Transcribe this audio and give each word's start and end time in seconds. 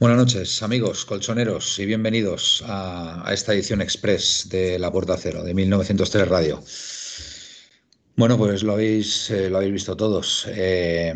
Buenas 0.00 0.16
noches, 0.16 0.62
amigos 0.62 1.04
colchoneros, 1.04 1.78
y 1.78 1.84
bienvenidos 1.84 2.64
a, 2.66 3.22
esta 3.34 3.52
edición 3.52 3.82
express 3.82 4.48
de 4.48 4.78
La 4.78 4.90
Puerta 4.90 5.14
Cero 5.18 5.44
de 5.44 5.52
1903 5.52 6.26
Radio. 6.26 6.64
Bueno, 8.16 8.38
pues 8.38 8.62
lo 8.62 8.72
habéis, 8.72 9.28
eh, 9.28 9.50
lo 9.50 9.58
habéis 9.58 9.74
visto 9.74 9.98
todos. 9.98 10.46
Eh, 10.48 11.12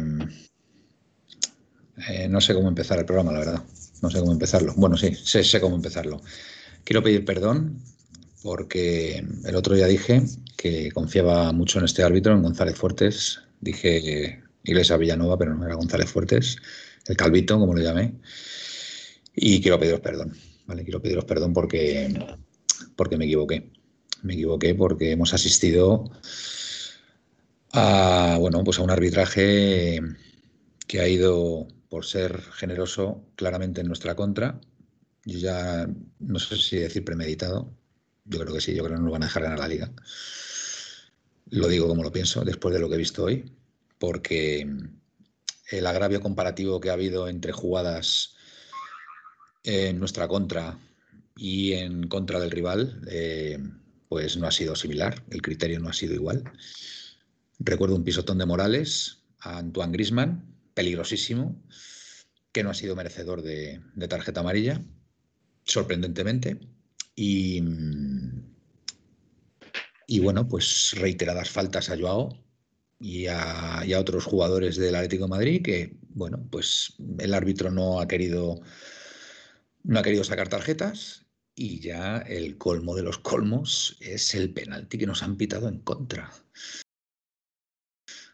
eh, 2.11 2.29
no 2.29 2.43
sé 2.43 2.53
cómo 2.53 2.69
empezar 2.69 2.99
el 2.99 3.07
programa, 3.07 3.33
la 3.33 3.39
verdad. 3.39 3.63
No 4.03 4.11
sé 4.11 4.21
cómo 4.21 4.33
empezarlo. 4.33 4.75
Bueno, 4.77 4.99
sí, 4.99 5.15
sé, 5.15 5.43
sé 5.45 5.63
cómo 5.63 5.77
empezarlo. 5.77 6.21
Quiero 6.85 7.03
pedir 7.03 7.25
perdón 7.25 7.81
porque 8.43 9.25
el 9.47 9.57
otro 9.57 9.77
día 9.77 9.87
dije 9.87 10.25
que 10.59 10.93
confiaba 10.93 11.53
mucho 11.53 11.79
en 11.79 11.87
este 11.87 12.03
árbitro, 12.03 12.35
en 12.35 12.43
González 12.43 12.77
Fuertes. 12.77 13.41
Dije 13.63 14.43
Iglesia 14.63 14.99
Villanova, 14.99 15.39
pero 15.39 15.55
no 15.55 15.65
era 15.65 15.75
González 15.75 16.11
Fuertes, 16.11 16.59
el 17.07 17.17
Calvito, 17.17 17.59
como 17.59 17.73
lo 17.73 17.81
llamé. 17.81 18.13
Y 19.35 19.61
quiero 19.61 19.79
pediros 19.79 20.01
perdón, 20.01 20.37
¿vale? 20.67 20.85
Quiero 20.85 21.03
pediros 21.03 21.25
perdón 21.25 21.53
porque, 21.53 22.13
porque 22.97 23.17
me 23.17 23.25
equivoqué. 23.25 23.73
Me 24.23 24.35
equivoqué 24.35 24.75
porque 24.75 25.13
hemos 25.13 25.35
asistido 25.35 26.11
a, 27.73 28.37
bueno, 28.41 28.63
pues 28.65 28.79
a 28.79 28.83
un 28.83 28.91
arbitraje 28.91 30.01
que 30.87 31.01
ha 31.01 31.09
ido, 31.09 31.67
por 31.89 32.05
ser 32.05 32.41
generoso, 32.53 33.25
claramente 33.37 33.81
en 33.81 33.89
nuestra 33.89 34.15
contra. 34.15 34.61
Yo 35.25 35.39
ya 35.39 35.89
no 36.19 36.39
sé 36.39 36.57
si 36.57 36.79
decir 36.79 37.05
premeditado. 37.05 37.73
Yo 38.25 38.39
creo 38.41 38.55
que 38.55 38.61
sí, 38.61 38.75
yo 38.75 38.85
creo 38.85 38.97
que 38.97 39.01
no 39.01 39.05
nos 39.05 39.13
van 39.13 39.23
a 39.23 39.27
dejar 39.27 39.43
ganar 39.43 39.59
la 39.59 39.69
liga. 39.69 39.93
Lo 41.51 41.69
digo 41.69 41.87
como 41.87 42.03
lo 42.03 42.13
pienso, 42.13 42.45
después 42.45 42.75
de 42.75 42.81
lo 42.81 42.89
que 42.89 42.95
he 42.95 42.99
visto 42.99 43.25
hoy, 43.25 43.53
porque 43.99 44.67
el 45.71 45.87
agravio 45.87 46.21
comparativo 46.21 46.81
que 46.81 46.91
ha 46.91 46.95
habido 46.95 47.29
entre 47.29 47.53
jugadas 47.53 48.34
en 49.65 49.99
nuestra 49.99 50.29
contra 50.29 50.79
y 51.37 51.73
en 51.73 52.07
contra 52.07 52.39
del 52.39 52.51
rival, 52.51 53.01
eh, 53.11 53.59
pues 54.09 54.37
no 54.37 54.47
ha 54.47 54.53
sido 54.53 54.77
similar, 54.77 55.25
el 55.31 55.43
criterio 55.43 55.81
no 55.81 55.89
ha 55.89 55.93
sido 55.93 56.15
igual. 56.15 56.45
Recuerdo 57.59 57.97
un 57.97 58.05
pisotón 58.05 58.39
de 58.39 58.47
Morales 58.47 59.25
a 59.41 59.59
Antoine 59.59 59.93
Grisman, 59.93 60.55
peligrosísimo, 60.75 61.61
que 62.53 62.63
no 62.63 62.71
ha 62.71 62.75
sido 62.75 62.95
merecedor 62.95 63.43
de, 63.43 63.81
tarjeta 64.09 64.41
amarilla, 64.41 64.81
sorprendentemente. 65.65 66.61
Y, 67.17 67.63
y, 70.07 70.21
bueno, 70.21 70.47
pues 70.47 70.93
reiteradas 70.97 71.51
faltas 71.51 71.91
a 71.91 71.99
Joao 71.99 72.37
y 73.01 73.27
a, 73.27 73.83
y 73.87 73.93
a 73.93 74.01
otros 74.01 74.25
jugadores 74.25 74.77
del 74.77 74.95
Atlético 74.95 75.27
Madrid 75.27 75.63
que, 75.63 75.97
bueno, 76.11 76.45
pues 76.51 76.95
el 77.19 77.35
árbitro 77.35 77.71
no 77.71 78.01
ha 78.01 78.09
querido 78.09 78.61
no 79.85 80.01
ha 80.01 80.03
querido 80.03 80.25
sacar 80.25 80.49
tarjetas 80.49 81.27
y 81.55 81.79
ya 81.79 82.19
el 82.19 82.59
colmo 82.59 82.97
de 82.97 83.03
los 83.03 83.19
colmos 83.19 83.97
es 84.01 84.35
el 84.35 84.53
penalti 84.53 84.99
que 84.99 85.07
nos 85.07 85.23
han 85.23 85.37
pitado 85.37 85.69
en 85.69 85.79
contra. 85.79 86.33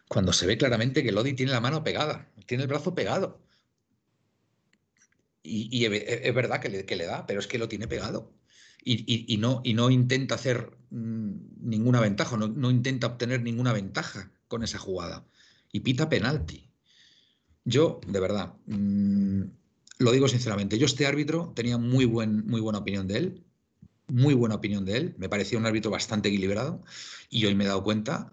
Cuando 0.07 0.33
se 0.33 0.47
ve 0.47 0.57
claramente 0.57 1.03
que 1.03 1.11
Lodi 1.11 1.33
tiene 1.33 1.51
la 1.51 1.61
mano 1.61 1.83
pegada, 1.83 2.29
tiene 2.45 2.63
el 2.63 2.69
brazo 2.69 2.95
pegado. 2.95 3.41
Y, 5.43 5.85
es 5.85 6.35
verdad 6.35 6.59
que 6.59 6.69
le, 6.69 7.05
da, 7.05 7.25
pero 7.25 7.39
es 7.39 7.47
que 7.47 7.57
lo 7.57 7.67
tiene 7.67 7.87
pegado. 7.87 8.33
Y, 8.83 9.37
no, 9.37 9.89
intenta 9.89 10.35
hacer 10.35 10.77
mm, 10.89 11.69
ninguna 11.69 11.99
ventaja, 11.99 12.37
no, 12.37 12.71
intenta 12.71 13.07
obtener 13.07 13.41
ninguna 13.41 13.73
ventaja 13.73 14.31
con 14.47 14.63
esa 14.63 14.79
jugada. 14.79 15.25
Y 15.71 15.81
pita 15.81 16.09
penalti. 16.09 16.69
Yo, 17.63 18.01
de 18.07 18.19
verdad, 18.19 18.55
mm, 18.65 19.43
lo 20.01 20.11
digo 20.11 20.27
sinceramente, 20.27 20.77
yo 20.77 20.85
este 20.85 21.05
árbitro 21.05 21.53
tenía 21.55 21.77
muy, 21.77 22.05
buen, 22.05 22.45
muy 22.47 22.59
buena 22.59 22.79
opinión 22.79 23.07
de 23.07 23.17
él, 23.17 23.43
muy 24.07 24.33
buena 24.33 24.55
opinión 24.55 24.83
de 24.83 24.97
él, 24.97 25.15
me 25.17 25.29
parecía 25.29 25.57
un 25.57 25.65
árbitro 25.65 25.91
bastante 25.91 26.29
equilibrado 26.29 26.83
y 27.29 27.45
hoy 27.45 27.55
me 27.55 27.63
he 27.63 27.67
dado 27.67 27.83
cuenta 27.83 28.31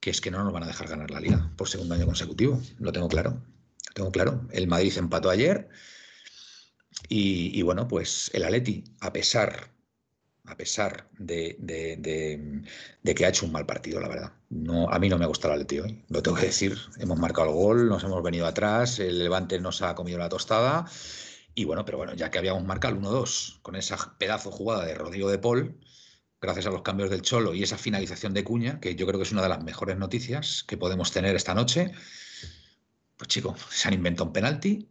que 0.00 0.10
es 0.10 0.20
que 0.20 0.30
no 0.30 0.44
nos 0.44 0.52
van 0.52 0.62
a 0.62 0.66
dejar 0.66 0.88
ganar 0.88 1.10
la 1.10 1.20
liga 1.20 1.50
por 1.56 1.68
segundo 1.68 1.94
año 1.94 2.06
consecutivo, 2.06 2.60
lo 2.78 2.92
tengo 2.92 3.08
claro, 3.08 3.30
lo 3.30 3.94
tengo 3.94 4.12
claro. 4.12 4.46
El 4.52 4.68
Madrid 4.68 4.92
empató 4.96 5.30
ayer 5.30 5.68
y, 7.08 7.62
bueno, 7.62 7.88
pues 7.88 8.30
el 8.34 8.44
Atleti, 8.44 8.84
a 9.00 9.12
pesar 9.12 9.72
a 10.48 10.56
pesar 10.56 11.08
de, 11.18 11.56
que 13.04 13.24
ha 13.24 13.28
hecho 13.28 13.46
un 13.46 13.52
mal 13.52 13.66
partido, 13.66 14.00
la 14.00 14.08
verdad. 14.08 14.32
No, 14.50 14.88
a 14.90 14.98
mí 14.98 15.08
no 15.08 15.18
me 15.18 15.24
ha 15.24 15.28
gustado 15.28 15.54
el 15.54 15.60
Atleti 15.60 15.80
hoy, 15.80 16.04
lo 16.08 16.22
tengo 16.22 16.36
que 16.36 16.46
decir. 16.46 16.76
Hemos 16.98 17.18
marcado 17.18 17.48
el 17.48 17.54
gol, 17.54 17.88
nos 17.88 18.02
hemos 18.04 18.22
venido 18.22 18.46
atrás, 18.46 18.98
el 18.98 19.18
Levante 19.18 19.60
nos 19.60 19.82
ha 19.82 19.94
comido 19.94 20.18
la 20.18 20.28
tostada. 20.28 20.86
Y 21.54 21.64
bueno, 21.64 21.84
pero 21.84 21.98
bueno, 21.98 22.14
ya 22.14 22.30
que 22.30 22.38
habíamos 22.38 22.64
marcado 22.64 22.94
el 22.94 23.00
1-2 23.00 23.60
con 23.62 23.76
esa 23.76 24.16
pedazo 24.18 24.50
jugada 24.50 24.84
de 24.84 24.94
Rodrigo 24.94 25.30
de 25.30 25.38
Paul, 25.38 25.78
gracias 26.40 26.66
a 26.66 26.70
los 26.70 26.82
cambios 26.82 27.10
del 27.10 27.22
Cholo 27.22 27.54
y 27.54 27.62
esa 27.62 27.76
finalización 27.76 28.32
de 28.32 28.44
Cuña, 28.44 28.80
que 28.80 28.94
yo 28.94 29.06
creo 29.06 29.18
que 29.18 29.24
es 29.24 29.32
una 29.32 29.42
de 29.42 29.48
las 29.48 29.62
mejores 29.62 29.96
noticias 29.96 30.64
que 30.66 30.76
podemos 30.76 31.10
tener 31.10 31.34
esta 31.34 31.54
noche, 31.54 31.92
pues 33.16 33.28
chico, 33.28 33.56
se 33.70 33.88
han 33.88 33.94
inventado 33.94 34.26
un 34.26 34.32
penalti 34.32 34.88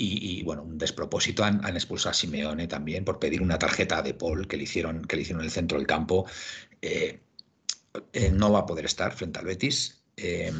y, 0.00 0.44
bueno, 0.44 0.62
un 0.62 0.78
despropósito 0.78 1.42
han, 1.42 1.64
expulsado 1.74 2.12
a 2.12 2.14
Simeone 2.14 2.68
también 2.68 3.04
por 3.04 3.18
pedir 3.18 3.42
una 3.42 3.58
tarjeta 3.58 4.00
de 4.00 4.14
Paul 4.14 4.46
que 4.46 4.56
le 4.56 4.62
hicieron, 4.62 5.04
que 5.04 5.16
le 5.16 5.22
hicieron 5.22 5.40
en 5.40 5.46
el 5.46 5.50
centro 5.50 5.76
del 5.76 5.88
campo. 5.88 6.24
Eh, 6.80 7.18
eh, 8.12 8.30
no 8.30 8.52
va 8.52 8.60
a 8.60 8.66
poder 8.66 8.84
estar 8.84 9.12
frente 9.12 9.40
al 9.40 9.46
Betis. 9.46 10.04
Eh, 10.16 10.52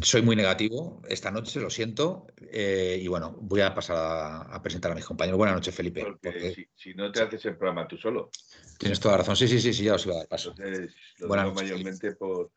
soy 0.00 0.22
muy 0.22 0.34
negativo 0.34 1.02
esta 1.08 1.30
noche, 1.30 1.60
lo 1.60 1.68
siento. 1.68 2.26
y 2.40 3.06
bueno, 3.06 3.36
voy 3.38 3.60
a 3.60 3.74
pasar 3.74 4.46
a, 4.50 4.62
presentar 4.62 4.92
a 4.92 4.94
mis 4.94 5.04
compañeros. 5.04 5.36
Buenas 5.36 5.56
noches, 5.56 5.74
Felipe. 5.74 6.02
Porque, 6.02 6.66
Si, 6.74 6.94
no 6.94 7.12
te 7.12 7.20
haces 7.20 7.44
el 7.44 7.58
programa 7.58 7.86
tú 7.86 7.98
solo. 7.98 8.30
Tienes 8.78 8.98
toda 8.98 9.12
la 9.12 9.18
razón. 9.18 9.36
Sí, 9.36 9.46
sí, 9.46 9.60
sí, 9.60 9.74
sí 9.74 9.84
ya 9.84 9.94
os 9.96 10.06
iba 10.06 10.14
a 10.14 10.18
dar 10.18 10.28
paso. 10.28 10.54
Entonces, 10.56 10.94
lo 11.18 11.34
digo 11.34 11.52
mayormente 11.52 12.12
por, 12.12 12.50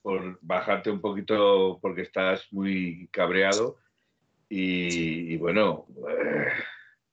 por 0.00 0.38
bajarte 0.40 0.90
un 0.90 1.02
poquito 1.02 1.78
porque 1.82 2.02
estás 2.02 2.46
muy 2.52 3.08
cabreado 3.12 3.81
y, 4.54 5.36
bueno, 5.38 5.86
eh, 6.10 6.46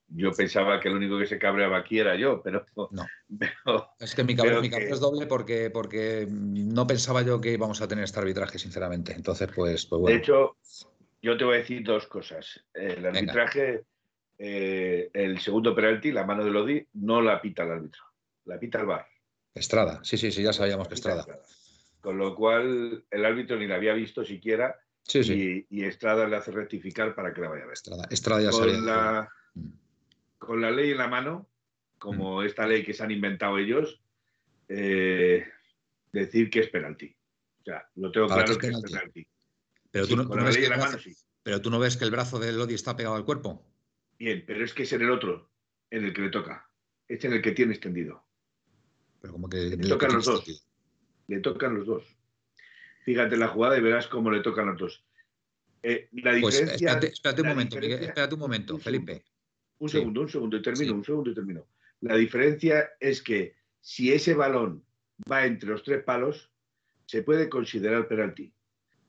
yo 0.10 0.34
pensaba 0.34 0.78
que 0.78 0.90
el 0.90 0.96
único 0.96 1.18
que 1.18 1.26
se 1.26 1.40
cabreaba 1.40 1.78
aquí 1.78 1.98
era 1.98 2.18
yo, 2.18 2.42
pero 2.44 2.66
no. 2.92 3.08
es 4.00 4.14
que 4.14 4.26
mi 4.26 4.36
cabreo, 4.36 4.62
es 4.62 5.00
doble 5.00 5.26
porque, 5.26 5.70
porque 5.70 6.28
no 6.30 6.86
pensaba 6.86 7.22
yo 7.22 7.40
que 7.40 7.54
íbamos 7.54 7.82
a 7.82 7.88
tener 7.88 8.04
este 8.04 8.20
arbitraje, 8.20 8.60
sinceramente. 8.60 9.14
Entonces, 9.14 9.50
pues, 9.56 9.86
pues 9.86 10.02
bueno. 10.02 10.14
De 10.14 10.22
hecho, 10.22 10.58
yo 11.22 11.38
te 11.38 11.46
voy 11.46 11.56
a 11.56 11.60
decir 11.60 11.82
dos 11.82 12.08
cosas. 12.08 12.60
El 12.74 13.06
arbitraje, 13.06 13.86
eh, 14.38 15.10
el 15.14 15.40
segundo 15.40 15.74
penalti, 15.74 16.12
la 16.12 16.26
mano 16.26 16.44
de 16.44 16.52
Lodi, 16.52 16.88
no 16.96 17.22
la 17.22 17.42
pita 17.42 17.64
el 17.64 17.72
árbitro, 17.72 18.04
la 18.44 18.60
pita 18.60 18.82
el 18.82 18.86
bar. 18.86 19.08
Estrada, 19.54 20.02
sí, 20.04 20.18
sí, 20.18 20.34
sí, 20.34 20.44
ya 20.44 20.52
sabíamos 20.52 20.90
que 20.90 20.96
Estrada. 20.96 21.26
Con 22.02 22.18
lo 22.18 22.36
cual, 22.36 23.06
el 23.10 23.26
árbitro 23.26 23.56
ni 23.58 23.66
la 23.66 23.76
había 23.76 23.94
visto 23.94 24.26
siquiera 24.26 24.76
y, 25.16 25.84
Estrada 25.84 26.28
le 26.28 26.36
hace 26.36 26.52
rectificar 26.52 27.16
para 27.16 27.34
que 27.34 27.42
la 27.42 27.50
vaya 27.50 27.64
a 27.64 27.68
ver. 27.68 27.74
Estrada, 28.10 28.42
ya 28.42 28.52
con, 28.52 28.86
la, 28.86 29.30
mm. 29.54 29.68
con 30.38 30.62
la 30.62 30.72
ley 30.72 30.92
en 30.92 30.98
la 30.98 31.08
mano, 31.08 31.50
como 31.98 32.42
mm. 32.42 32.46
esta 32.46 32.68
ley 32.68 32.84
que 32.84 32.94
se 32.94 33.04
han 33.04 33.12
inventado 33.12 33.58
ellos, 33.58 34.02
eh, 34.68 35.46
decir 36.12 36.50
que 36.50 36.60
es 36.60 36.70
penalti. 36.70 37.16
O 37.62 37.64
sea, 37.64 37.88
lo 37.96 38.12
tengo 38.12 38.28
claro 38.28 38.58
que, 38.58 38.68
es 38.68 38.82
penalti. 38.82 39.28
Pero, 39.92 40.08
tú 40.08 40.16
no, 40.16 40.28
ves 40.44 40.58
que 40.58 41.16
pero 41.44 41.62
tú 41.62 41.70
no 41.72 41.80
ves 41.80 41.98
que 41.98 42.06
el 42.06 42.12
brazo 42.12 42.38
de 42.38 42.52
Lodi 42.52 42.76
está 42.76 42.96
pegado 42.96 43.16
al 43.16 43.26
cuerpo. 43.26 43.66
Bien, 44.20 44.44
pero 44.46 44.64
es 44.64 44.74
que 44.74 44.84
es 44.84 44.94
en 44.94 45.02
el 45.02 45.12
otro, 45.12 45.50
en 45.90 46.06
el 46.06 46.14
que 46.14 46.22
le 46.22 46.30
toca. 46.30 46.70
Es 47.08 47.24
en 47.26 47.34
el 47.34 47.42
que 47.42 47.54
tiene 47.54 47.74
extendido. 47.74 48.24
Pero 49.22 49.34
como 49.34 49.50
que. 49.50 49.58
Le 49.58 49.78
tocan 49.78 50.14
los 50.14 50.26
dos. 50.26 50.68
le 51.28 51.40
tocan 51.40 51.76
los 51.76 51.88
dos. 51.88 52.19
Fíjate 53.10 53.38
la 53.38 53.48
jugada 53.48 53.76
y 53.76 53.82
verás 53.82 54.06
cómo 54.06 54.30
le 54.30 54.40
tocan 54.42 54.68
los 54.68 54.78
dos. 54.78 55.04
Eh, 55.82 56.10
la 56.12 56.40
pues, 56.40 56.62
espérate, 56.62 57.42
un 57.42 57.48
momento, 57.48 57.80
espérate 57.80 58.34
un 58.36 58.40
momento, 58.40 58.78
Felipe. 58.78 59.24
Un 59.80 59.90
segundo, 59.90 60.22
un 60.22 60.30
segundo, 60.30 60.58
y 60.58 60.62
termino, 60.62 60.94
un 60.94 61.04
segundo 61.04 61.32
y 61.32 61.34
termino. 61.34 61.66
La 62.02 62.16
diferencia 62.16 62.92
es 63.00 63.24
que 63.24 63.56
si 63.82 64.14
ese 64.14 64.36
balón 64.36 64.84
va 65.30 65.44
entre 65.48 65.72
los 65.72 65.82
tres 65.82 66.04
palos, 66.04 66.52
se 67.08 67.24
puede 67.24 67.50
considerar 67.50 68.08
penalti. 68.08 68.54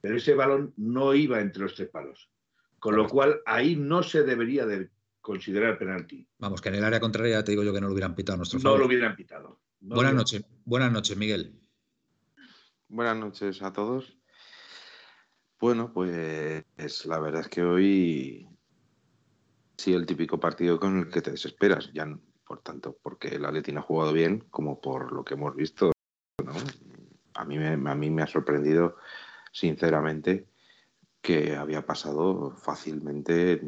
Pero 0.00 0.17
ese 0.17 0.32
balón 0.32 0.73
no 0.79 1.12
iba 1.12 1.38
entre 1.38 1.64
los 1.64 1.75
tres 1.75 1.91
palos. 1.91 2.31
Con 2.79 2.97
lo 2.97 3.06
cual, 3.06 3.43
ahí 3.44 3.76
no 3.76 4.02
se 4.02 4.23
debería 4.23 4.64
de 4.64 4.88
considerar 5.20 5.76
penalti. 5.79 6.26
Vamos, 6.38 6.62
que 6.62 6.70
en 6.70 6.76
el 6.76 6.85
área 6.85 7.00
contraria 7.00 7.44
te 7.44 7.52
digo 7.52 7.64
yo 7.64 7.75
que 7.75 7.82
no 7.82 7.88
lo 7.88 7.93
hubieran 7.93 8.14
pitado 8.14 8.37
a 8.37 8.38
nuestro 8.38 8.61
favor. 8.61 8.79
No 8.79 8.85
lo 8.85 8.87
hubieran 8.87 9.14
pitado. 9.14 9.61
buenas 9.81 10.14
noches, 10.14 10.43
buenas 10.64 10.91
noches, 10.91 11.19
Miguel. 11.19 11.60
Buenas 12.93 13.17
noches 13.19 13.63
a 13.63 13.73
todos. 13.73 14.19
Bueno, 15.61 15.93
pues 15.93 16.65
la 17.07 17.21
verdad 17.21 17.43
es 17.43 17.49
que 17.49 17.63
hoy 17.63 18.49
sí 19.77 19.95
el 19.95 20.07
típico 20.07 20.41
partido 20.41 20.81
con 20.81 20.99
el 20.99 21.09
que 21.09 21.23
te 21.23 21.31
desesperas, 21.31 21.93
ya 21.93 22.05
por 22.45 22.63
tanto 22.63 22.99
porque 23.01 23.29
el 23.29 23.45
Atleti 23.45 23.71
no 23.71 23.79
ha 23.79 23.85
jugado 23.85 24.13
bien 24.13 24.41
como 24.51 24.81
por 24.81 25.13
lo 25.13 25.25
que 25.25 25.35
hemos 25.35 25.55
visto. 25.55 25.93
A, 27.35 27.45
mí 27.45 27.59
me, 27.59 27.69
a 27.69 27.95
mí 27.95 28.11
me 28.11 28.23
ha 28.23 28.27
sorprendido 28.27 28.97
sinceramente 29.53 30.49
que 31.23 31.55
había 31.55 31.87
pasado 31.87 32.51
fácilmente, 32.57 33.63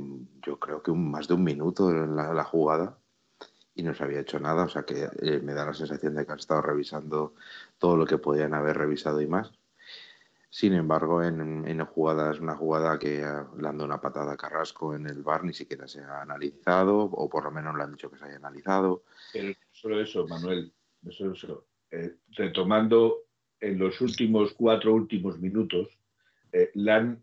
yo 0.45 0.59
creo 0.59 0.83
que 0.83 0.91
un, 0.91 1.13
más 1.13 1.29
de 1.29 1.35
un 1.35 1.45
minuto 1.45 1.93
en 1.93 2.17
la, 2.17 2.43
jugada 2.43 2.99
y 3.73 3.85
no 3.85 3.95
se 3.95 4.03
había 4.03 4.19
hecho 4.19 4.41
nada. 4.41 4.65
O 4.65 4.69
sea 4.69 4.83
que 4.83 5.09
eh, 5.21 5.41
me 5.41 5.55
da 5.55 5.65
la 5.65 5.75
sensación 5.75 6.17
de 6.17 6.27
que 6.27 6.33
han 6.33 6.41
estado 6.41 6.61
revisando 6.61 7.37
todo 7.83 7.97
lo 7.97 8.07
que 8.07 8.17
podían 8.17 8.55
haber 8.55 8.79
revisado 8.79 9.21
y 9.21 9.27
más. 9.27 9.51
Sin 10.51 10.73
embargo, 10.73 11.21
en, 11.21 11.67
en 11.67 11.85
jugadas, 11.85 12.39
una 12.39 12.55
jugada 12.55 12.97
que 12.97 13.17
le 13.17 13.69
han 13.69 13.77
dado 13.77 13.85
una 13.85 14.01
patada 14.01 14.35
a 14.35 14.37
Carrasco 14.37 14.95
en 14.95 15.09
el 15.09 15.25
bar 15.25 15.43
ni 15.43 15.53
siquiera 15.53 15.89
se 15.89 16.01
ha 16.01 16.23
analizado, 16.23 16.97
o 16.99 17.29
por 17.29 17.43
lo 17.43 17.51
menos 17.51 17.77
le 17.77 17.83
han 17.83 17.91
dicho 17.91 18.09
que 18.09 18.19
se 18.19 18.27
haya 18.27 18.37
analizado. 18.37 19.03
Pero 19.33 19.53
solo 19.73 20.01
eso, 20.01 20.29
Manuel, 20.29 20.73
eso, 21.05 21.67
eh, 21.91 22.19
retomando 22.37 23.25
en 23.59 23.81
los 23.81 24.01
últimos 24.01 24.53
cuatro 24.53 24.95
últimos 24.95 25.41
minutos, 25.41 25.89
eh, 26.53 26.71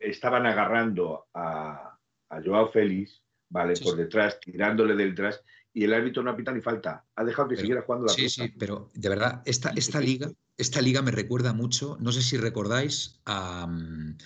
estaban 0.01 0.45
agarrando 0.45 1.27
a, 1.33 1.97
Joao 2.43 2.69
Félix, 2.69 3.23
¿vale? 3.47 3.75
por 3.81 3.95
detrás, 3.95 4.41
tirándole 4.41 4.93
del 4.97 5.11
detrás, 5.11 5.41
y 5.79 5.85
el 5.85 5.93
árbitro 5.93 6.21
no 6.21 6.31
ha 6.31 6.35
pitado 6.35 6.57
ni 6.57 6.61
falta. 6.61 7.05
Ha 7.15 7.23
dejado 7.23 7.47
que 7.47 7.55
siguiera 7.55 7.83
jugando 7.83 8.07
la 8.07 8.13
Sí, 8.13 8.29
sí, 8.29 8.53
pero 8.59 8.89
de 8.95 9.07
verdad, 9.07 9.41
esta, 9.45 9.69
esta, 9.77 10.01
liga, 10.01 10.29
esta 10.57 10.81
liga 10.81 11.01
me 11.01 11.11
recuerda 11.11 11.53
mucho, 11.53 11.95
no 12.01 12.11
sé 12.11 12.21
si 12.21 12.35
recordáis, 12.35 13.21
a, 13.23 13.65
mm, 13.65 14.17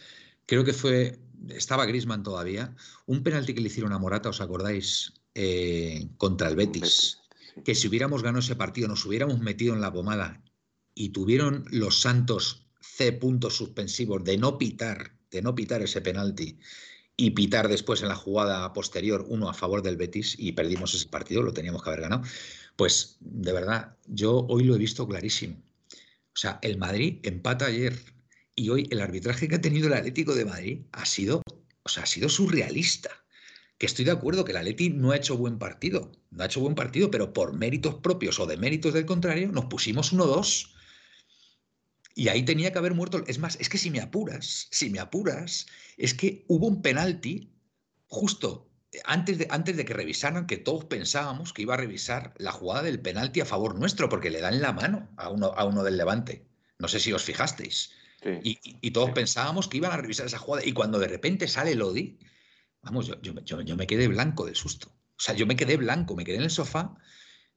creo 0.47 0.63
que 0.63 0.73
fue, 0.73 1.19
estaba 1.49 1.85
Grisman 1.85 2.23
todavía, 2.23 2.75
un 3.05 3.21
penalti 3.21 3.53
que 3.53 3.61
le 3.61 3.67
hicieron 3.67 3.93
a 3.93 3.99
Morata, 3.99 4.29
¿os 4.29 4.41
acordáis? 4.41 5.13
Eh, 5.35 6.07
contra 6.17 6.49
el 6.49 6.55
Betis. 6.55 7.19
Que 7.63 7.75
si 7.75 7.87
hubiéramos 7.87 8.23
ganado 8.23 8.39
ese 8.39 8.55
partido, 8.55 8.87
nos 8.87 9.05
hubiéramos 9.05 9.39
metido 9.39 9.75
en 9.75 9.81
la 9.81 9.93
pomada 9.93 10.41
y 10.95 11.09
tuvieron 11.09 11.65
los 11.69 12.01
Santos 12.01 12.65
C 12.79 13.13
puntos 13.13 13.55
suspensivos 13.55 14.23
de 14.23 14.39
no 14.39 14.57
pitar, 14.57 15.13
de 15.29 15.43
no 15.43 15.53
pitar 15.53 15.83
ese 15.83 16.01
penalti 16.01 16.57
y 17.15 17.31
pitar 17.31 17.67
después 17.67 18.01
en 18.01 18.07
la 18.07 18.15
jugada 18.15 18.73
posterior 18.73 19.25
uno 19.27 19.49
a 19.49 19.53
favor 19.53 19.81
del 19.81 19.97
Betis 19.97 20.35
y 20.37 20.53
perdimos 20.53 20.93
ese 20.93 21.07
partido, 21.07 21.43
lo 21.43 21.53
teníamos 21.53 21.83
que 21.83 21.89
haber 21.89 22.01
ganado. 22.01 22.23
Pues 22.75 23.17
de 23.19 23.53
verdad, 23.53 23.95
yo 24.07 24.45
hoy 24.49 24.63
lo 24.63 24.75
he 24.75 24.79
visto 24.79 25.07
clarísimo. 25.07 25.61
O 26.33 26.35
sea, 26.35 26.59
el 26.63 26.77
Madrid 26.77 27.19
empata 27.23 27.67
ayer 27.67 27.99
y 28.55 28.69
hoy 28.69 28.87
el 28.91 29.01
arbitraje 29.01 29.47
que 29.47 29.55
ha 29.55 29.61
tenido 29.61 29.87
el 29.87 29.93
Atlético 29.93 30.33
de 30.33 30.45
Madrid 30.45 30.79
ha 30.91 31.05
sido, 31.05 31.41
o 31.83 31.89
sea, 31.89 32.03
ha 32.03 32.07
sido 32.07 32.29
surrealista. 32.29 33.09
Que 33.77 33.85
estoy 33.85 34.05
de 34.05 34.11
acuerdo 34.11 34.45
que 34.45 34.51
el 34.51 34.57
Atleti 34.57 34.89
no 34.89 35.11
ha 35.11 35.17
hecho 35.17 35.35
buen 35.35 35.57
partido, 35.57 36.11
no 36.31 36.43
ha 36.43 36.45
hecho 36.45 36.61
buen 36.61 36.75
partido, 36.75 37.11
pero 37.11 37.33
por 37.33 37.53
méritos 37.53 37.95
propios 37.95 38.39
o 38.39 38.45
de 38.45 38.57
méritos 38.57 38.93
del 38.93 39.05
contrario, 39.05 39.51
nos 39.51 39.65
pusimos 39.65 40.13
1-2 40.13 40.73
y 42.15 42.27
ahí 42.27 42.43
tenía 42.43 42.71
que 42.71 42.79
haber 42.79 42.93
muerto. 42.93 43.23
Es 43.27 43.39
más, 43.39 43.57
es 43.59 43.69
que 43.69 43.77
si 43.77 43.89
me 43.89 43.99
apuras, 43.99 44.67
si 44.71 44.89
me 44.89 44.99
apuras, 44.99 45.65
es 45.97 46.13
que 46.13 46.45
hubo 46.47 46.67
un 46.67 46.81
penalti 46.81 47.51
justo 48.07 48.69
antes 49.05 49.39
de, 49.39 49.47
antes 49.49 49.75
de 49.75 49.85
que 49.85 49.93
revisaran, 49.93 50.45
que 50.45 50.57
todos 50.57 50.85
pensábamos 50.85 51.53
que 51.53 51.63
iba 51.63 51.73
a 51.73 51.77
revisar 51.77 52.33
la 52.37 52.51
jugada 52.51 52.83
del 52.83 52.99
penalti 52.99 53.41
a 53.41 53.45
favor 53.45 53.75
nuestro, 53.75 54.09
porque 54.09 54.29
le 54.29 54.41
dan 54.41 54.61
la 54.61 54.71
mano 54.71 55.09
a 55.17 55.29
uno, 55.29 55.53
a 55.55 55.65
uno 55.65 55.83
del 55.83 55.97
Levante. 55.97 56.45
No 56.77 56.87
sé 56.87 56.99
si 56.99 57.11
os 57.11 57.23
fijasteis. 57.23 57.91
Y, 58.43 58.91
todos 58.91 59.11
pensábamos 59.11 59.67
que 59.67 59.77
iban 59.77 59.91
a 59.91 59.97
revisar 59.97 60.27
esa 60.27 60.37
jugada. 60.37 60.65
Y 60.65 60.71
cuando 60.71 60.97
de 60.97 61.07
repente 61.07 61.47
sale 61.47 61.75
Lodi, 61.75 62.19
vamos, 62.81 63.07
yo, 63.07 63.19
yo, 63.21 63.61
yo, 63.61 63.75
me 63.75 63.87
quedé 63.87 64.07
blanco 64.07 64.45
del 64.45 64.55
susto. 64.55 64.87
O 64.89 65.21
sea, 65.21 65.35
yo 65.35 65.45
me 65.45 65.57
quedé 65.57 65.75
blanco, 65.75 66.15
me 66.15 66.23
quedé 66.23 66.37
en 66.37 66.43
el 66.43 66.49
sofá 66.49 66.95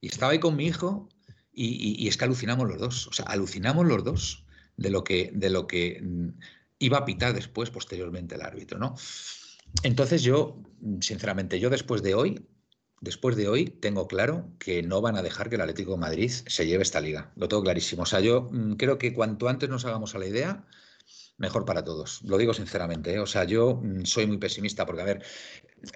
y 0.01 0.09
estaba 0.09 0.33
ahí 0.33 0.41
con 0.41 0.57
mi 0.57 0.67
hijo 0.67 1.09
y, 1.53 2.03
y 2.03 2.09
es 2.09 2.17
que 2.17 2.25
alucinamos 2.25 2.69
los 2.69 2.79
dos. 2.79 3.07
O 3.07 3.13
sea, 3.13 3.27
alucinamos 3.27 3.87
los 3.87 4.03
dos 4.03 4.46
de 4.77 4.91
lo 4.91 5.05
que, 5.05 5.31
de 5.35 5.51
lo 5.51 5.67
que 5.67 6.01
mm, 6.03 6.29
iba 6.79 6.99
a 6.99 7.05
pitar 7.05 7.35
después, 7.35 7.71
posteriormente, 7.71 8.35
el 8.35 8.43
árbitro, 8.43 8.79
¿no? 8.79 8.95
Entonces 9.83 10.23
yo, 10.23 10.63
sinceramente, 11.01 11.61
yo 11.61 11.71
después 11.71 12.03
de 12.03 12.15
hoy, 12.15 12.47
después 13.01 13.37
de 13.37 13.49
hoy, 13.49 13.67
tengo 13.67 14.09
claro 14.09 14.51
que 14.59 14.83
no 14.83 15.01
van 15.01 15.17
a 15.17 15.23
dejar 15.23 15.49
que 15.49 15.57
el 15.57 15.63
Atlético 15.63 15.93
de 15.93 15.99
Madrid 15.99 16.31
se 16.31 16.67
lleve 16.67 16.83
esta 16.83 17.01
liga. 17.01 17.33
Lo 17.37 17.49
tengo 17.49 17.63
clarísimo. 17.63 18.03
O 18.03 18.07
sea, 18.07 18.21
yo 18.21 18.49
mm, 18.51 18.75
creo 18.75 18.99
que 18.99 19.13
cuanto 19.13 19.49
antes 19.49 19.69
nos 19.69 19.85
hagamos 19.85 20.15
a 20.15 20.19
la 20.19 20.27
idea, 20.27 20.67
mejor 21.39 21.65
para 21.65 21.85
todos. 21.85 22.23
Lo 22.23 22.39
digo 22.39 22.55
sinceramente. 22.55 23.15
¿eh? 23.15 23.19
O 23.21 23.27
sea, 23.27 23.45
yo 23.45 23.81
mm, 23.83 24.05
soy 24.05 24.27
muy 24.27 24.39
pesimista 24.39 24.87
porque, 24.87 25.03
a 25.03 25.05
ver, 25.05 25.25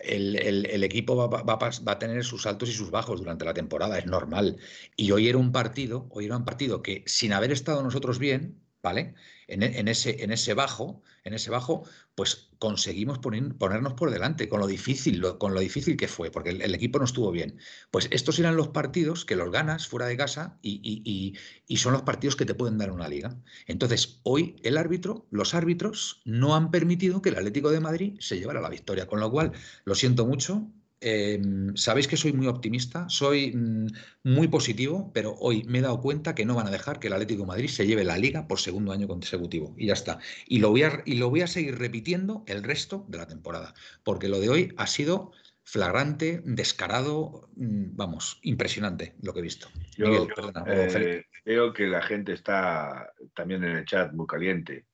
el, 0.04 0.84
equipo 0.84 1.16
va, 1.16 1.26
va, 1.26 1.56
va, 1.56 1.92
a 1.92 1.98
tener 1.98 2.24
sus 2.24 2.46
altos 2.46 2.68
y 2.68 2.72
sus 2.72 2.90
bajos 2.90 3.20
durante 3.20 3.44
la 3.44 3.54
temporada, 3.54 3.98
es 3.98 4.06
normal. 4.06 4.58
Y 4.96 5.10
hoy 5.12 5.28
era 5.28 5.38
un 5.38 5.52
partido, 5.52 6.06
hoy 6.10 6.26
era 6.26 6.36
un 6.36 6.44
partido 6.44 6.82
que 6.82 7.02
sin 7.06 7.32
haber 7.32 7.52
estado 7.52 7.82
nosotros 7.82 8.18
bien, 8.18 8.60
¿vale? 8.82 9.14
En, 9.46 9.62
ese, 9.88 10.22
en, 10.22 10.30
ese, 10.30 10.54
bajo, 10.54 11.02
en 11.24 11.34
ese 11.34 11.50
bajo, 11.50 11.84
pues 12.14 12.50
conseguimos 12.58 13.18
ponernos 13.18 13.94
por 13.94 14.10
delante 14.10 14.48
con 14.48 14.60
lo 14.60 14.66
difícil, 14.66 15.20
con 15.38 15.54
lo 15.54 15.60
difícil 15.60 15.96
que 15.96 16.06
fue, 16.06 16.30
porque 16.30 16.50
el, 16.50 16.74
equipo 16.74 16.98
no 16.98 17.04
estuvo 17.04 17.30
bien. 17.32 17.58
Pues 17.90 18.08
estos 18.12 18.38
eran 18.38 18.56
los 18.56 18.68
partidos 18.68 19.25
que 19.25 19.37
los 19.37 19.50
ganas 19.50 19.88
fuera 19.88 20.06
de 20.06 20.16
casa 20.16 20.58
y, 20.62 21.34
y, 21.66 21.76
son 21.76 21.92
los 21.92 22.02
partidos 22.02 22.37
que 22.37 22.46
te 22.46 22.54
pueden 22.54 22.78
dar 22.78 22.92
una 22.92 23.08
liga. 23.08 23.37
Entonces, 23.66 24.20
hoy 24.22 24.56
el 24.62 24.76
árbitro, 24.76 25.26
los 25.30 25.54
árbitros, 25.54 26.20
no 26.25 26.54
han 26.54 26.70
permitido 26.70 27.22
que 27.22 27.30
el 27.30 27.37
Atlético 27.37 27.70
de 27.70 27.80
Madrid 27.80 28.16
se 28.20 28.38
llevara 28.38 28.60
la 28.60 28.68
victoria, 28.68 29.06
con 29.06 29.18
lo 29.20 29.30
cual, 29.30 29.52
lo 29.84 29.94
siento 29.94 30.26
mucho, 30.26 30.70
Em, 31.02 31.75
sabéis 31.76 32.07
que 32.07 32.19
soy 32.19 32.35
muy 32.35 32.47
optimista, 32.47 33.09
soy 33.09 33.57
mm, 33.57 33.87
muy 34.25 34.49
positivo, 34.49 35.11
pero 35.14 35.35
hoy 35.40 35.64
me 35.64 35.78
he 35.78 35.83
dado 35.83 36.00
cuenta 36.00 36.35
que 36.35 36.45
no 36.45 36.54
van 36.54 36.66
a 36.66 36.71
dejar 36.71 37.00
que 37.00 37.07
el 37.07 37.14
Atlético 37.14 37.42
de 37.42 37.49
Madrid 37.49 37.69
se 37.69 37.87
lleve 37.87 38.04
la 38.04 38.19
liga 38.19 38.47
por 38.47 38.61
segundo 38.61 38.92
año 38.92 39.09
consecutivo. 39.09 39.75
Y 39.78 39.87
ya 39.87 39.95
está. 39.95 40.19
Y 40.47 40.59
lo 40.59 40.71
voy 40.71 40.83
a, 40.83 41.02
y 41.07 41.14
lo 41.14 41.30
voy 41.30 41.40
a 41.40 41.47
seguir 41.47 41.78
repitiendo 41.78 42.45
el 42.47 42.62
resto 42.62 43.07
de 43.09 43.16
la 43.16 43.26
temporada, 43.26 43.73
porque 44.04 44.28
lo 44.28 44.40
de 44.40 44.50
hoy 44.50 44.75
ha 44.76 44.87
sido 44.87 45.33
flagrante, 45.64 46.42
descarado, 46.45 47.49
mm, 47.57 47.97
vamos, 47.97 48.38
impresionante 48.42 49.14
lo 49.23 49.33
que 49.33 49.38
he 49.38 49.42
visto. 49.42 49.69
Yo 49.97 50.28
eh, 50.66 51.25
veo 51.47 51.73
que 51.73 51.87
la 51.87 52.02
gente 52.02 52.33
está 52.33 53.12
también 53.35 53.64
en 53.64 53.76
el 53.76 53.85
chat 53.87 54.12
muy 54.12 54.26
caliente. 54.26 54.85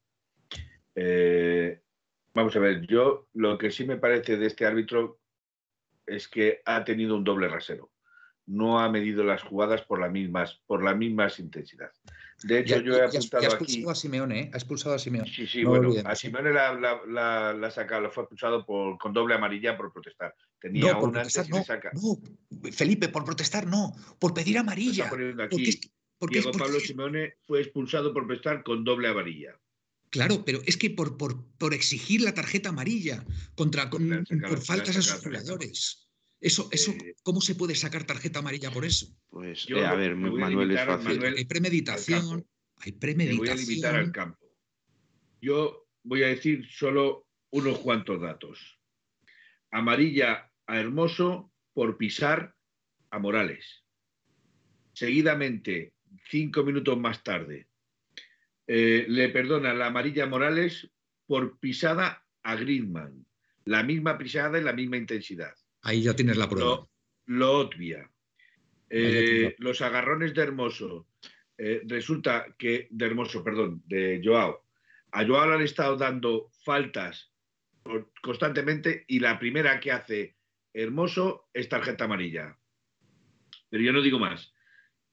Eh, 0.94 1.80
vamos 2.32 2.54
a 2.54 2.60
ver, 2.60 2.86
yo 2.86 3.28
lo 3.34 3.58
que 3.58 3.70
sí 3.70 3.84
me 3.84 3.96
parece 3.96 4.36
de 4.36 4.46
este 4.46 4.66
árbitro 4.66 5.18
es 6.06 6.28
que 6.28 6.62
ha 6.64 6.84
tenido 6.84 7.16
un 7.16 7.24
doble 7.24 7.48
rasero. 7.48 7.90
No 8.46 8.78
ha 8.78 8.88
medido 8.88 9.24
las 9.24 9.42
jugadas 9.42 9.82
por, 9.82 10.00
la 10.00 10.08
mismas, 10.08 10.62
por 10.66 10.84
la 10.84 10.94
misma 10.94 11.28
intensidad. 11.36 11.90
De 12.42 12.60
hecho, 12.60 12.80
yo 12.80 12.96
he 12.96 13.04
apuntado 13.04 13.42
ha 13.42 13.46
expulsado 13.46 13.90
a 13.90 13.94
Simeone, 13.94 14.40
¿eh? 14.40 14.50
Ha 14.52 14.56
expulsado 14.56 14.94
a 14.94 14.98
Simeone. 14.98 15.28
Sí, 15.32 15.46
sí, 15.46 15.64
bueno, 15.64 15.92
a 16.04 16.14
Simeone 16.14 16.52
la, 16.52 16.74
la, 17.06 17.54
la, 17.54 17.70
sacado, 17.70 18.10
fue 18.10 18.24
expulsado 18.24 18.64
por, 18.64 18.98
con 18.98 19.12
doble 19.12 19.34
amarilla 19.34 19.76
por 19.76 19.92
protestar. 19.92 20.34
Tenía 20.60 20.92
no, 20.92 21.00
por 21.00 21.12
protestar, 21.12 21.48
no, 21.48 21.64
no, 21.94 22.70
Felipe, 22.70 23.08
por 23.08 23.24
protestar 23.24 23.66
no, 23.66 23.92
por 24.18 24.34
pedir 24.34 24.58
amarilla. 24.58 25.10
Diego 26.20 26.52
Pablo 26.52 26.78
Simeone 26.78 27.34
fue 27.42 27.60
expulsado 27.60 28.12
por 28.12 28.26
protestar 28.26 28.62
con 28.62 28.84
doble 28.84 29.08
amarilla. 29.08 29.58
Claro, 30.16 30.44
pero 30.44 30.60
es 30.66 30.76
que 30.76 30.90
por, 30.90 31.16
por, 31.16 31.44
por 31.58 31.74
exigir 31.74 32.20
la 32.22 32.34
tarjeta 32.34 32.70
amarilla 32.70 33.24
contra, 33.54 33.90
con, 33.90 34.24
por 34.48 34.62
faltas 34.64 34.96
a 34.96 35.02
sus 35.02 35.22
jugadores. 35.22 36.08
Eso, 36.40 36.68
eso, 36.70 36.92
eh, 36.92 37.14
¿Cómo 37.22 37.40
se 37.40 37.54
puede 37.54 37.74
sacar 37.74 38.04
tarjeta 38.04 38.40
amarilla 38.40 38.70
por 38.70 38.84
eso? 38.84 39.06
Pues, 39.28 39.66
eh, 39.70 39.84
a 39.84 39.94
ver, 39.94 40.16
Manuel 40.16 40.70
es 40.70 40.84
fácil. 40.84 41.24
hay 41.24 41.44
premeditación, 41.44 42.46
hay 42.76 42.92
premeditación. 42.92 43.38
voy 43.38 43.48
a 43.48 43.54
limitar 43.54 43.96
al 43.96 44.12
campo. 44.12 44.46
Yo 45.40 45.86
voy 46.02 46.22
a 46.22 46.28
decir 46.28 46.66
solo 46.70 47.26
unos 47.50 47.78
cuantos 47.78 48.20
datos. 48.20 48.78
Amarilla 49.70 50.50
a 50.66 50.78
Hermoso 50.78 51.52
por 51.72 51.96
pisar 51.96 52.54
a 53.10 53.18
Morales. 53.18 53.84
Seguidamente, 54.92 55.94
cinco 56.30 56.62
minutos 56.64 56.98
más 56.98 57.22
tarde, 57.22 57.68
eh, 58.66 59.06
le 59.08 59.28
perdona 59.28 59.74
la 59.74 59.86
amarilla 59.86 60.26
Morales 60.26 60.90
por 61.26 61.58
pisada 61.58 62.24
a 62.42 62.56
Griezmann. 62.56 63.26
La 63.64 63.82
misma 63.82 64.16
pisada 64.16 64.58
y 64.58 64.62
la 64.62 64.72
misma 64.72 64.96
intensidad. 64.96 65.54
Ahí 65.82 66.02
ya 66.02 66.14
tienes 66.14 66.36
la 66.36 66.48
prueba. 66.48 66.66
Lo, 66.66 66.90
lo 67.26 67.58
obvia. 67.60 68.10
Eh, 68.88 69.56
los 69.58 69.82
agarrones 69.82 70.34
de 70.34 70.42
Hermoso. 70.42 71.08
Eh, 71.58 71.82
resulta 71.86 72.54
que, 72.58 72.88
de 72.90 73.06
Hermoso, 73.06 73.42
perdón, 73.42 73.82
de 73.86 74.20
Joao. 74.22 74.64
A 75.12 75.26
Joao 75.26 75.48
le 75.48 75.54
han 75.54 75.62
estado 75.62 75.96
dando 75.96 76.50
faltas 76.64 77.32
constantemente 78.20 79.04
y 79.06 79.20
la 79.20 79.38
primera 79.38 79.78
que 79.80 79.92
hace 79.92 80.36
Hermoso 80.72 81.48
es 81.54 81.68
tarjeta 81.68 82.04
amarilla. 82.04 82.58
Pero 83.70 83.82
yo 83.82 83.92
no 83.92 84.02
digo 84.02 84.18
más. 84.18 84.52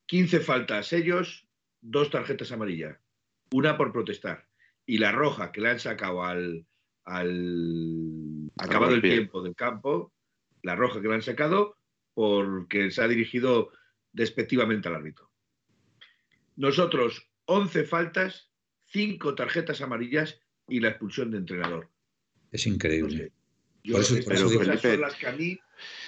15 0.08 0.42
faltas 0.42 0.92
ellos, 0.94 1.48
dos 1.82 2.10
tarjetas 2.10 2.52
amarillas. 2.52 2.98
Una 3.54 3.78
por 3.78 3.92
protestar. 3.92 4.48
Y 4.84 4.98
la 4.98 5.12
roja 5.12 5.52
que 5.52 5.62
le 5.62 5.70
han 5.70 5.80
sacado 5.80 6.24
al, 6.24 6.66
al 7.06 8.50
acabado 8.58 8.96
el 8.96 9.02
tiempo 9.02 9.44
del 9.44 9.56
campo, 9.56 10.12
la 10.64 10.76
roja 10.76 11.00
que 11.00 11.08
le 11.08 11.14
han 11.14 11.22
sacado 11.22 11.78
porque 12.16 12.90
se 12.90 13.04
ha 13.04 13.08
dirigido 13.08 13.72
despectivamente 14.12 14.88
al 14.88 14.96
árbitro. 14.96 15.30
Nosotros, 16.56 17.30
11 17.46 17.84
faltas, 17.84 18.50
5 18.88 19.36
tarjetas 19.36 19.82
amarillas 19.82 20.42
y 20.68 20.80
la 20.80 20.90
expulsión 20.90 21.30
de 21.30 21.38
entrenador. 21.38 21.90
Es 22.52 22.66
increíble. 22.66 23.32
Yo, 23.84 23.94
por 23.94 24.02
eso, 24.02 24.16
pero, 24.26 24.50
son 24.50 25.02
las 25.02 25.16
que 25.16 25.28
a 25.28 25.34
mí. 25.34 25.60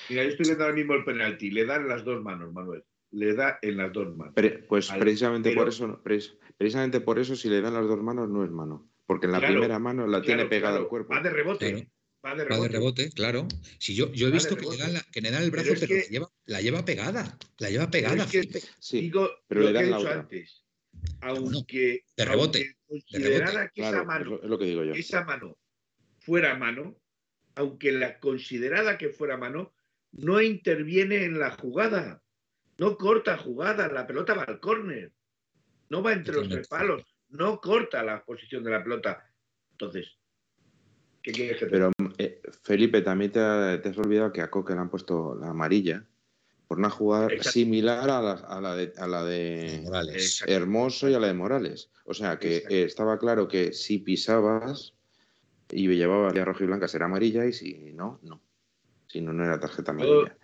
Mira, 0.09 0.23
yo 0.23 0.29
estoy 0.29 0.45
viendo 0.47 0.63
ahora 0.63 0.75
mismo 0.75 0.95
el 0.95 1.03
penalti. 1.03 1.51
Le 1.51 1.65
dan 1.65 1.87
las 1.87 2.03
dos 2.03 2.23
manos, 2.23 2.51
Manuel. 2.51 2.83
Le 3.15 3.33
da 3.33 3.59
en 3.61 3.77
las 3.77 3.93
dos 3.93 4.13
manos. 4.15 4.33
pues 4.67 4.89
precisamente 4.99 5.53
por 5.55 5.69
eso, 5.69 6.01
precisamente 6.03 6.99
por 6.99 7.17
eso, 7.17 7.35
si 7.35 7.49
le 7.49 7.61
dan 7.61 7.73
las 7.73 7.87
dos 7.87 8.01
manos, 8.03 8.29
no 8.29 8.43
es 8.43 8.51
mano. 8.51 8.89
Porque 9.05 9.27
en 9.27 9.31
la 9.31 9.39
primera 9.39 9.79
mano 9.79 10.05
la 10.05 10.21
tiene 10.21 10.45
pegada 10.45 10.77
al 10.77 10.87
cuerpo. 10.87 11.13
Va 11.13 11.21
de 11.21 11.29
rebote. 11.29 11.89
Va 12.25 12.35
de 12.35 12.67
rebote. 12.67 13.11
claro. 13.11 13.47
Si 13.79 13.95
yo, 13.95 14.11
yo 14.11 14.27
he 14.27 14.31
visto 14.31 14.57
que 14.57 14.65
le, 14.65 14.77
dan 14.77 15.01
que 15.13 15.21
le, 15.21 15.31
dan 15.31 15.43
el 15.43 15.51
brazo, 15.51 15.73
pero, 15.79 15.95
la, 15.95 16.01
lleva, 16.09 16.31
la, 16.45 16.61
lleva, 16.61 16.83
pegada. 16.83 17.37
La 17.59 17.69
lleva 17.69 17.89
pegada. 17.89 18.27
Pero 18.29 18.49
es 18.51 18.75
sí, 18.79 19.01
digo 19.01 19.29
pero 19.47 19.61
lo 19.61 19.67
le 19.67 19.73
dan 19.73 19.83
que 19.83 19.89
he 19.89 19.97
dicho 19.97 20.09
antes. 20.09 20.65
Aunque, 21.21 22.03
de 22.17 22.25
rebote. 22.25 22.75
considerara 22.87 23.69
que 23.69 23.81
esa 23.81 24.03
mano, 24.03 24.39
es 24.41 24.49
lo 24.49 24.57
que 24.57 24.65
digo 24.65 24.83
yo. 24.83 24.93
esa 24.93 25.23
mano 25.23 25.57
fuera 26.19 26.57
mano, 26.57 26.97
aunque 27.55 27.91
la 27.91 28.19
considerada 28.19 28.97
que 28.97 29.09
fuera 29.09 29.37
mano, 29.37 29.73
no 30.11 30.41
interviene 30.41 31.23
en 31.23 31.39
la 31.39 31.51
jugada. 31.51 32.23
No 32.77 32.97
corta 32.97 33.37
jugada, 33.37 33.87
la 33.87 34.05
pelota 34.05 34.33
va 34.33 34.43
al 34.43 34.59
córner. 34.59 35.11
No 35.89 36.03
va 36.03 36.13
entre 36.13 36.33
los 36.33 36.49
tres 36.49 36.67
palos. 36.67 37.03
No 37.29 37.59
corta 37.59 38.03
la 38.03 38.23
posición 38.23 38.63
de 38.63 38.71
la 38.71 38.83
pelota. 38.83 39.25
Entonces, 39.71 40.17
¿qué 41.21 41.31
quieres 41.31 41.57
que 41.57 41.65
te 41.65 41.71
Pero 41.71 41.91
eh, 42.17 42.41
Felipe, 42.63 43.01
también 43.01 43.31
te, 43.31 43.39
has 43.39 43.97
olvidado 43.97 44.31
que 44.31 44.41
a 44.41 44.49
Coque 44.49 44.73
le 44.73 44.79
han 44.79 44.89
puesto 44.89 45.35
la 45.35 45.49
amarilla 45.49 46.05
por 46.67 46.79
una 46.79 46.89
jugada 46.89 47.29
similar 47.41 48.09
a 48.09 48.61
la, 48.61 48.75
de, 48.75 49.81
Morales. 49.83 50.43
Hermoso 50.47 51.09
y 51.09 51.13
a 51.13 51.19
la 51.19 51.27
de 51.27 51.33
Morales. 51.33 51.91
O 52.05 52.13
sea 52.13 52.39
que 52.39 52.57
eh, 52.57 52.83
estaba 52.83 53.19
claro 53.19 53.47
que 53.47 53.71
si 53.73 53.99
pisabas 53.99 54.93
y 55.71 55.87
llevaba 55.87 56.33
la 56.33 56.45
roja 56.45 56.63
y 56.63 56.67
blanca 56.67 56.87
será 56.87 57.05
amarilla 57.05 57.45
y 57.45 57.53
si 57.53 57.93
no, 57.93 58.19
no. 58.23 58.41
Si 59.07 59.21
no, 59.21 59.31
no 59.31 59.43
era 59.43 59.59
tarjeta 59.59 59.91
amarilla. 59.91 60.35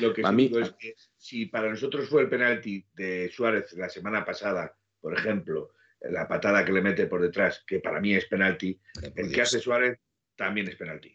lo 0.00 0.14
que 0.14 0.22
mí, 0.32 0.50
es 0.54 0.72
que 0.72 0.94
si 1.26 1.46
para 1.46 1.68
nosotros 1.68 2.08
fue 2.08 2.22
el 2.22 2.28
penalti 2.28 2.86
de 2.94 3.28
Suárez 3.34 3.72
la 3.72 3.88
semana 3.88 4.24
pasada, 4.24 4.78
por 5.00 5.18
ejemplo, 5.18 5.72
la 6.00 6.28
patada 6.28 6.64
que 6.64 6.70
le 6.70 6.80
mete 6.80 7.06
por 7.06 7.20
detrás, 7.20 7.64
que 7.66 7.80
para 7.80 8.00
mí 8.00 8.14
es 8.14 8.26
penalti, 8.26 8.78
el 9.16 9.32
que 9.32 9.42
hace 9.42 9.58
Suárez 9.58 9.98
también 10.36 10.68
es 10.68 10.76
penalti. 10.76 11.12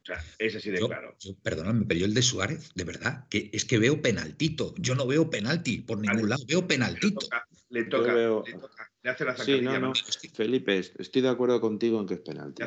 O 0.00 0.06
sea, 0.06 0.24
es 0.38 0.54
así 0.54 0.70
de 0.70 0.78
claro. 0.78 1.16
perdóname, 1.42 1.84
pero 1.86 2.00
yo 2.00 2.06
el 2.06 2.14
de 2.14 2.22
Suárez, 2.22 2.70
de 2.76 2.84
verdad, 2.84 3.26
que 3.28 3.50
es 3.52 3.64
que 3.64 3.78
veo 3.78 4.00
penaltito. 4.00 4.74
Yo 4.78 4.94
no 4.94 5.08
veo 5.08 5.28
penalti 5.28 5.78
por 5.78 5.98
ningún 5.98 6.28
lado, 6.28 6.44
veo 6.46 6.66
penaltito. 6.66 7.26
Le 7.68 7.84
toca, 7.84 8.14
le, 8.14 8.52
toca, 8.52 8.90
le, 9.02 9.10
hace 9.10 9.24
la 9.24 9.36
zancadilla. 9.36 9.58
Sí, 9.58 9.80
no, 9.80 9.88
no. 9.88 9.92
Felipe, 10.34 10.78
estoy 10.78 11.20
de 11.20 11.28
acuerdo 11.28 11.60
contigo 11.60 12.00
en 12.00 12.06
que 12.06 12.14
es 12.14 12.20
penalti. 12.20 12.62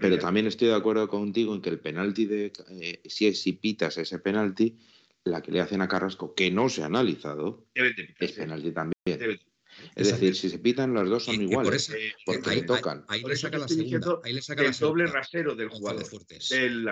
Pero 0.00 0.18
también 0.18 0.46
estoy 0.46 0.68
de 0.68 0.74
acuerdo 0.76 1.08
contigo 1.08 1.54
en 1.56 1.60
que 1.60 1.70
el 1.70 1.80
penalti 1.80 2.24
de. 2.24 2.52
Eh, 2.70 3.00
si, 3.04 3.34
si 3.34 3.52
pitas 3.54 3.98
ese 3.98 4.20
penalti, 4.20 4.78
la 5.26 5.42
que 5.42 5.52
le 5.52 5.60
hacen 5.60 5.82
a 5.82 5.88
Carrasco, 5.88 6.34
que 6.34 6.50
no 6.50 6.68
se 6.68 6.82
ha 6.82 6.86
analizado, 6.86 7.66
es 7.74 8.32
penalti 8.32 8.72
también. 8.72 9.38
Es 9.94 10.08
decir, 10.08 10.34
si 10.34 10.48
se 10.48 10.58
pitan 10.58 10.94
las 10.94 11.08
dos 11.08 11.24
son 11.24 11.40
iguales, 11.40 11.92
porque 12.24 12.50
ahí, 12.50 12.62
tocan. 12.64 13.04
Ahí, 13.08 13.22
le 13.22 13.36
saca 13.36 13.58
la 13.58 13.68
segunda. 13.68 14.20
Ahí 14.24 14.32
le 14.32 14.42
saca 14.42 14.62
el 14.62 14.72
doble 14.72 15.06
rasero 15.06 15.54
del 15.54 15.68
jugador. 15.68 16.06
Del 16.50 16.88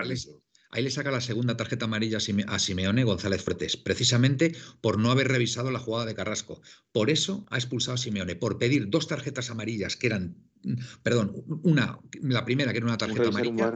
Ahí 0.70 0.82
le 0.82 0.90
saca 0.90 1.12
la 1.12 1.20
segunda 1.20 1.56
tarjeta 1.56 1.84
amarilla 1.84 2.18
a 2.18 2.58
Simeone 2.58 3.04
González 3.04 3.44
Fuertes, 3.44 3.76
precisamente 3.76 4.56
por 4.80 4.98
no 4.98 5.12
haber 5.12 5.28
revisado 5.28 5.70
la 5.70 5.78
jugada 5.78 6.04
de 6.04 6.16
Carrasco. 6.16 6.60
Por 6.90 7.10
eso 7.10 7.46
ha 7.50 7.56
expulsado 7.56 7.94
a 7.94 7.98
Simeone, 7.98 8.34
por 8.34 8.58
pedir 8.58 8.90
dos 8.90 9.06
tarjetas 9.06 9.50
amarillas 9.50 9.96
que 9.96 10.08
eran, 10.08 10.36
perdón, 11.04 11.44
una, 11.62 12.00
la 12.22 12.44
primera 12.44 12.72
que 12.72 12.78
era 12.78 12.86
una 12.86 12.98
tarjeta 12.98 13.28
amarilla 13.28 13.72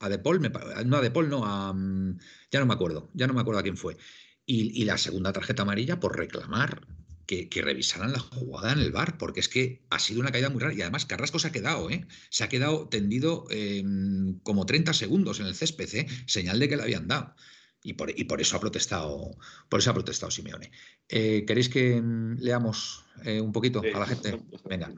a, 0.00 0.08
De 0.08 0.18
Paul, 0.18 0.40
no 0.86 0.96
a 0.96 1.00
De 1.00 1.10
Paul, 1.10 1.28
no, 1.30 1.44
a, 1.44 1.72
mm, 1.72 2.18
ya 2.50 2.60
no 2.60 2.66
me 2.66 2.74
acuerdo, 2.74 3.10
ya 3.14 3.26
no 3.26 3.34
me 3.34 3.40
acuerdo 3.40 3.60
a 3.60 3.62
quién 3.62 3.76
fue. 3.76 3.96
y 4.46 4.84
la 4.84 4.98
segunda 4.98 5.32
tarjeta 5.32 5.62
amarilla 5.62 6.00
por 6.00 6.16
reclamar 6.18 6.80
que, 7.48 7.62
revisaran 7.62 8.12
la 8.12 8.18
jugada 8.18 8.72
en 8.72 8.80
el 8.80 8.90
bar, 8.90 9.16
porque 9.18 9.40
es 9.40 9.48
que 9.48 9.82
ha 9.90 9.98
sido 9.98 10.20
una 10.20 10.32
caída 10.32 10.50
muy 10.50 10.60
rara. 10.60 10.74
Y 10.74 10.82
además 10.82 11.06
Carrasco 11.06 11.38
se 11.38 11.48
ha 11.48 11.52
quedado, 11.52 11.88
¿eh? 11.90 12.06
Se 12.28 12.44
ha 12.44 12.48
quedado 12.48 12.88
tendido 12.88 13.44
em, 13.50 14.40
como 14.40 14.66
30 14.66 14.92
segundos 14.94 15.38
en 15.40 15.46
el 15.46 15.54
césped, 15.54 15.94
¿eh? 15.94 16.06
señal 16.26 16.58
de 16.58 16.68
que 16.68 16.76
le 16.76 16.82
habían 16.82 17.06
dado. 17.06 17.34
Y 17.82 17.94
por, 17.94 18.10
y 18.10 18.24
por, 18.24 18.40
eso 18.40 18.56
ha 18.56 18.60
protestado, 18.60 19.30
por 19.68 19.80
eso 19.80 19.90
ha 19.90 19.94
protestado 19.94 20.30
Simeone. 20.30 20.70
Eh, 21.08 21.44
¿Queréis 21.46 21.68
que 21.68 21.96
em, 21.96 22.36
leamos 22.38 23.04
eh, 23.24 23.40
un 23.40 23.52
poquito 23.52 23.80
a 23.80 23.98
la 23.98 24.06
gente? 24.06 24.38
Venga. 24.68 24.92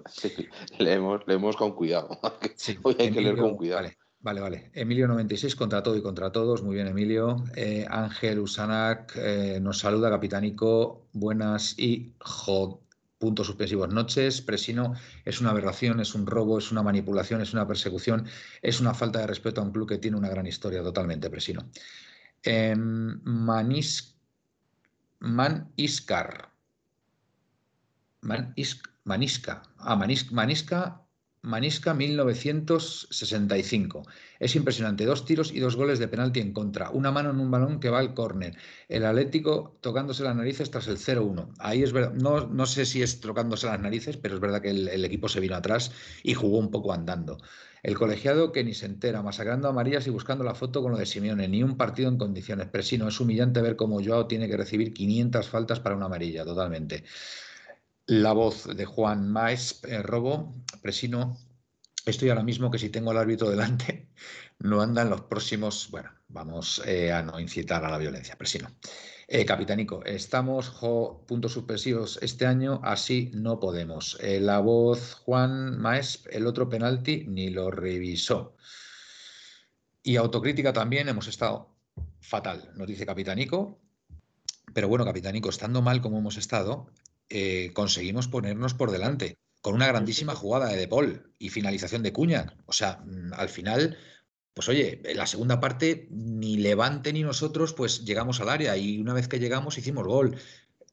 leemos, 0.79 1.21
leemos 1.27 1.57
con 1.57 1.75
cuidado. 1.75 2.19
Hoy 2.83 2.97
hay 2.99 3.13
que 3.13 3.21
leer 3.21 3.37
con 3.37 3.57
cuidado. 3.57 3.83
Vale, 3.83 3.99
vale. 4.41 4.71
Emilio 4.73 5.09
96 5.09 5.57
contra 5.57 5.83
todo 5.83 5.97
y 5.97 6.03
contra 6.03 6.31
todos. 6.31 6.63
Muy 6.63 6.77
bien, 6.77 6.87
Emilio. 6.87 7.45
Eh, 7.57 7.85
Ángel 7.91 8.39
Usanac 8.39 9.13
eh, 9.17 9.59
nos 9.61 9.79
saluda, 9.79 10.11
capitánico. 10.11 11.09
Buenas 11.13 11.77
y 11.77 12.15
jod. 12.21 12.79
Puntos 13.19 13.49
suspensivos. 13.49 13.89
Noches. 13.89 14.41
Presino 14.41 14.95
es 15.25 15.41
una 15.41 15.51
aberración, 15.51 15.99
es 15.99 16.15
un 16.15 16.27
robo, 16.27 16.59
es 16.59 16.71
una 16.71 16.85
manipulación, 16.85 17.41
es 17.41 17.53
una 17.53 17.67
persecución, 17.67 18.27
es 18.63 18.81
una 18.81 18.95
falta 18.95 19.19
de 19.19 19.27
respeto 19.27 19.61
a 19.61 19.65
un 19.65 19.73
club 19.73 19.89
que 19.89 19.99
tiene 19.99 20.17
una 20.17 20.29
gran 20.29 20.47
historia. 20.47 20.83
Totalmente, 20.83 21.29
Presino. 21.29 21.69
Eh, 22.45 22.77
Manis, 22.77 24.17
Man 25.19 25.73
Iskar. 25.75 26.49
Man 28.21 28.55
Manisca. 29.05 29.63
Ah, 29.79 29.97
Manisca 29.97 31.02
Manisca 31.45 31.93
1965. 31.93 34.07
Es 34.39 34.55
impresionante. 34.55 35.05
Dos 35.05 35.25
tiros 35.25 35.53
y 35.53 35.59
dos 35.59 35.75
goles 35.75 35.99
de 35.99 36.07
penalti 36.07 36.39
en 36.39 36.53
contra. 36.53 36.91
Una 36.91 37.11
mano 37.11 37.31
en 37.31 37.41
un 37.41 37.51
balón 37.51 37.81
que 37.81 37.91
va 37.91 37.99
al 37.99 38.15
córner. 38.15 38.57
El 38.89 39.05
Atlético 39.05 39.77
tocándose 39.81 40.23
las 40.23 40.37
narices 40.37 40.71
tras 40.71 40.87
el 40.87 40.99
0-1. 40.99 41.53
Ahí 41.59 41.83
es 41.83 41.93
verdad. 41.93 42.13
No, 42.13 42.47
no, 42.47 42.67
sé 42.67 42.87
si 42.87 43.03
es 43.03 43.21
tocándose 43.21 43.67
las 43.67 43.81
narices, 43.81 44.17
pero 44.17 44.37
es 44.37 44.41
verdad 44.41 44.63
que 44.63 44.71
el, 44.71 45.05
equipo 45.05 45.29
se 45.29 45.41
vino 45.41 45.57
atrás 45.57 45.91
y 46.23 46.35
jugó 46.35 46.59
un 46.59 46.71
poco 46.71 46.93
andando. 46.93 47.39
El 47.83 47.99
colegiado 47.99 48.53
que 48.53 48.63
ni 48.63 48.75
se 48.75 48.87
entera, 48.87 49.21
masacrando 49.23 49.69
a 49.69 49.73
Marías 49.73 50.07
y 50.07 50.11
buscando 50.11 50.45
la 50.45 50.55
foto 50.55 50.81
con 50.81 50.93
lo 50.93 50.99
de 50.99 51.07
Simeone. 51.07 51.49
Ni 51.49 51.65
un 51.65 51.77
partido 51.77 52.09
en 52.09 52.19
condiciones. 52.19 52.69
Presino, 52.69 53.09
es 53.09 53.19
humillante 53.19 53.61
ver 53.61 53.75
cómo 53.75 54.01
Joao 54.01 54.29
tiene 54.29 54.49
que 54.49 54.57
recibir 54.57 54.95
500 54.95 55.49
faltas 55.49 55.81
para 55.81 55.97
una 55.97 56.07
amarilla, 56.07 56.45
totalmente. 56.45 57.03
La 58.07 58.33
voz 58.33 58.67
de 58.67 58.85
Juan 58.85 59.31
Maes 59.31 59.81
eh, 59.85 60.03
Robo, 60.03 60.53
Presino. 60.83 61.39
Estoy 62.05 62.31
ahora 62.31 62.43
mismo 62.43 62.69
que 62.69 62.79
si 62.79 62.91
tengo 62.91 63.13
al 63.13 63.17
árbitro 63.17 63.49
delante, 63.49 64.09
no 64.59 64.83
andan 64.83 65.09
los 65.09 65.21
próximos. 65.23 65.89
Bueno, 65.89 66.11
vamos 66.27 66.83
eh, 66.85 67.13
a 67.13 67.23
no 67.23 67.39
incitar 67.39 67.85
a 67.85 67.91
la 67.91 67.99
violencia, 67.99 68.37
Presino. 68.37 68.75
Eh, 69.29 69.45
Capitánico, 69.45 70.05
estamos 70.05 70.71
puntos 71.29 71.53
suspensivos 71.53 72.19
este 72.23 72.45
año, 72.45 72.81
así 72.83 73.31
no 73.35 73.61
podemos. 73.61 74.19
la 74.21 74.59
voz 74.59 75.15
Juan 75.15 75.79
Maes, 75.79 76.25
el 76.33 76.49
otro 76.49 76.69
penalti 76.69 77.25
ni 77.29 77.51
lo 77.51 77.71
revisó. 77.71 78.57
Y 80.03 80.17
autocrítica 80.17 80.73
también, 80.73 81.09
hemos 81.09 81.29
estado 81.29 81.77
fatal, 82.21 82.73
nos 82.75 82.89
dice 82.89 83.07
Capitánico. 83.07 83.79
Pero 84.75 84.89
bueno, 84.89 85.05
Capitánico, 85.05 85.51
estando 85.51 85.83
mal 85.83 86.01
como 86.01 86.19
hemos 86.19 86.37
estado, 86.37 86.91
eh, 87.35 87.73
conseguimos 87.73 88.29
ponernos 88.29 88.75
por 88.75 88.91
delante 88.91 89.39
con 89.63 89.75
una 89.75 89.87
grandísima 89.87 90.35
jugada 90.35 90.69
de 90.69 90.77
De 90.77 90.87
Paul 90.87 91.33
y 91.39 91.49
finalización 91.49 92.03
de 92.03 92.13
Cuña. 92.13 92.55
O 92.67 92.73
sea, 92.75 93.01
mm, 93.07 93.33
al 93.33 93.49
final, 93.49 93.97
pues 94.53 94.69
oye, 94.69 95.01
en 95.05 95.17
la 95.17 95.27
segunda 95.27 95.61
parte 95.61 96.09
ni 96.11 96.59
Levante 96.59 97.13
ni 97.13 97.23
nosotros 97.23 97.73
pues 97.73 98.05
llegamos 98.05 98.41
al 98.43 98.51
área 98.51 98.77
y 98.77 99.01
una 99.01 99.15
vez 99.15 99.29
que 99.29 99.39
llegamos 99.39 99.79
hicimos 99.79 100.07
gol. 100.07 100.37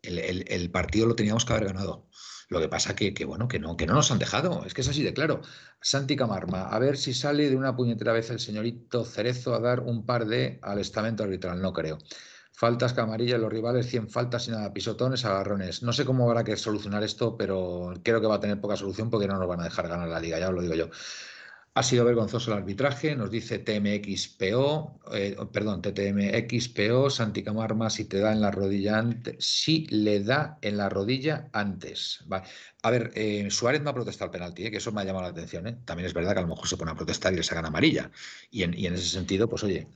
El, 0.02 0.72
partido 0.72 1.08
lo 1.08 1.16
teníamos 1.16 1.44
que 1.44 1.52
haber 1.52 1.66
ganado. 1.66 2.08
Lo 2.48 2.62
que 2.62 2.70
pasa 2.70 2.96
que, 2.96 3.14
que, 3.14 3.26
bueno, 3.26 3.50
que 3.50 3.60
no, 3.60 3.76
que 3.76 3.86
no 3.86 3.94
nos 3.96 4.12
han 4.12 4.20
dejado. 4.20 4.64
Es 4.66 4.74
que 4.74 4.82
es 4.82 4.88
así 4.88 5.04
de 5.04 5.14
claro. 5.14 5.42
Santi 5.82 6.16
Camarma, 6.16 6.70
a 6.70 6.80
ver 6.80 6.98
si 6.98 7.14
sale 7.14 7.50
de 7.50 7.58
una 7.58 7.76
puñetera 7.76 8.14
vez 8.14 8.30
el 8.30 8.40
señorito 8.40 9.04
Cerezo 9.04 9.54
a 9.56 9.60
dar 9.60 9.82
un 9.82 10.06
par 10.06 10.26
de 10.26 10.60
al 10.62 10.80
estamento 10.80 11.24
arbitral. 11.24 11.62
No 11.62 11.74
creo. 11.74 11.98
Faltas, 12.60 12.92
camarilla, 12.92 13.38
los 13.38 13.54
rivales, 13.54 13.88
100 13.88 14.10
faltas 14.10 14.50
y 14.50 14.52
nada, 14.52 14.74
pisotones, 14.74 15.24
agarrones. 15.24 15.82
No 15.82 15.94
sé 15.94 16.04
cómo 16.04 16.28
habrá 16.28 16.44
que 16.44 16.58
solucionar 16.58 17.04
esto, 17.04 17.38
pero 17.38 17.94
creo 18.04 18.20
que 18.20 18.28
va 18.28 18.36
a 18.36 18.40
tener 18.42 18.60
poca 18.60 18.76
solución 18.76 19.10
porque 19.10 19.28
no 19.30 19.38
nos 19.38 19.48
van 19.48 19.62
a 19.62 19.64
dejar 19.64 19.88
ganar 19.88 20.10
la 20.10 20.20
liga, 20.20 20.40
ya 20.40 20.50
os 20.50 20.56
lo 20.56 20.62
digo 20.62 20.76
yo. 20.76 20.90
Ha 21.74 21.84
sido 21.84 22.04
vergonzoso 22.04 22.52
el 22.52 22.58
arbitraje, 22.58 23.16
nos 23.16 23.32
dice 23.32 23.60
TMXPO, 23.60 25.00
eh, 25.14 25.38
perdón, 25.54 25.82
TTMXPO, 25.82 27.10
Santi 27.10 27.44
Camarma, 27.44 27.90
si 27.90 28.04
te 28.04 28.20
da 28.20 28.34
en 28.34 28.42
la 28.42 28.52
rodilla 28.52 28.98
antes, 28.98 29.38
si 29.40 29.86
le 29.86 30.22
da 30.22 30.58
en 30.62 30.76
la 30.76 30.90
rodilla 30.90 31.50
antes. 31.54 32.26
A 32.84 32.92
ver, 32.92 33.12
eh, 33.16 33.50
Suárez 33.50 33.82
no 33.84 33.92
ha 33.92 33.94
protestado 33.94 34.26
el 34.26 34.32
penalti, 34.32 34.66
eh, 34.66 34.72
que 34.72 34.78
eso 34.78 34.92
me 34.92 35.00
ha 35.00 35.06
llamado 35.06 35.24
la 35.24 35.32
atención. 35.32 35.64
También 35.86 36.08
es 36.08 36.14
verdad 36.14 36.34
que 36.34 36.40
a 36.40 36.42
lo 36.42 36.50
mejor 36.50 36.68
se 36.68 36.76
pone 36.76 36.92
a 36.92 36.96
protestar 36.96 37.32
y 37.32 37.38
le 37.38 37.44
sacan 37.44 37.66
amarilla. 37.66 38.12
Y 38.52 38.64
en 38.64 38.94
ese 38.94 39.08
sentido, 39.08 39.48
pues 39.48 39.64
oye, 39.64 39.88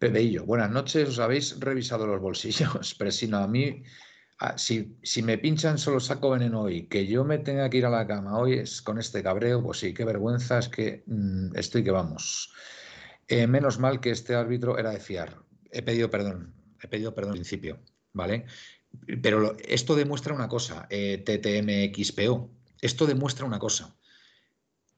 Pepeillo, 0.00 0.44
buenas 0.44 0.70
noches, 0.70 1.08
¿os 1.10 1.18
habéis 1.20 1.60
revisado 1.60 2.08
los 2.08 2.20
bolsillos? 2.20 2.94
Pero 2.98 3.10
si 3.12 3.28
no, 3.28 3.38
a 3.38 3.46
mí 3.46 3.84
Ah, 4.42 4.56
si, 4.56 4.96
me 5.22 5.36
pinchan 5.36 5.76
solo 5.76 6.00
saco 6.00 6.30
veneno 6.30 6.62
hoy, 6.62 6.86
que 6.86 7.06
yo 7.06 7.24
me 7.24 7.36
tenga 7.36 7.68
que 7.68 7.76
ir 7.76 7.84
a 7.84 7.90
la 7.90 8.06
cama 8.06 8.38
hoy 8.38 8.54
es 8.54 8.80
con 8.80 8.98
este 8.98 9.22
cabreo, 9.22 9.62
pues 9.62 9.80
sí, 9.80 9.92
qué 9.92 10.06
vergüenza, 10.06 10.58
es 10.58 10.70
que 10.70 11.02
mm, 11.06 11.54
estoy 11.56 11.84
que 11.84 11.90
vamos. 11.90 12.50
Eh, 13.28 13.46
menos 13.46 13.78
mal 13.78 14.00
que 14.00 14.10
este 14.10 14.34
árbitro 14.34 14.78
era 14.78 14.92
de 14.92 15.00
fiar. 15.00 15.42
He 15.70 15.82
pedido 15.82 16.08
perdón, 16.08 16.54
he 16.82 16.88
pedido 16.88 17.14
perdón 17.14 17.32
al 17.32 17.36
principio, 17.36 17.80
¿vale? 18.14 18.46
Pero 19.22 19.58
esto 19.58 19.94
demuestra 19.94 20.32
una 20.32 20.48
cosa, 20.48 20.86
eh, 20.88 21.18
TTMXPO, 21.18 22.50
esto 22.80 23.06
demuestra 23.06 23.44
una 23.44 23.58
cosa. 23.58 23.94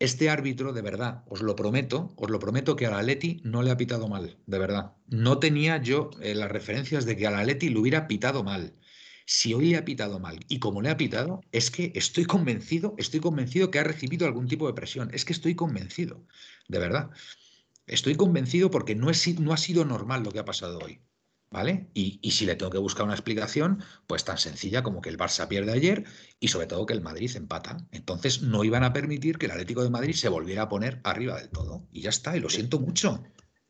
Este 0.02 0.30
árbitro, 0.30 0.73
de 0.73 0.82
verdad, 0.82 1.23
os 1.28 1.42
lo 1.42 1.54
prometo, 1.54 2.12
os 2.16 2.28
lo 2.28 2.40
prometo 2.40 2.75
que 2.75 2.87
a 2.87 2.90
la 2.90 3.04
Leti 3.04 3.40
no 3.44 3.62
le 3.62 3.71
ha 3.71 3.76
pitado 3.76 4.09
mal, 4.09 4.37
de 4.47 4.59
verdad. 4.59 4.97
No 5.06 5.38
tenía 5.38 5.80
yo 5.80 6.11
eh, 6.21 6.35
las 6.35 6.50
referencias 6.50 7.06
de 7.06 7.16
que 7.16 7.28
a 7.28 7.30
la 7.30 7.44
Leti 7.44 7.68
le 7.68 7.78
hubiera 7.78 8.09
pitado 8.09 8.42
mal 8.42 8.75
si 9.26 9.54
hoy 9.54 9.71
le 9.71 9.76
ha 9.76 9.85
pitado 9.85 10.18
mal 10.18 10.40
y 10.49 10.59
como 10.59 10.82
le 10.82 10.90
ha 10.90 10.97
pitado, 10.97 11.40
es 11.52 11.71
que 11.71 11.92
estoy 11.94 12.25
convencido, 12.25 12.97
estoy 12.99 13.21
convencido 13.21 13.71
que 13.71 13.78
ha 13.78 13.85
recibido 13.85 14.26
algún 14.26 14.49
tipo 14.49 14.66
de 14.66 14.75
presión. 14.75 15.09
Es 15.14 15.25
que 15.25 15.35
estoy 15.35 15.54
convencido, 15.54 16.26
de 16.66 16.80
verdad. 16.80 17.11
Estoy 17.87 18.16
convencido 18.16 18.73
porque 18.73 18.97
no, 18.97 19.09
es, 19.09 19.38
no 19.38 19.52
ha 19.52 19.56
sido 19.56 19.85
normal 19.85 20.25
lo 20.25 20.32
que 20.32 20.40
ha 20.40 20.44
pasado 20.44 20.80
hoy. 20.80 21.00
¿Vale? 21.52 21.90
Y, 21.92 22.18
y, 22.23 22.30
si 22.30 22.47
le 22.47 22.56
tengo 22.56 22.71
que 22.71 22.78
buscar 22.78 23.04
una 23.04 23.12
explicación, 23.12 23.85
pues 24.06 24.25
tan 24.25 24.38
sencilla 24.38 24.82
como 24.82 25.02
que 25.02 25.11
el 25.11 25.18
Barça 25.18 25.47
pierde 25.49 25.73
ayer 25.73 26.04
y 26.40 26.49
sobre 26.49 26.66
todo 26.66 26.87
que 26.87 26.94
el 26.94 27.02
Madrid 27.02 27.30
empata. 27.37 27.76
Entonces 27.92 28.40
no 28.40 28.64
iban 28.64 28.85
a 28.85 28.94
permitir 28.94 29.37
que 29.37 29.47
el 29.47 29.52
Atlético 29.52 29.82
de 29.82 29.90
Madrid 29.90 30.14
se 30.14 30.30
volviera 30.30 30.62
a 30.62 30.68
poner 30.71 31.00
arriba 31.04 31.38
del 31.38 31.50
todo. 31.50 31.87
Y 31.92 32.00
ya 32.00 32.09
está, 32.09 32.35
y 32.37 32.40
lo 32.40 32.49
siento 32.49 32.80
mucho. 32.80 33.23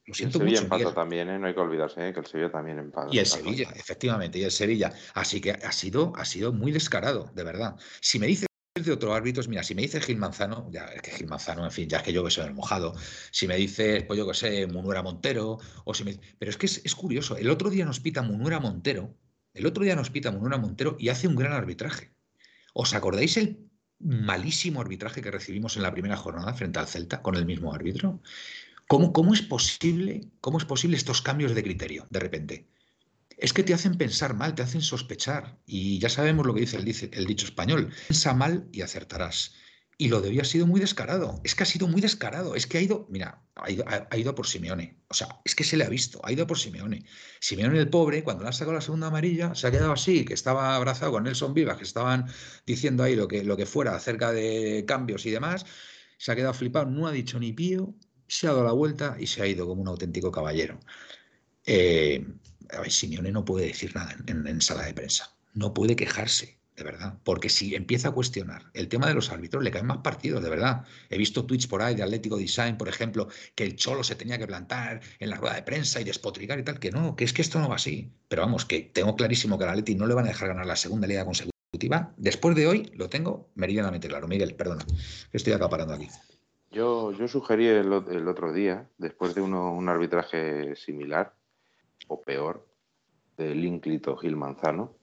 Lo 0.06 0.14
siento 0.14 0.38
el 0.38 0.44
Sevilla 0.44 0.62
empata 0.62 0.94
también, 0.94 1.28
¿eh? 1.28 1.38
no 1.38 1.46
hay 1.46 1.54
que 1.54 1.60
olvidarse 1.60 2.08
¿eh? 2.08 2.12
que 2.12 2.20
el 2.20 2.26
Sevilla 2.26 2.50
también 2.50 2.78
empata. 2.78 3.08
Y 3.12 3.18
el 3.18 3.26
Sevilla, 3.26 3.72
efectivamente, 3.74 4.38
y 4.38 4.44
el 4.44 4.50
Sevilla. 4.50 4.92
Así 5.14 5.40
que 5.40 5.52
ha 5.52 5.72
sido, 5.72 6.12
ha 6.16 6.24
sido 6.24 6.52
muy 6.52 6.72
descarado, 6.72 7.30
de 7.34 7.44
verdad. 7.44 7.76
Si 8.00 8.18
me 8.18 8.26
dices 8.26 8.46
de 8.80 8.92
otro 8.92 9.14
árbitro, 9.14 9.42
mira, 9.48 9.62
si 9.62 9.74
me 9.74 9.82
dice 9.82 10.00
Gil 10.00 10.16
Manzano, 10.16 10.66
ya 10.70 10.86
es 10.86 11.02
que 11.02 11.10
Gil 11.10 11.26
Manzano, 11.26 11.64
en 11.64 11.70
fin, 11.70 11.88
ya 11.88 11.98
es 11.98 12.02
que 12.02 12.12
yo 12.12 12.24
que 12.24 12.30
soy 12.30 12.46
el 12.46 12.54
mojado. 12.54 12.94
Si 13.30 13.46
me 13.46 13.56
dice, 13.56 14.02
pues 14.02 14.18
yo 14.18 14.26
que 14.26 14.32
sé, 14.32 14.66
Munuera 14.66 15.02
Montero, 15.02 15.58
o 15.84 15.92
si 15.92 16.04
me... 16.04 16.18
Pero 16.38 16.50
es 16.50 16.56
que 16.56 16.66
es, 16.66 16.94
curioso, 16.94 17.36
el 17.36 17.50
otro 17.50 17.68
día 17.68 17.84
nos 17.84 18.00
pita 18.00 18.22
Munuera 18.22 18.60
Montero, 18.60 19.14
el 19.52 19.66
otro 19.66 19.84
día 19.84 19.94
nos 19.94 20.08
pita 20.08 20.30
Munuera 20.30 20.56
Montero 20.56 20.96
y 20.98 21.10
hace 21.10 21.28
un 21.28 21.36
gran 21.36 21.52
arbitraje. 21.52 22.14
¿Os 22.72 22.94
acordáis 22.94 23.36
el 23.36 23.70
malísimo 23.98 24.80
arbitraje 24.80 25.20
que 25.20 25.30
recibimos 25.30 25.76
en 25.76 25.82
la 25.82 25.92
primera 25.92 26.16
jornada 26.16 26.54
frente 26.54 26.78
al 26.78 26.88
Celta 26.88 27.20
con 27.20 27.36
el 27.36 27.44
mismo 27.44 27.74
árbitro? 27.74 28.22
¿Cómo, 28.88 29.34
es 29.34 29.42
posible, 29.42 30.28
¿Cómo 30.40 30.58
es 30.58 30.64
posible 30.64 30.96
estos 30.96 31.20
cambios 31.20 31.54
de 31.54 31.62
criterio 31.62 32.06
de 32.10 32.20
repente? 32.20 32.68
Es 33.42 33.52
que 33.52 33.64
te 33.64 33.74
hacen 33.74 33.98
pensar 33.98 34.34
mal, 34.34 34.54
te 34.54 34.62
hacen 34.62 34.82
sospechar. 34.82 35.58
Y 35.66 35.98
ya 35.98 36.08
sabemos 36.08 36.46
lo 36.46 36.54
que 36.54 36.60
dice 36.60 36.76
el, 37.12 37.26
dicho 37.26 37.44
español. 37.44 37.92
Piensa 38.06 38.34
mal 38.34 38.68
y 38.70 38.82
acertarás. 38.82 39.54
Y 39.98 40.08
lo 40.08 40.20
de 40.20 40.28
hoy 40.28 40.38
ha 40.38 40.44
sido 40.44 40.64
muy 40.64 40.80
descarado. 40.80 41.40
Es 41.42 41.56
que 41.56 41.64
ha 41.64 41.66
sido 41.66 41.88
muy 41.88 42.00
descarado. 42.00 42.54
Es 42.54 42.68
que 42.68 42.78
ha 42.78 42.80
ido, 42.80 43.04
mira, 43.10 43.42
ha 43.56 43.68
ido, 43.68 43.84
ha 43.88 44.16
ido, 44.16 44.36
por 44.36 44.46
Simeone. 44.46 44.96
O 45.08 45.14
sea, 45.14 45.40
es 45.44 45.56
que 45.56 45.64
se 45.64 45.76
le 45.76 45.82
ha 45.82 45.88
visto, 45.88 46.20
ha 46.22 46.30
ido 46.30 46.46
por 46.46 46.56
Simeone. 46.56 47.04
Simeone 47.40 47.80
el 47.80 47.90
pobre, 47.90 48.22
cuando 48.22 48.44
le 48.44 48.50
ha 48.50 48.52
sacado 48.52 48.74
la 48.74 48.80
segunda 48.80 49.08
amarilla, 49.08 49.56
se 49.56 49.66
ha 49.66 49.72
quedado 49.72 49.90
así, 49.90 50.24
que 50.24 50.34
estaba 50.34 50.76
abrazado 50.76 51.10
con 51.10 51.24
Nelson 51.24 51.52
Vivas, 51.52 51.78
que 51.78 51.84
estaban 51.84 52.26
diciendo 52.64 53.02
ahí 53.02 53.16
lo 53.16 53.26
que, 53.26 53.42
lo 53.42 53.56
que 53.56 53.66
fuera 53.66 53.96
acerca 53.96 54.30
de 54.30 54.84
cambios 54.86 55.26
y 55.26 55.32
demás. 55.32 55.66
Se 56.16 56.30
ha 56.30 56.36
quedado 56.36 56.54
flipado, 56.54 56.86
no 56.86 57.08
ha 57.08 57.10
dicho 57.10 57.40
ni 57.40 57.52
pío, 57.52 57.92
se 58.28 58.46
ha 58.46 58.50
dado 58.50 58.62
la 58.62 58.72
vuelta 58.72 59.16
y 59.18 59.26
se 59.26 59.42
ha 59.42 59.48
ido 59.48 59.66
como 59.66 59.82
un 59.82 59.88
auténtico 59.88 60.30
caballero. 60.30 60.78
Eh, 61.66 62.24
Simeone 62.88 63.32
no 63.32 63.44
puede 63.44 63.66
decir 63.66 63.94
nada 63.94 64.16
en, 64.26 64.60
sala 64.60 64.84
de 64.84 64.94
prensa, 64.94 65.34
no 65.54 65.74
puede 65.74 65.96
quejarse, 65.96 66.58
de 66.76 66.84
verdad, 66.84 67.18
porque 67.24 67.48
si 67.48 67.74
empieza 67.74 68.08
a 68.08 68.12
cuestionar 68.12 68.70
el 68.74 68.88
tema 68.88 69.06
de 69.06 69.14
los 69.14 69.30
árbitros, 69.30 69.62
le 69.62 69.70
caen 69.70 69.86
más 69.86 69.98
partidos, 69.98 70.42
de 70.42 70.48
verdad. 70.48 70.84
He 71.10 71.18
visto 71.18 71.44
tweets 71.44 71.66
por 71.66 71.82
ahí 71.82 71.94
de 71.94 72.02
Atlético 72.02 72.38
Design, 72.38 72.78
por 72.78 72.88
ejemplo, 72.88 73.28
que 73.54 73.64
el 73.64 73.76
Cholo 73.76 74.02
se 74.02 74.14
tenía 74.14 74.38
que 74.38 74.46
plantar 74.46 75.00
en 75.18 75.30
la 75.30 75.36
rueda 75.36 75.54
de 75.54 75.62
prensa 75.62 76.00
y 76.00 76.04
despotricar 76.04 76.58
y 76.58 76.62
tal, 76.62 76.78
que 76.78 76.90
no, 76.90 77.14
que 77.14 77.24
es 77.24 77.32
que 77.32 77.42
esto 77.42 77.60
no 77.60 77.68
va 77.68 77.76
así. 77.76 78.10
Pero 78.28 78.42
vamos, 78.42 78.64
que 78.64 78.80
tengo 78.80 79.14
clarísimo 79.16 79.58
que 79.58 79.64
al 79.64 79.70
Atleti 79.70 79.94
no 79.94 80.06
le 80.06 80.14
van 80.14 80.24
a 80.24 80.28
dejar 80.28 80.48
ganar 80.48 80.66
la 80.66 80.76
segunda 80.76 81.06
liga 81.06 81.24
consecutiva. 81.24 82.12
Después 82.16 82.56
de 82.56 82.66
hoy 82.66 82.90
lo 82.94 83.08
tengo 83.08 83.50
meridianamente 83.54 84.08
claro. 84.08 84.26
Miguel, 84.26 84.54
perdona, 84.54 84.84
estoy 85.32 85.52
acaparando 85.52 85.94
aquí. 85.94 86.08
Yo, 86.70 87.12
yo 87.12 87.28
sugerí 87.28 87.66
el, 87.66 87.92
otro 87.92 88.52
día, 88.52 88.88
después 88.96 89.34
de 89.34 89.42
un 89.42 89.88
arbitraje 89.90 90.74
similar, 90.74 91.34
o 92.08 92.20
peor, 92.20 92.66
del 93.36 93.64
ínclito 93.64 94.16
Gil 94.16 94.36
Manzano, 94.36 94.94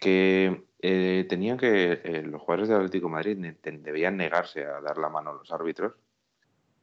que 0.00 0.64
eh, 0.80 1.26
tenían 1.28 1.58
que 1.58 2.00
eh, 2.04 2.22
los 2.22 2.40
jugadores 2.40 2.68
del 2.68 2.78
Atlético 2.78 3.06
de 3.06 3.12
Madrid 3.12 3.54
debían 3.62 4.16
negarse 4.16 4.64
a 4.64 4.80
dar 4.80 4.98
la 4.98 5.08
mano 5.08 5.30
a 5.30 5.34
los 5.34 5.52
árbitros 5.52 5.94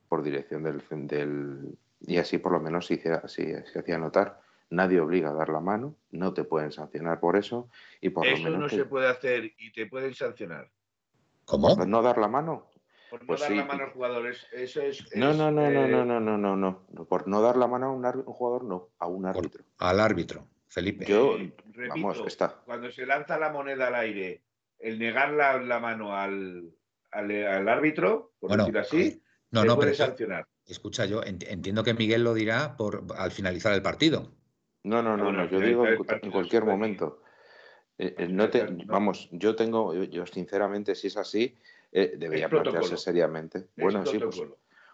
por 0.07 0.23
dirección 0.23 0.63
del, 0.63 0.81
del 1.07 1.77
y 2.01 2.17
así 2.17 2.37
por 2.37 2.53
lo 2.53 2.59
menos 2.59 2.87
se, 2.87 2.97
se 3.27 3.79
hacía 3.79 3.97
notar. 3.97 4.39
Nadie 4.71 4.99
obliga 4.99 5.31
a 5.31 5.33
dar 5.33 5.49
la 5.49 5.59
mano 5.59 5.95
no 6.11 6.33
te 6.33 6.43
pueden 6.43 6.71
sancionar 6.71 7.19
por 7.19 7.35
eso 7.35 7.69
y 7.99 8.09
por 8.09 8.25
eso 8.25 8.43
lo 8.43 8.51
menos 8.51 8.59
no 8.59 8.69
se 8.69 8.85
puede 8.85 9.07
hacer 9.07 9.51
y 9.57 9.71
te 9.71 9.87
pueden 9.87 10.13
sancionar. 10.13 10.69
¿Cómo? 11.45 11.75
no 11.75 12.01
dar 12.03 12.19
la 12.19 12.27
mano 12.27 12.68
por 13.09 13.21
no 13.21 13.27
pues 13.27 13.41
dar 13.41 13.51
la 13.51 13.65
mano 13.65 13.83
al 13.83 13.89
jugador, 13.91 14.27
eso 14.51 14.81
es. 14.81 15.15
no, 15.15 15.33
no, 15.33 15.49
no, 15.51 15.65
eh, 15.65 15.71
no, 15.71 15.87
no, 15.87 16.05
no, 16.05 16.19
no, 16.19 16.37
no, 16.37 16.55
no. 16.55 17.05
Por 17.05 17.27
no 17.27 17.41
dar 17.41 17.57
la 17.57 17.67
mano 17.67 17.87
a 17.87 17.91
un, 17.91 18.23
jugador, 18.23 18.63
no, 18.63 18.89
a 18.99 19.07
un 19.07 19.25
árbitro. 19.25 19.63
Al 19.79 19.99
árbitro, 19.99 20.47
Felipe. 20.67 21.05
Yo, 21.05 21.37
eh, 21.37 21.53
Repito, 21.73 21.89
vamos, 21.89 22.23
está. 22.27 22.61
Cuando 22.65 22.91
se 22.91 23.05
lanza 23.05 23.39
la 23.39 23.49
moneda 23.49 23.87
al 23.87 23.95
aire, 23.95 24.43
el 24.77 24.99
negar 24.99 25.31
la, 25.31 25.79
mano 25.79 26.15
al, 26.15 26.71
al, 27.11 27.31
al, 27.31 27.67
árbitro, 27.67 28.33
por 28.39 28.49
bueno, 28.49 28.65
decir 28.65 28.77
así, 28.77 29.01
eh, 29.01 29.21
no, 29.51 29.65
no, 29.65 29.75
puede 29.75 29.95
sancionar. 29.95 30.45
Escucha, 30.67 31.05
yo 31.05 31.23
entiendo 31.23 31.83
que 31.83 31.95
Miguel 31.95 32.23
lo 32.23 32.35
dirá 32.35 32.77
por, 32.77 33.05
al 33.17 33.31
finalizar 33.31 33.73
el 33.73 33.81
partido. 33.81 34.31
No, 34.83 35.01
no, 35.01 35.17
no, 35.17 35.29
ah, 35.29 35.31
no 35.31 35.49
yo 35.49 35.59
digo 35.59 35.87
en, 35.87 35.97
en 36.21 36.31
cualquier 36.31 36.63
momento. 36.63 37.23
Vamos, 38.85 39.27
yo 39.31 39.55
tengo, 39.55 39.93
yo, 39.93 40.03
yo, 40.03 40.25
sinceramente, 40.25 40.95
si 40.95 41.07
es 41.07 41.17
así, 41.17 41.57
eh, 41.91 42.13
debería 42.17 42.49
plantearse 42.49 42.97
seriamente. 42.97 43.67
bueno, 43.77 44.05
sí, 44.05 44.19
pues, 44.19 44.41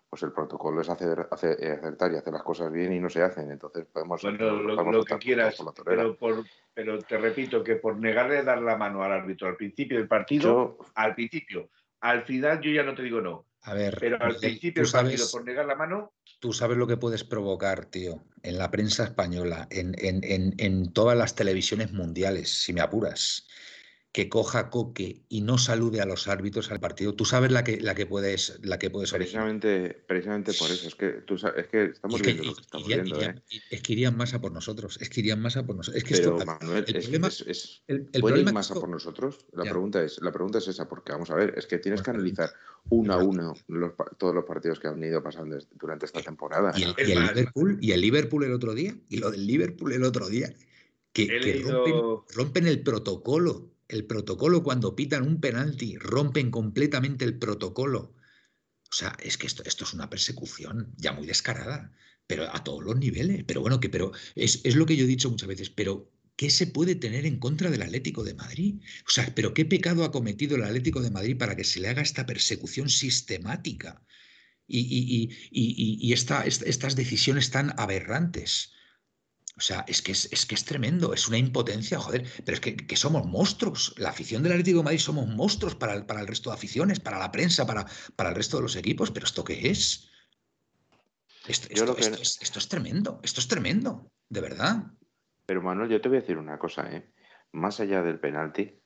pues, 0.10 0.24
el 0.24 0.32
protocolo 0.32 0.82
es 0.82 0.90
hacer, 0.90 1.28
eh, 1.60 1.72
acertar 1.72 2.12
y 2.14 2.16
hacer 2.16 2.34
las 2.34 2.44
cosas 2.44 2.72
bien 2.72 2.94
y 2.94 3.00
no 3.00 3.10
se 3.10 3.22
hacen. 3.22 3.52
Entonces 3.52 3.86
podemos. 3.92 4.22
Bueno, 4.22 4.52
lo, 4.54 5.04
que 5.04 5.18
quieras, 5.18 5.58
pero, 5.84 6.18
pero, 6.74 7.00
te 7.00 7.18
repito 7.18 7.64
que 7.64 7.76
por 7.76 7.98
negarle 7.98 8.44
dar 8.44 8.62
la 8.62 8.78
mano 8.78 9.04
al 9.04 9.12
árbitro 9.12 9.48
al 9.48 9.58
principio 9.58 9.98
del 9.98 10.08
partido, 10.08 10.78
al 10.96 11.16
principio, 11.16 11.70
al 12.02 12.24
final 12.24 12.62
yo 12.62 12.72
ya 12.72 12.84
no 12.84 12.96
te 12.96 13.04
digo 13.04 13.20
no. 13.20 13.46
A 13.64 13.74
ver, 13.74 13.98
pero 14.00 14.22
al 14.22 14.36
principio 14.36 14.84
del 14.84 14.92
partido, 14.92 15.26
por 15.32 15.44
negar 15.44 15.66
la 15.66 15.76
mano. 15.76 16.14
Tú 16.40 16.54
sabes 16.54 16.78
lo 16.78 16.86
que 16.86 16.98
puedes 16.98 17.24
provocar, 17.24 17.86
tío, 17.86 18.24
en 18.44 18.60
la 18.60 18.70
prensa 18.70 19.06
española, 19.06 19.68
en, 19.72 19.96
en, 19.98 20.24
en, 20.24 20.54
en 20.60 20.94
todas 20.94 21.18
las 21.18 21.34
televisiones 21.34 21.92
mundiales, 21.92 22.52
si 22.64 22.74
me 22.74 22.82
apuras 22.82 23.48
que 24.16 24.30
coja 24.30 24.70
coque 24.70 25.26
y 25.28 25.42
no 25.42 25.58
salude 25.58 26.00
a 26.00 26.06
los 26.06 26.30
árbitros 26.30 26.72
al 26.72 26.80
partido, 26.80 27.16
tú 27.16 27.26
sabes 27.26 27.52
la 27.52 27.66
que, 27.66 27.82
la 27.82 27.96
que 27.96 28.06
puedes 28.06 28.62
la 28.64 28.80
que 28.80 28.90
puedes 28.90 29.12
precisamente 29.12 30.06
precisamente 30.08 30.54
por 30.54 30.72
eso 30.72 30.88
es 30.88 30.96
que 30.96 31.10
tú 31.10 31.38
sabes, 31.38 31.66
es 31.66 31.68
que 31.68 31.84
estamos 31.84 32.22
viendo 32.22 32.44
lo 32.46 32.56
que 32.56 32.62
estamos 32.62 32.88
viendo 32.88 33.22
¿eh? 33.22 33.36
es 33.72 33.82
que 33.82 33.92
irían 33.92 34.16
más 34.16 34.34
a 34.34 34.40
por 34.40 34.54
nosotros 34.54 34.98
es 35.02 35.10
que 35.10 35.20
irían 35.20 35.42
más 35.42 35.58
a 35.58 35.66
por 35.66 35.76
nosotros 35.76 36.02
es 36.02 36.08
que 36.08 36.16
Pero, 36.16 36.38
Manuel 36.46 36.86
el 36.88 36.96
es, 36.96 37.04
problema, 37.04 37.28
es, 37.28 37.84
el, 37.88 38.08
ir 38.14 38.54
más 38.54 38.72
a 38.72 38.76
por 38.76 38.88
nosotros 38.88 39.48
la 39.52 39.64
pregunta 39.64 40.02
es 40.02 40.22
la 40.22 40.32
pregunta 40.32 40.60
es 40.60 40.70
esa 40.70 40.88
porque 40.88 41.12
vamos 41.12 41.30
a 41.30 41.36
ver 41.36 41.54
es 41.58 41.68
que 41.68 41.80
tienes 41.80 42.02
que 42.02 42.12
analizar 42.12 42.52
uno 42.88 43.14
a 43.16 43.18
uno 43.18 43.54
todos 44.18 44.34
los 44.34 44.46
partidos 44.46 44.80
que 44.80 44.88
han 44.88 45.04
ido 45.04 45.22
pasando 45.22 45.58
durante 45.74 46.06
esta 46.06 46.22
temporada. 46.22 46.72
y 46.78 46.84
el, 46.84 47.20
Liverpool 47.20 47.80
y 47.82 47.92
el 47.92 48.00
Liverpool 48.00 48.46
el 48.46 48.54
otro 48.54 48.74
día 48.74 48.96
y 49.10 49.18
lo 49.18 49.30
del 49.32 49.46
Liverpool 49.46 49.92
el 49.92 50.04
otro 50.06 50.30
día 50.30 50.54
que, 51.12 51.62
rompen, 51.66 51.96
rompen 52.34 52.68
el 52.68 52.82
protocolo 52.82 53.75
El 53.88 54.06
protocolo 54.06 54.64
cuando 54.64 54.96
pitan 54.96 55.24
un 55.28 55.40
penalti, 55.40 55.98
rompen 55.98 56.52
completamente 56.52 57.26
el 57.26 57.38
protocolo. 57.38 58.16
O 58.90 58.94
sea, 58.94 59.16
es 59.22 59.38
que 59.38 59.48
esto, 59.48 59.64
esto 59.66 59.84
es 59.84 59.94
una 59.94 60.10
persecución 60.10 60.94
ya 60.98 61.12
muy 61.12 61.28
descarada, 61.28 61.92
pero 62.28 62.44
a 62.56 62.64
todos 62.64 62.84
los 62.84 62.98
niveles. 62.98 63.44
Pero 63.46 63.62
bueno, 63.62 63.80
que 63.80 63.90
pero 63.90 64.12
es, 64.36 64.62
es 64.64 64.76
lo 64.76 64.86
que 64.86 64.96
yo 64.96 65.04
he 65.06 65.08
dicho 65.08 65.30
muchas 65.30 65.50
veces, 65.50 65.70
pero 65.70 66.12
¿qué 66.36 66.50
se 66.50 66.68
puede 66.68 66.96
tener 66.96 67.26
en 67.26 67.40
contra 67.40 67.70
del 67.70 67.82
Atlético 67.82 68.24
de 68.24 68.34
Madrid? 68.34 68.82
O 69.08 69.12
sea, 69.12 69.34
¿pero 69.36 69.54
qué 69.54 69.66
pecado 69.66 70.04
ha 70.04 70.12
cometido 70.12 70.56
el 70.56 70.64
Atlético 70.64 71.02
de 71.02 71.12
Madrid 71.12 71.38
para 71.38 71.56
que 71.56 71.64
se 71.64 71.80
le 71.80 71.90
haga 71.90 72.02
esta 72.02 72.26
persecución 72.26 72.90
sistemática 72.90 74.06
y, 74.68 75.30
y, 75.52 76.14
estas 76.14 76.96
decisiones 76.96 77.52
tan 77.52 77.74
aberrantes? 77.80 78.75
O 79.58 79.62
sea, 79.62 79.86
es 79.88 80.02
que 80.02 80.12
es, 80.12 80.46
que 80.46 80.56
es 80.56 80.66
tremendo, 80.66 81.14
es 81.14 81.30
una 81.30 81.38
impotencia, 81.38 81.98
joder, 81.98 82.26
pero 82.44 82.56
es 82.56 82.60
que, 82.60 82.96
somos 82.98 83.26
monstruos. 83.26 83.96
La 83.98 84.10
afición 84.10 84.44
del 84.44 84.52
Atlético 84.52 84.80
de 84.80 84.84
Madrid 84.84 85.00
somos 85.00 85.28
monstruos 85.28 85.76
para 85.76 85.94
el, 85.94 86.06
para 86.06 86.20
el 86.20 86.28
resto 86.28 86.50
de 86.50 86.56
aficiones, 86.56 87.00
para 87.00 87.18
la 87.18 87.32
prensa, 87.32 87.66
para, 87.66 87.86
para 88.18 88.30
el 88.30 88.36
resto 88.36 88.58
de 88.58 88.64
los 88.64 88.76
equipos, 88.76 89.12
pero 89.12 89.26
¿esto 89.26 89.46
qué 89.46 89.70
es? 89.70 90.12
Esto, 91.48 91.68
esto 91.72 92.60
es 92.60 92.68
tremendo, 92.68 93.20
esto 93.24 93.40
es 93.40 93.48
tremendo, 93.48 94.12
de 94.28 94.42
verdad. 94.42 94.92
Pero 95.46 95.62
Manuel, 95.62 95.90
yo 95.90 96.02
te 96.02 96.10
voy 96.10 96.18
a 96.18 96.22
decir 96.22 96.38
una 96.38 96.58
cosa, 96.58 96.92
¿eh? 96.92 97.14
Más 97.52 97.80
allá 97.80 98.02
del 98.02 98.20
penalti, 98.20 98.78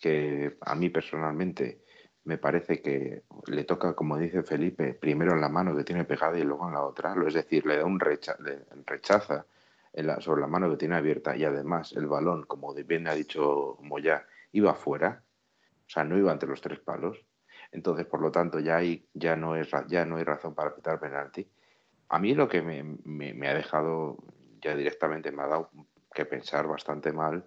que 0.00 0.56
a 0.60 0.74
mí 0.74 0.90
personalmente 0.90 1.84
me 2.24 2.38
parece 2.38 2.82
que 2.82 3.22
le 3.46 3.64
toca, 3.64 3.94
como 3.94 4.18
dice 4.18 4.42
Felipe, 4.42 4.94
primero 4.94 5.34
en 5.34 5.40
la 5.40 5.48
mano 5.48 5.76
que 5.76 5.84
tiene 5.84 6.04
pegada 6.04 6.36
y 6.36 6.42
luego 6.42 6.66
en 6.66 6.74
la 6.74 6.82
otra, 6.82 7.14
es 7.26 7.34
decir, 7.34 7.64
le 7.64 7.76
da 7.76 7.84
un 7.84 8.00
rechaza 8.00 9.46
sobre 10.20 10.40
la 10.40 10.46
mano 10.46 10.70
que 10.70 10.76
tiene 10.76 10.96
abierta 10.96 11.36
y 11.36 11.44
además 11.44 11.92
el 11.92 12.06
balón, 12.06 12.44
como 12.44 12.74
bien 12.74 13.08
ha 13.08 13.14
dicho 13.14 13.78
Moya, 13.80 14.26
iba 14.52 14.72
afuera, 14.72 15.22
o 15.86 15.90
sea, 15.90 16.04
no 16.04 16.18
iba 16.18 16.32
entre 16.32 16.48
los 16.48 16.60
tres 16.60 16.80
palos. 16.80 17.24
Entonces, 17.70 18.06
por 18.06 18.22
lo 18.22 18.30
tanto, 18.30 18.60
ya, 18.60 18.76
hay, 18.76 19.06
ya, 19.12 19.36
no, 19.36 19.56
es, 19.56 19.70
ya 19.88 20.04
no 20.04 20.16
hay 20.16 20.24
razón 20.24 20.54
para 20.54 20.74
pitar 20.74 20.98
penalti. 21.00 21.50
A 22.08 22.18
mí 22.18 22.34
lo 22.34 22.48
que 22.48 22.62
me 22.62 23.48
ha 23.48 23.54
dejado 23.54 24.16
ya 24.60 24.74
directamente 24.74 25.32
me 25.32 25.42
ha 25.42 25.46
dado 25.46 25.70
que 26.14 26.24
pensar 26.24 26.66
bastante 26.66 27.12
mal 27.12 27.44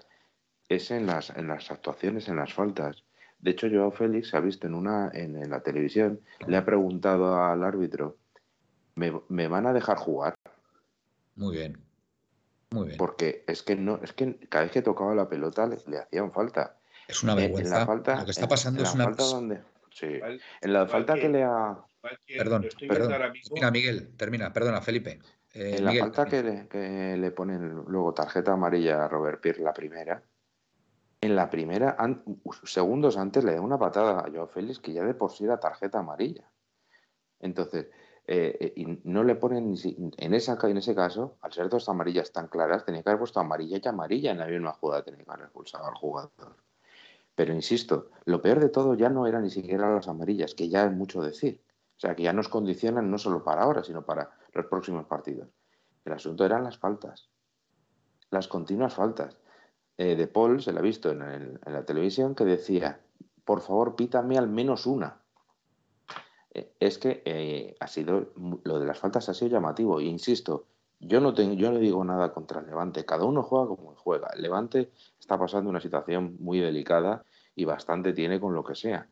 es 0.70 0.92
en 0.92 1.06
las, 1.06 1.30
en 1.32 1.48
las 1.48 1.72
actuaciones, 1.72 2.28
en 2.30 2.38
las 2.38 2.54
faltas. 2.54 3.04
De 3.40 3.52
hecho, 3.52 3.68
Joao 3.70 3.92
Félix 3.92 4.30
se 4.30 4.38
ha 4.38 4.40
visto 4.40 4.68
en, 4.68 4.76
una, 4.76 5.10
en, 5.14 5.50
la 5.50 5.62
televisión, 5.62 6.22
le 6.48 6.58
ha 6.58 6.66
preguntado 6.66 7.44
al 7.44 7.64
árbitro, 7.64 8.18
¿me, 8.96 9.48
van 9.48 9.66
a 9.66 9.74
dejar 9.74 9.98
jugar? 9.98 10.36
Muy 11.36 11.58
bien. 11.58 11.78
Muy 12.72 12.88
bien. 12.88 12.98
Porque 12.98 13.44
es 13.48 13.64
que 13.64 13.76
no, 13.76 14.00
es 14.02 14.14
que 14.14 14.38
cada 14.50 14.64
vez 14.64 14.72
que 14.72 14.82
tocaba 14.82 15.14
la 15.14 15.28
pelota 15.28 15.68
le, 15.68 15.98
hacían 15.98 16.32
falta. 16.32 16.78
Es 17.08 17.22
una 17.24 17.36
vergüenza. 17.36 17.76
En 17.76 17.80
la 17.80 17.86
falta, 17.86 18.16
Lo 18.16 18.26
que 18.26 18.32
está 18.32 18.48
pasando 18.48 18.84
es 18.84 18.94
una 18.94 19.06
falta 19.06 19.24
donde, 19.24 19.62
sí. 19.92 20.20
En 20.62 20.74
la 20.74 20.88
falta 20.88 21.16
que 21.16 21.30
le 21.30 21.44
ha. 21.44 21.78
Perdón, 22.38 22.68
perdón. 22.88 23.34
Termina, 23.44 23.72
Miguel, 23.72 24.16
termina, 24.18 24.54
perdona, 24.54 24.82
Felipe. 24.82 25.20
Eh, 25.54 25.76
en 25.78 25.86
la 25.86 25.94
falta 25.94 26.26
que 26.26 26.42
le, 26.42 26.68
que 26.68 27.18
le, 27.18 27.32
ponen 27.32 27.84
luego 27.88 28.14
tarjeta 28.14 28.54
amarilla 28.54 29.06
a 29.06 29.08
Robert 29.10 29.42
Pierre, 29.42 29.62
la 29.62 29.74
primera, 29.74 30.24
en 31.22 31.36
la 31.36 31.50
primera, 31.52 31.96
segundos 32.64 33.16
antes 33.16 33.44
le 33.44 33.54
da 33.54 33.62
una 33.62 33.78
patada 33.78 34.22
a 34.22 34.32
Joao 34.32 34.48
Félix 34.48 34.80
que 34.80 34.94
ya 34.94 35.04
de 35.04 35.14
por 35.14 35.32
sí 35.32 35.44
era 35.44 35.60
tarjeta 35.60 36.00
amarilla. 36.00 36.50
Entonces, 37.40 37.88
eh, 38.28 38.58
eh, 38.60 38.74
y 38.76 39.00
no 39.04 39.24
le 39.24 39.36
ponen, 39.36 39.76
en, 40.18 40.34
esa, 40.34 40.58
en 40.62 40.78
ese 40.78 40.96
caso, 40.96 41.38
al 41.42 41.52
ser 41.54 41.70
dos 41.70 41.90
amarillas 41.90 42.32
tan 42.32 42.48
claras, 42.48 42.86
tenía 42.86 43.04
que 43.04 43.10
haber 43.10 43.20
puesto 43.20 43.40
amarilla 43.40 43.80
y 43.84 43.88
amarilla 43.88 44.32
en 44.32 44.40
la 44.40 44.48
misma 44.48 44.74
jugada, 44.74 45.04
tenía 45.04 45.24
que 45.24 45.32
haber 45.32 45.46
expulsado 45.46 45.88
al 45.88 45.96
jugador. 45.96 46.56
Pero 47.36 47.54
insisto, 47.54 48.10
lo 48.26 48.42
peor 48.42 48.60
de 48.60 48.70
todo 48.70 48.94
ya 48.94 49.10
no 49.10 49.26
era 49.26 49.40
ni 49.40 49.50
siquiera 49.50 49.94
las 49.94 50.08
amarillas, 50.08 50.54
que 50.54 50.70
ya 50.70 50.86
es 50.86 50.92
mucho 50.92 51.22
decir. 51.22 51.62
O 51.98 52.00
sea, 52.00 52.16
que 52.16 52.24
ya 52.24 52.34
nos 52.34 52.50
condicionan 52.50 53.10
no 53.12 53.18
solo 53.18 53.44
para 53.44 53.64
ahora, 53.64 53.84
sino 53.84 54.04
para 54.06 54.32
los 54.54 54.66
próximos 54.66 55.06
partidos. 55.06 55.50
El 56.04 56.14
asunto 56.14 56.46
eran 56.46 56.64
las 56.64 56.78
faltas, 56.78 57.30
las 58.32 58.48
continuas 58.48 58.94
faltas. 58.94 59.38
Eh, 59.98 60.16
de 60.16 60.28
Paul 60.28 60.62
se 60.62 60.74
la 60.74 60.80
ha 60.80 60.84
visto 60.84 61.12
en, 61.12 61.60
la 61.64 61.86
televisión 61.86 62.34
que 62.34 62.44
decía, 62.44 63.02
por 63.46 63.62
favor, 63.62 63.96
pítame 63.96 64.38
al 64.38 64.48
menos 64.48 64.88
una. 64.88 65.21
Eh, 66.54 66.72
es 66.80 66.98
que 66.98 67.22
eh, 67.26 67.76
ha 67.80 67.88
sido, 67.88 68.34
lo 68.64 68.80
de 68.80 68.86
las 68.86 69.00
faltas 69.00 69.30
ha 69.30 69.34
sido 69.34 69.52
llamativo, 69.52 70.00
e 70.00 70.06
insisto, 70.06 70.66
yo 71.00 71.20
no, 71.20 71.34
tengo, 71.34 71.56
yo 71.56 71.72
no 71.72 71.80
digo 71.80 72.04
nada 72.04 72.32
contra 72.32 72.60
el 72.62 72.68
Levante, 72.68 73.06
cada 73.06 73.26
uno 73.26 73.42
juega 73.42 73.68
como 73.68 73.96
juega. 73.96 74.30
El 74.36 74.44
Levante 74.44 74.92
está 75.20 75.38
pasando 75.38 75.70
una 75.70 75.82
situación 75.82 76.38
muy 76.40 76.60
delicada 76.60 77.26
y 77.56 77.66
bastante 77.66 78.14
tiene 78.14 78.40
con 78.40 78.54
lo 78.54 78.64
que 78.64 78.76
sea. 78.76 79.08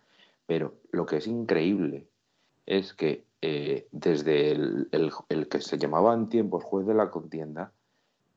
Pero 0.45 0.75
lo 0.91 1.05
que 1.05 1.17
es 1.17 1.27
increíble 1.27 2.07
es 2.65 2.93
que 2.93 3.25
eh, 3.41 3.87
desde 3.91 4.51
el, 4.51 4.89
que 5.49 5.61
se 5.61 5.77
llamaba 5.77 6.13
en 6.13 6.29
tiempos 6.29 6.63
juez 6.63 6.85
de 6.85 6.93
la 6.93 7.09
contienda 7.09 7.71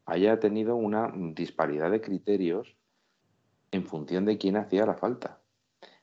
haya 0.06 0.38
tenido 0.40 0.76
una 0.76 1.12
disparidad 1.14 1.90
de 1.90 2.00
criterios 2.00 2.76
en 3.70 3.86
función 3.86 4.24
de 4.24 4.38
quién 4.38 4.56
hacía 4.56 4.86
la 4.86 4.94
falta. 4.94 5.40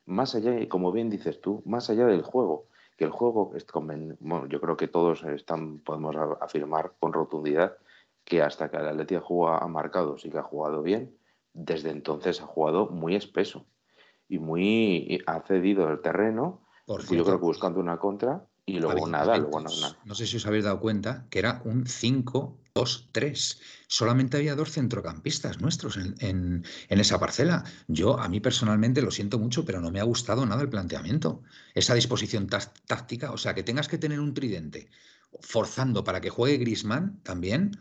Más 0.06 0.36
allá, 0.36 0.68
como 0.70 0.92
bien 0.92 1.10
dices 1.10 1.42
tú, 1.42 1.62
más 1.66 1.90
allá 1.90 2.06
del 2.06 2.24
juego, 2.24 2.68
que 3.00 3.06
el 3.06 3.12
juego, 3.12 3.54
bueno, 4.20 4.46
yo 4.48 4.60
creo 4.60 4.76
que 4.76 4.90
todos 4.90 5.24
están, 5.24 5.80
podemos 5.80 6.18
afirmar 6.42 6.96
con 7.00 7.14
rotundidad 7.14 7.78
que 8.26 8.42
hasta 8.42 8.70
que 8.70 8.76
el 8.76 8.90
Atlético 8.90 9.22
juega 9.22 9.60
ha 9.60 9.68
marcado, 9.70 10.18
sí 10.18 10.30
que 10.30 10.38
ha 10.38 10.44
jugado 10.44 10.84
bien, 10.84 11.16
desde 11.54 11.92
entonces 11.92 12.42
ha 12.42 12.46
jugado 12.46 12.90
muy 12.90 13.16
espeso 13.16 13.66
y 14.28 14.38
muy 14.40 15.24
ha 15.28 15.40
cedido 15.40 15.90
el 15.90 16.02
terreno, 16.02 16.60
yo 16.88 17.24
creo 17.24 17.40
que 17.40 17.46
buscando 17.46 17.80
una 17.80 18.00
contra 18.00 18.46
y 18.66 18.80
luego 18.80 19.08
nada, 19.08 19.38
luego 19.38 19.62
nada. 19.62 19.98
No 20.04 20.14
sé 20.14 20.28
si 20.28 20.36
os 20.36 20.46
habéis 20.46 20.66
dado 20.66 20.82
cuenta 20.82 21.26
que 21.30 21.40
era 21.40 21.62
un 21.64 21.88
5-2-3. 22.80 23.60
Solamente 23.88 24.38
había 24.38 24.56
dos 24.56 24.72
centrocampistas 24.72 25.62
nuestros 25.62 25.98
en, 25.98 26.64
esa 26.90 27.20
parcela. 27.20 27.64
Yo, 27.88 28.20
a 28.20 28.30
mí 28.30 28.40
personalmente, 28.40 29.02
lo 29.02 29.12
siento 29.12 29.40
mucho, 29.40 29.66
pero 29.66 29.82
no 29.82 29.92
me 29.92 30.00
ha 30.00 30.04
gustado 30.04 30.46
nada 30.46 30.62
el 30.62 30.70
planteamiento. 30.70 31.42
Esa 31.74 31.96
disposición 31.96 32.48
táctica, 32.48 33.32
o 33.32 33.38
sea, 33.38 33.54
que 33.54 33.64
tengas 33.64 33.88
que 33.88 33.98
tener 33.98 34.20
un 34.20 34.34
tridente 34.34 34.90
forzando 35.42 36.04
para 36.04 36.22
que 36.22 36.30
juegue 36.30 36.58
Grisman 36.58 37.20
también. 37.24 37.72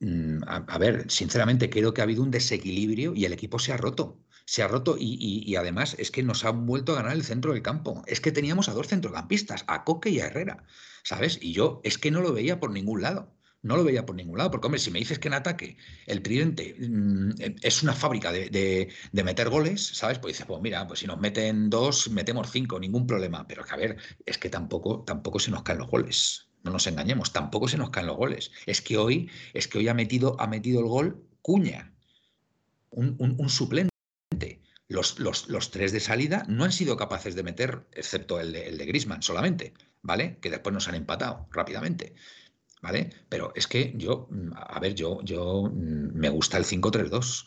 Mm, 0.00 0.42
a 0.46 0.78
ver, 0.78 1.10
sinceramente 1.10 1.70
creo 1.70 1.94
que 1.94 2.00
ha 2.02 2.04
habido 2.04 2.22
un 2.22 2.30
desequilibrio 2.30 3.14
y 3.14 3.24
el 3.24 3.32
equipo 3.32 3.58
se 3.58 3.72
ha 3.72 3.76
roto 3.76 4.18
se 4.46 4.62
ha 4.62 4.68
roto 4.68 4.96
y, 4.98 5.54
además 5.56 5.96
es 5.98 6.10
que 6.10 6.22
nos 6.22 6.44
han 6.44 6.66
vuelto 6.66 6.92
a 6.92 6.96
ganar 6.96 7.12
el 7.12 7.24
centro 7.24 7.52
del 7.52 7.62
campo. 7.62 8.02
Es 8.06 8.20
que 8.20 8.32
teníamos 8.32 8.68
a 8.68 8.74
dos 8.74 8.88
centrocampistas, 8.88 9.64
a 9.66 9.84
Coque 9.84 10.10
y 10.10 10.20
a 10.20 10.26
Herrera, 10.26 10.64
¿sabes? 11.02 11.38
Y 11.42 11.52
yo 11.52 11.80
es 11.84 11.98
que 11.98 12.12
no 12.12 12.20
lo 12.20 12.32
veía 12.32 12.60
por 12.60 12.70
ningún 12.70 13.02
lado. 13.02 13.35
No 13.66 13.76
lo 13.76 13.82
veía 13.82 14.06
por 14.06 14.14
ningún 14.14 14.38
lado, 14.38 14.52
porque 14.52 14.68
hombre, 14.68 14.78
si 14.78 14.92
me 14.92 15.00
dices 15.00 15.18
que 15.18 15.26
en 15.26 15.34
ataque 15.34 15.76
el 16.06 16.22
tridente 16.22 16.76
mm, 16.78 17.30
es 17.60 17.82
una 17.82 17.94
fábrica 17.94 18.30
de, 18.30 18.92
meter 19.12 19.48
goles, 19.48 19.84
¿sabes? 19.84 20.20
Pues 20.20 20.34
dices, 20.34 20.46
pues 20.46 20.62
mira, 20.62 20.86
pues 20.86 21.00
si 21.00 21.06
nos 21.08 21.18
meten 21.18 21.68
dos, 21.68 22.08
metemos 22.10 22.48
cinco, 22.52 22.78
ningún 22.78 23.08
problema. 23.08 23.44
Pero 23.48 23.64
que 23.64 23.72
a 23.72 23.76
ver, 23.76 23.96
es 24.24 24.38
que 24.38 24.50
tampoco, 24.50 25.02
tampoco 25.02 25.40
se 25.40 25.50
nos 25.50 25.64
caen 25.64 25.78
los 25.78 25.90
goles. 25.90 26.48
No 26.62 26.70
nos 26.70 26.86
engañemos, 26.86 27.32
tampoco 27.32 27.66
se 27.66 27.76
nos 27.76 27.90
caen 27.90 28.06
los 28.06 28.16
goles. 28.16 28.52
Es 28.66 28.80
que 28.80 28.98
hoy, 28.98 29.28
es 29.52 29.66
que 29.66 29.78
hoy 29.78 29.88
ha 29.88 29.94
metido, 29.94 30.40
ha 30.40 30.46
metido 30.46 30.78
el 30.78 30.86
gol 30.86 31.26
Cuña, 31.42 31.92
un, 32.90 33.16
un 33.18 33.48
suplente. 33.48 33.90
Los, 34.88 35.18
los, 35.18 35.70
tres 35.72 35.90
de 35.90 35.98
salida 35.98 36.44
no 36.48 36.62
han 36.62 36.70
sido 36.70 36.96
capaces 36.96 37.34
de 37.34 37.42
meter, 37.42 37.84
excepto 37.92 38.38
el 38.38 38.52
de, 38.52 38.68
el 38.68 38.78
de 38.78 38.86
Grisman 38.86 39.22
solamente, 39.22 39.74
¿vale? 40.02 40.38
Que 40.40 40.50
después 40.50 40.72
nos 40.72 40.86
han 40.86 40.94
empatado 40.94 41.48
rápidamente. 41.50 42.14
¿Vale? 42.86 43.10
Pero 43.28 43.52
es 43.56 43.66
que 43.66 43.92
yo, 43.96 44.28
mm, 44.30 44.52
a 44.54 44.78
ver, 44.78 44.94
yo, 44.94 45.20
yo 45.24 45.64
mm, 45.64 46.14
me 46.14 46.28
gusta 46.28 46.56
el 46.56 46.64
5-3-2, 46.64 47.46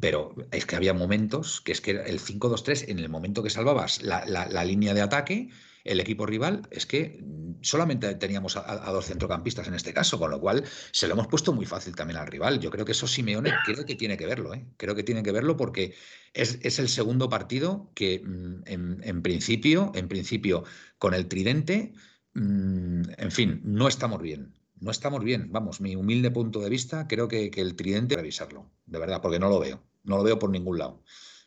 pero 0.00 0.34
es 0.50 0.64
que 0.64 0.76
había 0.76 0.94
momentos 0.94 1.60
que 1.60 1.72
es 1.72 1.82
que 1.82 1.90
el 1.90 2.18
5-2-3, 2.18 2.88
en 2.88 2.98
el 2.98 3.10
momento 3.10 3.42
que 3.42 3.50
salvabas 3.50 4.02
la, 4.02 4.24
la 4.24 4.64
línea 4.64 4.94
de 4.94 5.02
ataque, 5.02 5.50
el 5.84 6.00
equipo 6.00 6.26
rival 6.26 6.62
es 6.70 6.86
que 6.86 7.22
solamente 7.62 8.14
teníamos 8.14 8.56
a, 8.56 8.90
dos 8.92 9.06
centrocampistas 9.06 9.66
en 9.68 9.74
este 9.74 9.94
caso, 9.94 10.18
con 10.18 10.30
lo 10.30 10.40
cual 10.40 10.64
se 10.92 11.06
lo 11.06 11.14
hemos 11.14 11.26
puesto 11.28 11.52
muy 11.52 11.66
fácil 11.66 11.94
también 11.94 12.18
al 12.18 12.26
rival. 12.26 12.60
Yo 12.60 12.70
creo 12.70 12.84
que 12.84 12.92
eso 12.92 13.06
Simeone 13.06 13.52
creo 13.64 13.84
que 13.84 13.94
tiene 13.94 14.16
que 14.16 14.26
verlo, 14.26 14.54
¿eh? 14.54 14.66
creo 14.76 14.94
que 14.94 15.02
tiene 15.02 15.22
que 15.22 15.32
verlo 15.32 15.56
porque 15.56 15.94
es, 16.32 16.78
el 16.78 16.88
segundo 16.88 17.28
partido 17.28 17.90
que 17.94 18.20
mm, 18.24 18.62
en, 18.66 19.22
principio, 19.22 19.92
en 19.94 20.08
principio, 20.08 20.64
con 20.98 21.14
el 21.14 21.28
tridente, 21.28 21.92
mm, 22.34 23.02
en 23.16 23.30
fin, 23.30 23.60
no 23.64 23.88
estamos 23.88 24.20
bien. 24.20 24.54
No 24.80 24.90
estamos 24.90 25.22
bien, 25.22 25.52
vamos, 25.52 25.80
mi 25.80 25.94
humilde 25.94 26.30
punto 26.30 26.60
de 26.60 26.70
vista, 26.70 27.06
creo 27.06 27.28
que, 27.28 27.50
el 27.54 27.76
tridente 27.76 28.16
revisarlo, 28.16 28.70
de 28.86 28.98
verdad, 28.98 29.20
porque 29.20 29.38
no 29.38 29.48
lo 29.50 29.60
veo, 29.60 29.82
no 30.04 30.16
lo 30.16 30.22
veo 30.22 30.38
por 30.38 30.50
ningún 30.50 30.78
lado. 30.78 31.02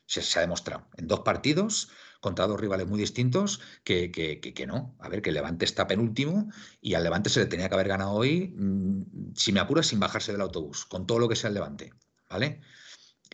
Se, 0.06 0.22
se 0.22 0.40
ha 0.40 0.42
demostrado 0.42 0.88
en 0.98 1.08
dos 1.08 1.22
partidos 1.22 1.90
contra 2.24 2.48
dos 2.48 2.60
rivales 2.60 2.88
muy 2.88 3.00
distintos 3.00 3.60
que, 3.84 4.10
que, 4.12 4.66
no. 4.66 4.96
A 5.00 5.10
ver, 5.10 5.22
que 5.22 5.30
el 5.30 5.36
Levante 5.36 5.66
está 5.66 5.88
penúltimo 5.88 6.50
y 6.80 6.94
al 6.94 7.04
Levante 7.04 7.30
se 7.30 7.42
le 7.42 7.48
tenía 7.48 7.68
que 7.68 7.76
haber 7.76 7.90
ganado 7.90 8.12
hoy, 8.12 8.54
mm, 8.56 9.34
si 9.36 9.52
me 9.52 9.60
apuras, 9.60 9.88
sin 9.88 10.00
bajarse 10.00 10.32
del 10.32 10.42
autobús, 10.42 10.86
con 10.86 11.06
todo 11.06 11.20
lo 11.20 11.28
que 11.28 11.36
sea 11.36 11.50
el 11.50 11.56
Levante. 11.56 11.92
¿Vale? 12.30 12.62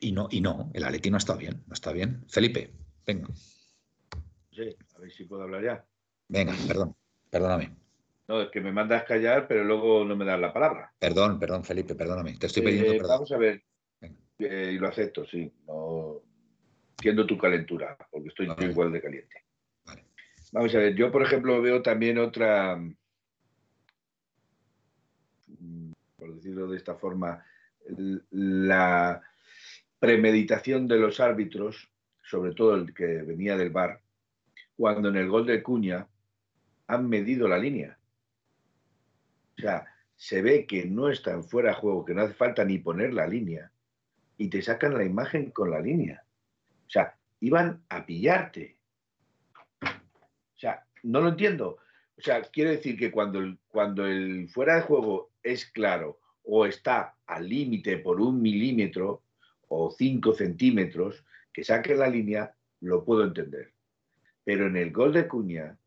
Y 0.01 0.11
no, 0.11 0.27
y 0.31 0.41
no, 0.41 0.71
el 0.73 0.83
Atleti 0.83 1.11
no 1.11 1.17
está 1.17 1.35
bien, 1.35 1.63
no 1.67 1.73
está 1.73 1.91
bien. 1.91 2.25
Felipe, 2.27 2.73
venga. 3.05 3.27
Sí, 4.51 4.75
a 4.95 4.99
ver 4.99 5.11
si 5.11 5.25
puedo 5.25 5.43
hablar 5.43 5.63
ya. 5.63 5.85
Venga, 6.27 6.55
perdón, 6.67 6.95
perdóname. 7.29 7.78
No, 8.29 8.43
es 8.43 8.51
que 8.51 8.61
me 8.61 8.71
mandas 8.71 9.05
callar, 9.05 9.47
pero 9.47 9.63
luego 9.63 10.05
no 10.05 10.15
me 10.15 10.23
das 10.23 10.39
la 10.39 10.53
palabra. 10.53 10.93
Perdón, 10.99 11.39
perdón, 11.39 11.63
Felipe, 11.63 11.95
perdóname. 11.95 12.37
Te 12.37 12.45
estoy 12.45 12.61
pidiendo 12.61 12.91
Eh, 12.91 12.97
perdón. 12.97 13.09
Vamos 13.09 13.31
a 13.31 13.37
ver, 13.39 13.63
eh, 14.37 14.71
y 14.71 14.77
lo 14.77 14.87
acepto, 14.87 15.25
sí. 15.25 15.51
No, 15.65 16.21
entiendo 16.91 17.25
tu 17.25 17.39
calentura, 17.39 17.97
porque 18.11 18.27
estoy 18.27 18.45
Vale. 18.45 18.67
igual 18.67 18.91
de 18.91 19.01
caliente. 19.01 19.45
Vale. 19.83 20.05
Vamos 20.51 20.75
a 20.75 20.77
ver, 20.77 20.93
yo 20.93 21.11
por 21.11 21.23
ejemplo 21.23 21.59
veo 21.59 21.81
también 21.81 22.19
otra, 22.19 22.79
por 26.15 26.35
decirlo 26.35 26.67
de 26.67 26.77
esta 26.77 26.93
forma, 26.93 27.43
la 28.29 29.23
premeditación 29.97 30.87
de 30.87 30.97
los 30.97 31.19
árbitros, 31.19 31.89
sobre 32.21 32.53
todo 32.53 32.75
el 32.75 32.93
que 32.93 33.07
venía 33.23 33.57
del 33.57 33.71
bar, 33.71 34.01
cuando 34.77 35.09
en 35.09 35.15
el 35.15 35.27
gol 35.27 35.47
de 35.47 35.63
Cuña 35.63 36.07
han 36.85 37.09
medido 37.09 37.47
la 37.47 37.57
línea. 37.57 37.98
O 39.59 39.61
sea, 39.61 39.85
se 40.15 40.41
ve 40.41 40.65
que 40.65 40.85
no 40.85 41.09
están 41.09 41.43
fuera 41.43 41.69
de 41.69 41.75
juego, 41.75 42.05
que 42.05 42.13
no 42.13 42.21
hace 42.21 42.33
falta 42.33 42.63
ni 42.63 42.77
poner 42.77 43.13
la 43.13 43.27
línea, 43.27 43.71
y 44.37 44.49
te 44.49 44.61
sacan 44.61 44.97
la 44.97 45.03
imagen 45.03 45.51
con 45.51 45.69
la 45.69 45.81
línea. 45.81 46.23
O 46.87 46.89
sea, 46.89 47.17
iban 47.41 47.83
a 47.89 48.05
pillarte. 48.05 48.77
O 49.81 50.57
sea, 50.57 50.85
no 51.03 51.19
lo 51.19 51.29
entiendo. 51.29 51.77
O 52.17 52.21
sea, 52.21 52.41
quiero 52.41 52.69
decir 52.69 52.97
que 52.97 53.11
cuando 53.11 53.39
el, 53.39 53.59
cuando 53.67 54.07
el 54.07 54.47
fuera 54.47 54.75
de 54.75 54.81
juego 54.81 55.31
es 55.43 55.65
claro 55.65 56.19
o 56.43 56.65
está 56.65 57.15
al 57.25 57.47
límite 57.47 57.97
por 57.97 58.21
un 58.21 58.41
milímetro 58.41 59.23
o 59.67 59.91
cinco 59.91 60.33
centímetros, 60.33 61.25
que 61.51 61.65
saquen 61.65 61.99
la 61.99 62.07
línea, 62.07 62.55
lo 62.79 63.03
puedo 63.03 63.25
entender. 63.25 63.73
Pero 64.45 64.67
en 64.67 64.77
el 64.77 64.91
gol 64.91 65.13
de 65.13 65.27
Cuña 65.27 65.77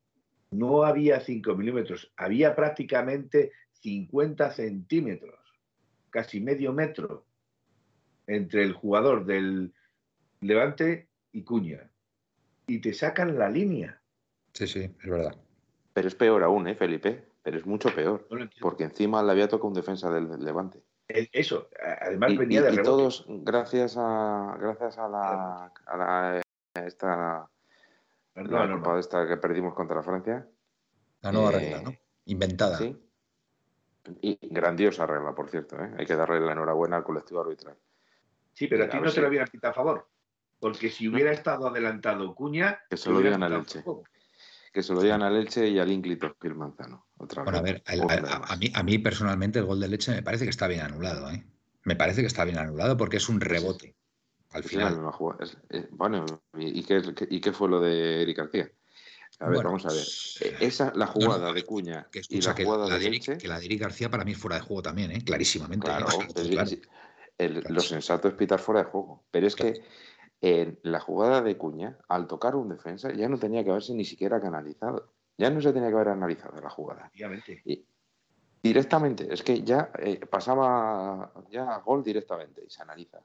no 0.52 0.84
había 0.84 1.20
5 1.20 1.54
milímetros, 1.54 2.12
había 2.16 2.54
prácticamente 2.54 3.52
50 3.72 4.50
centímetros, 4.52 5.34
casi 6.10 6.40
medio 6.40 6.72
metro, 6.72 7.26
entre 8.26 8.62
el 8.62 8.72
jugador 8.72 9.24
del 9.26 9.72
Levante 10.40 11.08
y 11.32 11.42
Cuña. 11.42 11.90
Y 12.66 12.80
te 12.80 12.92
sacan 12.94 13.36
la 13.38 13.48
línea. 13.48 14.00
Sí, 14.52 14.66
sí, 14.68 14.80
es 15.02 15.10
verdad. 15.10 15.34
Pero 15.92 16.08
es 16.08 16.14
peor 16.14 16.42
aún, 16.44 16.68
¿eh, 16.68 16.74
Felipe? 16.74 17.26
Pero 17.42 17.56
es 17.58 17.66
mucho 17.66 17.92
peor. 17.94 18.26
No. 18.30 18.48
Porque 18.60 18.84
encima 18.84 19.22
le 19.22 19.32
había 19.32 19.48
tocado 19.48 19.68
un 19.68 19.74
defensa 19.74 20.10
del, 20.10 20.28
Levante. 20.44 20.82
Eso, 21.08 21.68
además 22.00 22.30
Y, 22.30 22.36
venía 22.38 22.60
y- 22.60 22.62
de 22.62 22.68
y 22.68 22.76
rebote. 22.76 22.84
todos, 22.84 23.24
gracias 23.28 23.96
a 23.98 24.56
gracias 24.60 24.96
a 24.98 25.08
la, 25.08 25.72
a 25.86 25.96
la- 25.96 26.42
a 26.74 26.86
esta 26.86 27.50
No, 28.34 28.66
la 28.66 28.76
copa 28.78 28.98
esta 28.98 29.26
que 29.28 29.36
perdimos 29.36 29.74
contra 29.74 29.96
la 29.96 30.02
Francia. 30.02 30.48
La 31.20 31.32
nueva 31.32 31.50
Eh, 31.50 31.58
regla, 31.58 31.82
¿no? 31.82 31.94
Inventada. 32.26 32.78
Sí. 32.78 32.96
Y 34.20 34.38
grandiosa 34.50 35.06
regla, 35.06 35.34
por 35.34 35.50
cierto. 35.50 35.76
¿eh? 35.82 35.90
Hay 35.98 36.06
que 36.06 36.16
darle 36.16 36.40
la 36.40 36.52
enhorabuena 36.52 36.96
al 36.96 37.04
colectivo 37.04 37.40
arbitral. 37.40 37.76
Sí, 38.52 38.66
pero 38.66 38.84
a 38.84 38.88
ti 38.88 38.96
A 38.96 39.00
no 39.00 39.02
ver 39.02 39.10
te 39.10 39.14
si- 39.16 39.20
lo 39.20 39.28
hubieran 39.28 39.48
pitado 39.48 39.70
a 39.70 39.74
favor. 39.74 40.08
Porque 40.58 40.90
si 40.90 41.08
hubiera 41.08 41.32
estado 41.32 41.66
adelantado 41.68 42.34
Cuña, 42.34 42.80
Que 42.88 42.96
se 42.96 43.10
lo 43.10 43.18
digan 43.20 43.42
al 43.42 43.52
Elche. 43.52 43.82
juego. 43.82 44.04
Que 44.72 44.82
se 44.82 44.92
lo 44.94 45.02
digan 45.02 45.22
al 45.22 45.36
Elche 45.36 45.68
y 45.68 45.78
al 45.78 45.90
Ínclito 45.90 46.34
Gil 46.40 46.54
Manzano. 46.54 47.06
Otra 47.18 47.42
Bueno, 47.42 47.58
a 47.58 47.62
vez. 47.62 47.74
ver, 47.74 47.82
el- 47.94 48.00
a, 48.02 48.06
vez 48.06 48.24
a- 48.30 48.52
a 48.52 48.56
mí, 48.56 48.72
a 48.74 48.82
mí 48.82 48.98
personalmente 48.98 49.58
el 49.58 49.66
gol 49.66 49.80
de 49.80 49.88
leche 49.88 50.12
me 50.12 50.22
parece 50.22 50.44
que 50.44 50.50
está 50.50 50.66
bien 50.68 50.80
anulado, 50.80 51.30
¿eh? 51.30 51.44
Me 51.84 51.96
parece 51.96 52.20
que 52.22 52.26
está 52.28 52.44
bien 52.44 52.58
anulado 52.58 52.96
porque 52.96 53.16
es 53.18 53.28
un 53.28 53.40
rebote. 53.40 53.94
Al 54.52 54.64
final. 54.64 54.94
jugada. 55.12 55.44
Es- 55.44 55.56
eh, 55.70 55.88
bueno, 55.90 56.24
¿y 56.58 56.82
qué, 56.84 57.02
qué- 57.14 57.26
y 57.30 57.40
qué 57.40 57.52
fue 57.52 57.68
lo 57.68 57.80
de 57.80 58.22
Eric 58.22 58.38
García? 58.38 58.70
A 59.40 59.46
ver, 59.46 59.54
Bueno, 59.56 59.70
vamos 59.70 59.86
a 59.86 59.88
ver. 59.88 59.96
pues, 59.96 60.38
Eh, 60.42 60.56
Esa, 60.66 60.92
la 60.94 61.06
no, 61.06 61.12
jugada 61.12 61.48
no, 61.48 61.54
de 61.54 61.64
Cuña 61.64 62.06
Que 62.12 62.18
y 62.18 62.20
escucha 62.22 62.50
la 62.50 62.54
que 62.54 62.64
jugada 62.64 62.88
la, 62.88 62.94
de 62.94 63.00
de 63.00 63.06
Eric, 63.06 63.38
que 63.38 63.48
la 63.48 63.58
de 63.58 63.66
Eric 63.66 63.80
García 63.80 64.10
para 64.10 64.24
mí 64.24 64.32
es 64.32 64.38
fuera 64.38 64.56
de 64.56 64.62
juego 64.62 64.82
también, 64.82 65.10
¿eh? 65.10 65.24
Clarísimamente. 65.24 65.86
claro, 65.86 66.06
Claro, 66.06 66.32
pero 66.34 66.48
claro. 66.50 66.66
sí, 66.68 66.82
el- 67.38 67.60
Claro. 67.60 67.74
lo 67.74 67.80
sensato 67.80 68.28
es 68.28 68.34
pitar 68.34 68.60
fuera 68.60 68.82
de 68.84 68.90
juego. 68.90 69.24
Pero 69.30 69.46
es 69.46 69.56
Claro. 69.56 69.72
que 69.74 69.82
en 70.42 70.78
la 70.82 71.00
jugada 71.00 71.40
de 71.40 71.56
Cuña, 71.56 71.98
al 72.08 72.26
tocar 72.26 72.54
un 72.56 72.68
defensa, 72.68 73.12
ya 73.12 73.28
no 73.28 73.38
tenía 73.38 73.64
que 73.64 73.70
haberse 73.70 73.94
ni 73.94 74.04
siquiera 74.04 74.40
canalizado. 74.40 75.12
Ya 75.38 75.50
no 75.50 75.60
se 75.60 75.72
tenía 75.72 75.88
que 75.88 75.94
haber 75.94 76.08
analizado 76.08 76.60
la 76.60 76.68
jugada. 76.70 77.10
Y 77.64 77.84
directamente, 78.62 79.32
es 79.32 79.42
que 79.42 79.62
ya 79.62 79.90
eh, 79.98 80.20
pasaba 80.26 81.32
ya 81.50 81.74
a 81.74 81.78
gol 81.80 82.02
directamente 82.04 82.62
y 82.66 82.70
se 82.70 82.82
analiza. 82.82 83.18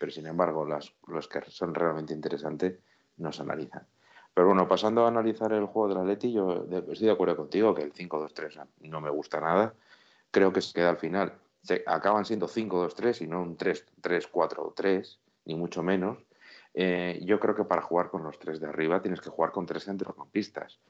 Pero 0.00 0.12
sin 0.12 0.26
embargo, 0.26 0.64
los 0.64 1.28
que 1.28 1.42
son 1.50 1.74
realmente 1.74 2.14
interesantes 2.14 2.78
no 3.18 3.32
se 3.32 3.42
analizan. 3.42 3.86
Pero 4.32 4.46
bueno, 4.46 4.66
pasando 4.66 5.04
a 5.04 5.08
analizar 5.08 5.52
el 5.52 5.66
juego 5.66 5.88
del 5.90 5.98
Atleti, 5.98 6.32
yo 6.32 6.66
estoy 6.88 7.08
de 7.08 7.12
acuerdo 7.12 7.36
contigo 7.36 7.74
que 7.74 7.82
el 7.82 7.92
5-2-3 7.92 8.66
no 8.80 9.02
me 9.02 9.10
gusta 9.10 9.40
nada. 9.40 9.74
Creo 10.30 10.54
que 10.54 10.62
se 10.62 10.72
queda 10.72 10.88
al 10.88 10.96
final. 10.96 11.34
Se, 11.62 11.84
acaban 11.86 12.24
siendo 12.24 12.48
5-2-3 12.48 13.20
y 13.20 13.26
no 13.26 13.42
un 13.42 13.58
3-4-3, 13.58 15.18
ni 15.44 15.54
mucho 15.54 15.82
menos. 15.82 16.16
Eh, 16.72 17.20
yo 17.22 17.38
creo 17.38 17.54
que 17.54 17.64
para 17.64 17.82
jugar 17.82 18.08
con 18.08 18.22
los 18.22 18.38
tres 18.38 18.58
de 18.58 18.68
arriba 18.68 19.02
tienes 19.02 19.20
que 19.20 19.28
jugar 19.28 19.52
con 19.52 19.66
tres 19.66 19.84
centrocampistas 19.84 20.80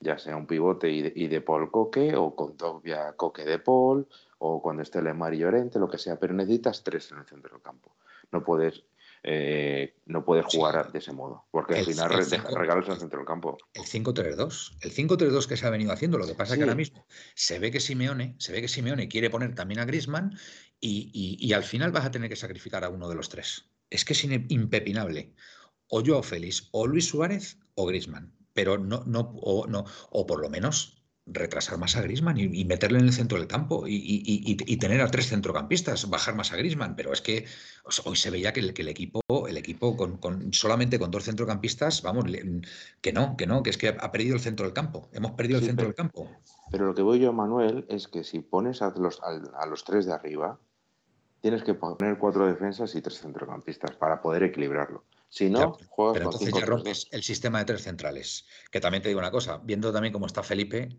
ya 0.00 0.18
sea 0.18 0.36
un 0.36 0.46
pivote 0.46 0.90
y 0.90 1.02
de, 1.02 1.12
y 1.14 1.28
de 1.28 1.40
Paul 1.40 1.70
Coque, 1.70 2.14
o 2.16 2.34
con 2.34 2.56
Dogbia 2.56 3.14
Coque 3.14 3.44
de 3.44 3.58
Paul, 3.58 4.06
o 4.38 4.60
cuando 4.60 4.82
esté 4.82 5.02
Lemar 5.02 5.34
y 5.34 5.38
Llorente, 5.38 5.78
lo 5.78 5.88
que 5.88 5.98
sea, 5.98 6.18
pero 6.18 6.34
necesitas 6.34 6.82
tres 6.82 7.10
en 7.12 7.18
el 7.18 7.26
centro 7.26 7.52
del 7.52 7.62
campo. 7.62 7.95
No 8.32 8.44
puedes, 8.44 8.84
eh, 9.22 9.96
no 10.06 10.24
puedes 10.24 10.46
Sí. 10.48 10.56
jugar 10.58 10.92
de 10.92 10.98
ese 10.98 11.12
modo, 11.12 11.46
porque 11.50 11.76
al 11.78 11.84
final 11.84 12.12
el 12.12 12.24
cinco- 12.24 12.56
regalas 12.58 12.88
el 12.88 12.96
centro 12.98 13.18
del 13.18 13.26
campo. 13.26 13.56
El 13.74 13.84
5-3-2. 13.84 14.76
El 14.80 14.90
5-3-2 14.92 15.46
que 15.46 15.56
se 15.56 15.66
ha 15.66 15.70
venido 15.70 15.92
haciendo, 15.92 16.18
lo 16.18 16.26
que 16.26 16.34
pasa 16.34 16.52
es 16.52 16.54
Sí. 16.54 16.58
que 16.58 16.64
ahora 16.64 16.74
mismo 16.76 17.06
se 17.34 17.58
ve 17.58 17.70
que 17.70 17.80
Simeone, 17.80 18.36
se 18.38 18.52
ve 18.52 18.60
que 18.60 18.68
Simeone 18.68 19.08
quiere 19.08 19.30
poner 19.30 19.54
también 19.54 19.80
a 19.80 19.84
Grisman 19.84 20.36
y, 20.80 21.10
y- 21.12 21.44
y 21.46 21.52
al 21.52 21.64
final 21.64 21.92
vas 21.92 22.04
a 22.06 22.10
tener 22.10 22.28
que 22.28 22.36
sacrificar 22.36 22.84
a 22.84 22.88
uno 22.88 23.08
de 23.08 23.14
los 23.14 23.28
tres. 23.28 23.70
Es 23.90 24.04
que 24.04 24.12
es 24.12 24.24
impepinable. 24.24 25.34
O 25.88 26.02
Joao 26.04 26.22
Félix, 26.22 26.68
o 26.72 26.86
Luis 26.86 27.06
Suárez, 27.08 27.58
o 27.74 27.86
Grisman. 27.86 28.34
Pero 28.52 28.78
no, 28.78 29.04
no, 29.06 29.32
o, 29.42 29.66
no, 29.66 29.84
o 30.10 30.26
por 30.26 30.40
lo 30.40 30.48
menos 30.50 30.95
retrasar 31.26 31.76
más 31.76 31.96
a 31.96 32.02
Grisman 32.02 32.38
y, 32.38 32.44
y 32.44 32.64
meterle 32.64 32.98
en 33.00 33.04
el 33.06 33.12
centro 33.12 33.36
del 33.36 33.48
campo 33.48 33.86
y, 33.86 33.94
y- 33.96 34.22
y- 34.24 34.56
y 34.72 34.76
tener 34.76 35.00
a 35.00 35.08
tres 35.10 35.28
centrocampistas, 35.28 36.08
bajar 36.08 36.36
más 36.36 36.52
a 36.52 36.56
Grisman. 36.56 36.94
Pero 36.94 37.12
es 37.12 37.20
que 37.20 37.44
o 37.84 37.90
sea, 37.90 38.04
hoy 38.08 38.16
se 38.16 38.30
veía 38.30 38.52
que 38.52 38.60
el, 38.60 38.72
que 38.74 38.82
el 38.82 38.88
equipo, 38.88 39.20
el 39.48 39.56
equipo 39.56 39.96
con, 39.96 40.18
con- 40.18 40.52
solamente 40.52 40.98
con 40.98 41.10
dos 41.10 41.24
centrocampistas, 41.24 42.02
vamos, 42.02 42.28
le- 42.30 42.62
que 43.00 43.12
no, 43.12 43.36
que 43.36 43.46
no, 43.46 43.62
que 43.62 43.70
es 43.70 43.76
que 43.78 43.88
ha 43.88 44.12
perdido 44.12 44.34
el 44.36 44.40
centro 44.40 44.66
del 44.66 44.72
campo. 44.72 45.08
Hemos 45.12 45.32
perdido 45.32 45.58
Sí, 45.58 45.64
el 45.64 45.70
centro 45.70 45.82
pero- 45.84 45.88
del 45.88 45.96
campo. 45.96 46.30
Pero 46.70 46.86
lo 46.86 46.94
que 46.94 47.02
voy 47.02 47.18
yo, 47.20 47.32
Manuel, 47.32 47.86
es 47.88 48.08
que 48.08 48.24
si 48.24 48.40
pones 48.40 48.82
a 48.82 48.90
los, 48.96 49.20
a 49.22 49.66
los 49.66 49.84
tres 49.84 50.06
de 50.06 50.12
arriba, 50.12 50.58
tienes 51.40 51.62
que 51.62 51.74
poner 51.74 52.18
cuatro 52.18 52.46
defensas 52.46 52.94
y 52.96 53.02
tres 53.02 53.20
centrocampistas 53.20 53.92
para 53.96 54.20
poder 54.20 54.42
equilibrarlo. 54.44 55.04
Si 55.28 55.50
no, 55.50 55.58
Ya, 55.58 55.86
juegas 55.88 56.14
Pero 56.14 56.24
con 56.24 56.32
entonces 56.32 56.46
cinco 56.46 56.60
ya 56.60 56.66
rompes 56.66 57.08
el 57.10 57.22
sistema 57.22 57.58
de 57.58 57.64
tres 57.66 57.82
centrales. 57.82 58.46
Que 58.70 58.80
también 58.80 59.02
te 59.02 59.08
digo 59.08 59.18
una 59.20 59.30
cosa, 59.30 59.58
viendo 59.62 59.92
también 59.92 60.12
cómo 60.12 60.26
está 60.26 60.42
Felipe, 60.42 60.98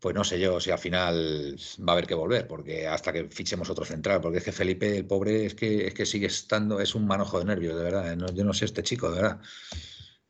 pues 0.00 0.14
no 0.14 0.22
sé 0.24 0.38
yo 0.38 0.60
si 0.60 0.70
al 0.70 0.78
final 0.78 1.56
va 1.80 1.92
a 1.92 1.96
haber 1.96 2.06
que 2.06 2.14
volver, 2.14 2.46
porque 2.46 2.86
hasta 2.86 3.12
que 3.12 3.28
fichemos 3.28 3.68
otro 3.68 3.84
central, 3.84 4.20
porque 4.20 4.38
es 4.38 4.44
que 4.44 4.52
Felipe, 4.52 4.96
el 4.96 5.06
pobre, 5.06 5.46
es 5.46 5.54
que, 5.54 5.86
es 5.88 5.94
que 5.94 6.06
sigue 6.06 6.26
estando, 6.28 6.80
es 6.80 6.94
un 6.94 7.06
manojo 7.06 7.38
de 7.40 7.44
nervios, 7.46 7.76
de 7.76 7.82
verdad. 7.82 8.12
¿eh? 8.12 8.16
No- 8.16 8.32
yo 8.32 8.44
no 8.44 8.52
sé 8.52 8.64
este 8.64 8.82
chico, 8.82 9.10
de 9.10 9.20
verdad. 9.22 9.40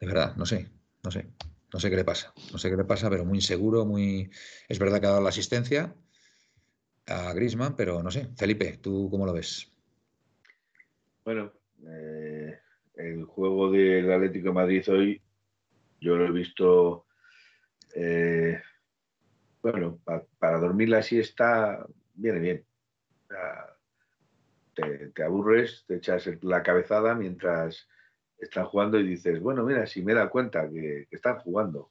De 0.01 0.07
verdad, 0.07 0.35
no 0.37 0.47
sé, 0.47 0.71
no 1.03 1.11
sé. 1.11 1.27
No 1.73 1.79
sé 1.81 1.91
qué 1.91 1.97
le 1.97 2.05
pasa. 2.05 2.33
No 2.51 2.57
sé 2.59 2.71
qué 2.71 2.77
le 2.77 2.85
pasa, 2.85 3.11
pero 3.11 3.27
muy 3.27 3.39
inseguro, 3.39 3.85
muy. 3.85 4.31
Es 4.69 4.79
verdad 4.79 5.01
que 5.01 5.07
ha 5.07 5.11
dado 5.11 5.23
la 5.23 5.29
asistencia 5.29 5.95
a 7.07 7.33
Grisman, 7.35 7.77
pero 7.77 8.03
no 8.03 8.11
sé. 8.11 8.31
Felipe, 8.37 8.79
¿tú 8.79 9.09
cómo 9.11 9.27
lo 9.27 9.35
ves? 9.35 9.71
Bueno, 11.25 11.53
eh, 11.87 12.59
el 12.99 13.25
juego 13.25 13.71
del 13.71 14.11
Atlético 14.13 14.53
Madrid 14.53 14.83
hoy, 14.89 15.23
yo 16.01 16.17
lo 16.17 16.27
he 16.27 16.33
visto, 16.33 17.07
eh, 17.95 18.61
bueno, 19.63 19.99
pa- 20.05 20.25
para 20.39 20.59
dormir 20.59 20.89
la 20.89 21.03
siesta 21.03 21.87
viene 22.15 22.41
bien. 22.41 22.65
Te, 25.15 25.25
aburres, 25.25 25.85
te 25.87 25.97
echas 25.97 26.29
la 26.43 26.63
cabezada 26.63 27.15
mientras 27.15 27.89
están 28.39 28.67
jugando 28.67 28.99
y 29.01 29.07
dices, 29.09 29.41
bueno, 29.41 29.65
mira, 29.65 29.87
si 29.87 30.03
me 30.03 30.15
da 30.15 30.29
cuenta 30.29 30.69
que, 30.71 31.09
están 31.11 31.39
jugando. 31.39 31.91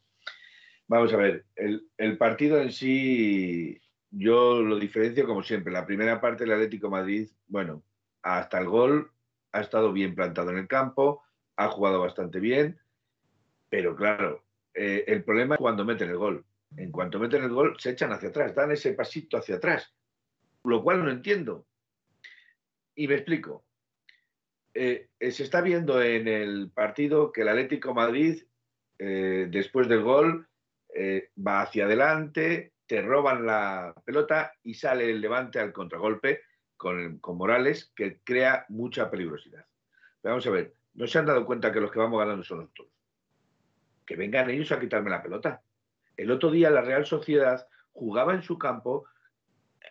Vamos 0.88 1.14
a 1.14 1.18
ver, 1.18 1.46
el, 1.56 2.18
partido 2.18 2.62
en 2.62 2.72
sí, 2.72 3.78
yo 4.10 4.62
lo 4.62 4.80
diferencio 4.80 5.28
como 5.28 5.44
siempre. 5.44 5.74
La 5.74 5.86
primera 5.86 6.22
parte 6.22 6.46
del 6.46 6.54
Atlético 6.54 6.90
Madrid, 6.90 7.30
bueno, 7.48 7.84
hasta 8.22 8.60
el 8.60 8.68
gol 8.68 9.12
ha 9.58 9.62
estado 9.62 9.92
bien 9.92 10.16
plantado 10.16 10.52
en 10.52 10.58
el 10.58 10.68
campo, 10.68 11.24
ha 11.56 11.68
jugado 11.70 12.00
bastante 12.02 12.40
bien, 12.40 12.80
pero 13.70 13.96
claro, 13.96 14.44
eh, 14.74 15.04
el 15.08 15.24
problema 15.24 15.56
es 15.56 15.62
cuando 15.62 15.84
meten 15.86 16.10
el 16.10 16.18
gol. 16.18 16.46
En 16.76 16.92
cuanto 16.92 17.18
meten 17.20 17.44
el 17.44 17.50
gol, 17.54 17.76
se 17.80 17.92
echan 17.92 18.12
hacia 18.12 18.30
atrás, 18.30 18.54
dan 18.54 18.72
ese 18.72 18.94
pasito 18.94 19.38
hacia 19.38 19.56
atrás, 19.56 19.94
lo 20.64 20.84
cual 20.84 21.04
no 21.04 21.10
entiendo. 21.10 21.66
Y 22.96 23.08
me 23.08 23.16
explico. 23.16 23.64
eh, 24.74 25.08
se 25.20 25.44
está 25.44 25.62
viendo 25.62 26.02
en 26.02 26.28
el 26.28 26.70
partido 26.72 27.32
que 27.32 27.42
el 27.42 27.50
Atlético 27.50 27.94
Madrid, 27.94 28.44
eh, 29.00 29.48
después 29.50 29.88
del 29.88 30.04
gol, 30.04 30.48
eh, 30.94 31.30
va 31.36 31.62
hacia 31.62 31.86
adelante, 31.86 32.74
te 32.86 33.02
roban 33.02 33.46
la 33.46 33.94
pelota 34.06 34.54
y 34.64 34.74
sale 34.76 35.10
el 35.10 35.22
levante 35.22 35.60
al 35.60 35.74
contragolpe 35.74 36.42
con, 36.78 37.20
con 37.20 37.38
Morales, 37.38 37.92
que 37.96 38.20
crea 38.24 38.66
mucha 38.70 39.10
peligrosidad. 39.10 39.66
vamos 40.24 40.46
a 40.48 40.52
ver, 40.52 40.76
no 40.94 41.08
se 41.08 41.20
han 41.20 41.26
dado 41.26 41.46
cuenta 41.46 41.72
que 41.72 41.82
los 41.82 41.92
que 41.92 42.00
vamos 42.00 42.20
ganando 42.20 42.44
son 42.44 42.60
nosotros. 42.60 42.88
Que 44.06 44.16
vengan 44.16 44.50
ellos 44.50 44.72
a 44.72 44.80
quitarme 44.80 45.10
la 45.10 45.22
pelota. 45.22 45.62
El 46.16 46.32
otro 46.32 46.50
día 46.50 46.70
la 46.70 46.82
Real 46.82 47.06
Sociedad 47.06 47.68
jugaba 47.92 48.34
en 48.34 48.44
su 48.44 48.58
campo 48.58 49.06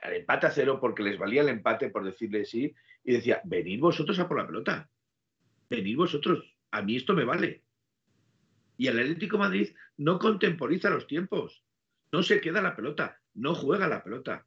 al 0.02 0.14
empate 0.14 0.46
a 0.46 0.50
cero 0.50 0.78
porque 0.80 1.02
les 1.02 1.18
valía 1.18 1.42
el 1.42 1.48
empate, 1.48 1.90
por 1.90 2.04
decirle 2.04 2.44
sí, 2.44 2.74
y 3.04 3.12
decía, 3.12 3.40
venid 3.44 3.80
vosotros 3.80 4.18
a 4.18 4.28
por 4.28 4.38
la 4.38 4.46
pelota. 4.46 4.88
Venid 5.70 5.96
vosotros. 5.96 6.56
A 6.70 6.82
mí 6.82 6.96
esto 6.96 7.14
me 7.14 7.24
vale. 7.24 7.62
Y 8.76 8.88
el 8.88 8.98
Atlético 8.98 9.38
Madrid 9.38 9.74
no 9.96 10.18
contemporiza 10.18 10.90
los 10.90 11.06
tiempos. 11.06 11.64
No 12.12 12.22
se 12.22 12.40
queda 12.40 12.60
la 12.60 12.76
pelota. 12.76 13.20
No 13.34 13.54
juega 13.54 13.88
la 13.88 14.02
pelota. 14.02 14.46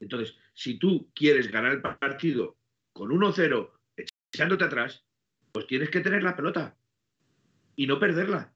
Entonces, 0.00 0.36
si 0.54 0.78
tú 0.78 1.10
quieres 1.14 1.50
ganar 1.50 1.72
el 1.72 1.82
partido 1.82 2.56
con 2.92 3.10
1-0 3.10 3.70
echándote 4.32 4.64
atrás, 4.64 5.04
pues 5.52 5.66
tienes 5.66 5.90
que 5.90 6.00
tener 6.00 6.22
la 6.22 6.36
pelota 6.36 6.76
y 7.76 7.86
no 7.86 7.98
perderla. 7.98 8.54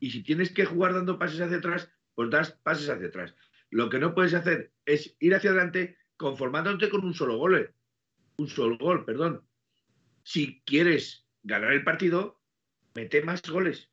Y 0.00 0.10
si 0.10 0.22
tienes 0.22 0.52
que 0.52 0.64
jugar 0.64 0.94
dando 0.94 1.18
pases 1.18 1.40
hacia 1.40 1.58
atrás, 1.58 1.90
pues 2.14 2.30
das 2.30 2.52
pases 2.62 2.88
hacia 2.88 3.08
atrás. 3.08 3.34
Lo 3.70 3.88
que 3.88 3.98
no 3.98 4.14
puedes 4.14 4.34
hacer 4.34 4.72
es 4.84 5.16
ir 5.18 5.34
hacia 5.34 5.50
adelante 5.50 5.96
conformándote 6.16 6.88
con 6.90 7.04
un 7.04 7.14
solo 7.14 7.36
gol. 7.38 7.74
Un 8.36 8.48
solo 8.48 8.76
gol, 8.78 9.04
perdón. 9.04 9.46
Si 10.22 10.62
quieres 10.64 11.26
ganar 11.42 11.72
el 11.72 11.84
partido, 11.84 12.40
mete 12.94 13.22
más 13.22 13.42
goles, 13.42 13.90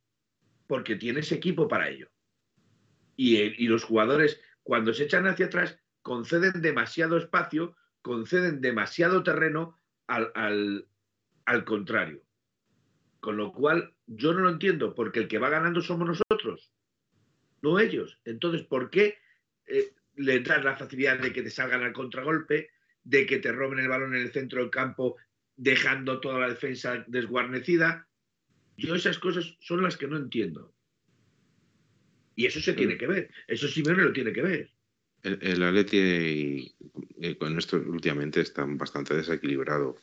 porque 0.67 0.95
tienes 0.95 1.31
equipo 1.31 1.67
para 1.67 1.89
ello. 1.89 2.09
Y, 3.15 3.67
los 3.67 3.83
jugadores, 3.83 4.41
cuando 4.63 4.93
se 4.93 5.03
echan 5.03 5.27
hacia 5.27 5.47
atrás, 5.47 5.77
conceden 6.01 6.61
demasiado 6.61 7.17
espacio, 7.17 7.75
conceden 8.01 8.61
demasiado 8.61 9.23
terreno 9.23 9.77
al, 10.07 10.87
al 11.45 11.65
contrario. 11.65 12.21
Con 13.19 13.37
lo 13.37 13.53
cual, 13.53 13.93
yo 14.07 14.33
no 14.33 14.41
lo 14.41 14.49
entiendo, 14.49 14.95
porque 14.95 15.19
el 15.19 15.27
que 15.27 15.37
va 15.37 15.49
ganando 15.49 15.81
somos 15.81 16.07
nosotros, 16.07 16.71
no 17.61 17.79
ellos. 17.79 18.19
Entonces, 18.25 18.63
¿por 18.63 18.89
qué 18.89 19.19
eh, 19.67 19.93
le 20.15 20.39
das 20.39 20.63
la 20.63 20.75
facilidad 20.75 21.19
de 21.19 21.31
que 21.31 21.43
te 21.43 21.49
salgan 21.49 21.83
al 21.83 21.93
contragolpe, 21.93 22.69
de 23.03 23.25
que 23.25 23.37
te 23.37 23.51
roben 23.51 23.79
el 23.79 23.87
balón 23.87 24.15
en 24.15 24.21
el 24.21 24.31
centro 24.31 24.61
del 24.61 24.71
campo, 24.71 25.17
dejando 25.55 26.19
toda 26.19 26.39
la 26.39 26.49
defensa 26.49 27.03
desguarnecida? 27.07 28.07
Yo 28.77 28.95
esas 28.95 29.19
cosas 29.19 29.55
son 29.59 29.83
las 29.83 29.97
que 29.97 30.07
no 30.07 30.17
entiendo. 30.17 30.73
Y 32.35 32.47
eso 32.47 32.59
se 32.59 32.73
tiene 32.73 32.97
que 32.97 33.05
ver. 33.05 33.29
Eso 33.47 33.67
Simeone 33.67 34.03
lo 34.03 34.13
tiene 34.13 34.33
que 34.33 34.41
ver. 34.41 34.71
El, 35.23 35.39
el 35.41 35.63
Atleti 35.63 36.73
eh, 37.21 37.37
con 37.37 37.57
esto 37.57 37.77
últimamente 37.77 38.41
está 38.41 38.65
bastante 38.65 39.15
desequilibrado. 39.15 39.97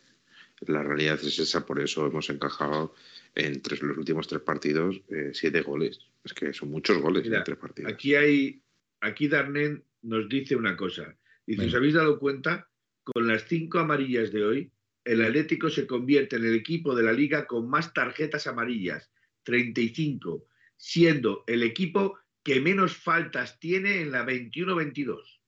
La 0.66 0.82
realidad 0.82 1.18
es 1.22 1.38
esa, 1.38 1.66
por 1.66 1.80
eso 1.80 2.06
hemos 2.06 2.30
encajado 2.30 2.94
en 3.34 3.62
los 3.64 3.98
últimos 3.98 4.26
tres 4.26 4.42
partidos 4.42 5.00
eh, 5.08 5.30
siete 5.32 5.62
goles. 5.62 6.00
Es 6.24 6.32
que 6.32 6.52
son 6.52 6.70
muchos 6.70 6.98
goles 6.98 7.26
en 7.26 7.42
tres 7.44 7.58
partidos. 7.58 7.92
Aquí 7.92 8.14
hay, 8.14 8.62
aquí 9.00 9.28
Darnen 9.28 9.84
nos 10.02 10.28
dice 10.28 10.56
una 10.56 10.76
cosa. 10.76 11.16
y 11.46 11.60
¿os 11.60 11.74
habéis 11.74 11.94
dado 11.94 12.18
cuenta? 12.18 12.68
Con 13.04 13.26
las 13.26 13.44
cinco 13.48 13.78
amarillas 13.78 14.32
de 14.32 14.44
hoy, 14.44 14.72
el 15.04 15.24
Atlético 15.24 15.70
se 15.70 15.86
convierte 15.86 16.36
en 16.36 16.44
el 16.44 16.54
equipo 16.54 16.94
de 16.94 17.02
la 17.02 17.12
liga 17.12 17.46
con 17.46 17.68
más 17.68 17.94
tarjetas 17.94 18.46
amarillas, 18.46 19.10
35, 19.44 20.44
siendo 20.76 21.44
el 21.46 21.62
equipo 21.62 22.18
que 22.42 22.60
menos 22.60 22.96
faltas 22.96 23.58
tiene 23.58 24.00
en 24.00 24.12
la 24.12 24.24
21-22. 24.24 25.38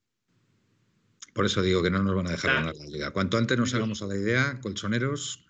Por 1.33 1.47
eso 1.47 1.63
digo 1.63 1.83
que 1.83 1.91
no 1.91 2.03
nos 2.03 2.15
van 2.15 2.27
a 2.27 2.33
dejar 2.33 2.55
ganar 2.55 2.77
la 2.77 2.87
liga. 2.87 3.11
Cuanto 3.13 3.39
antes 3.39 3.57
nos 3.57 3.73
hagamos 3.75 4.03
a 4.03 4.07
la 4.07 4.17
idea, 4.17 4.61
colchoneros, 4.61 5.47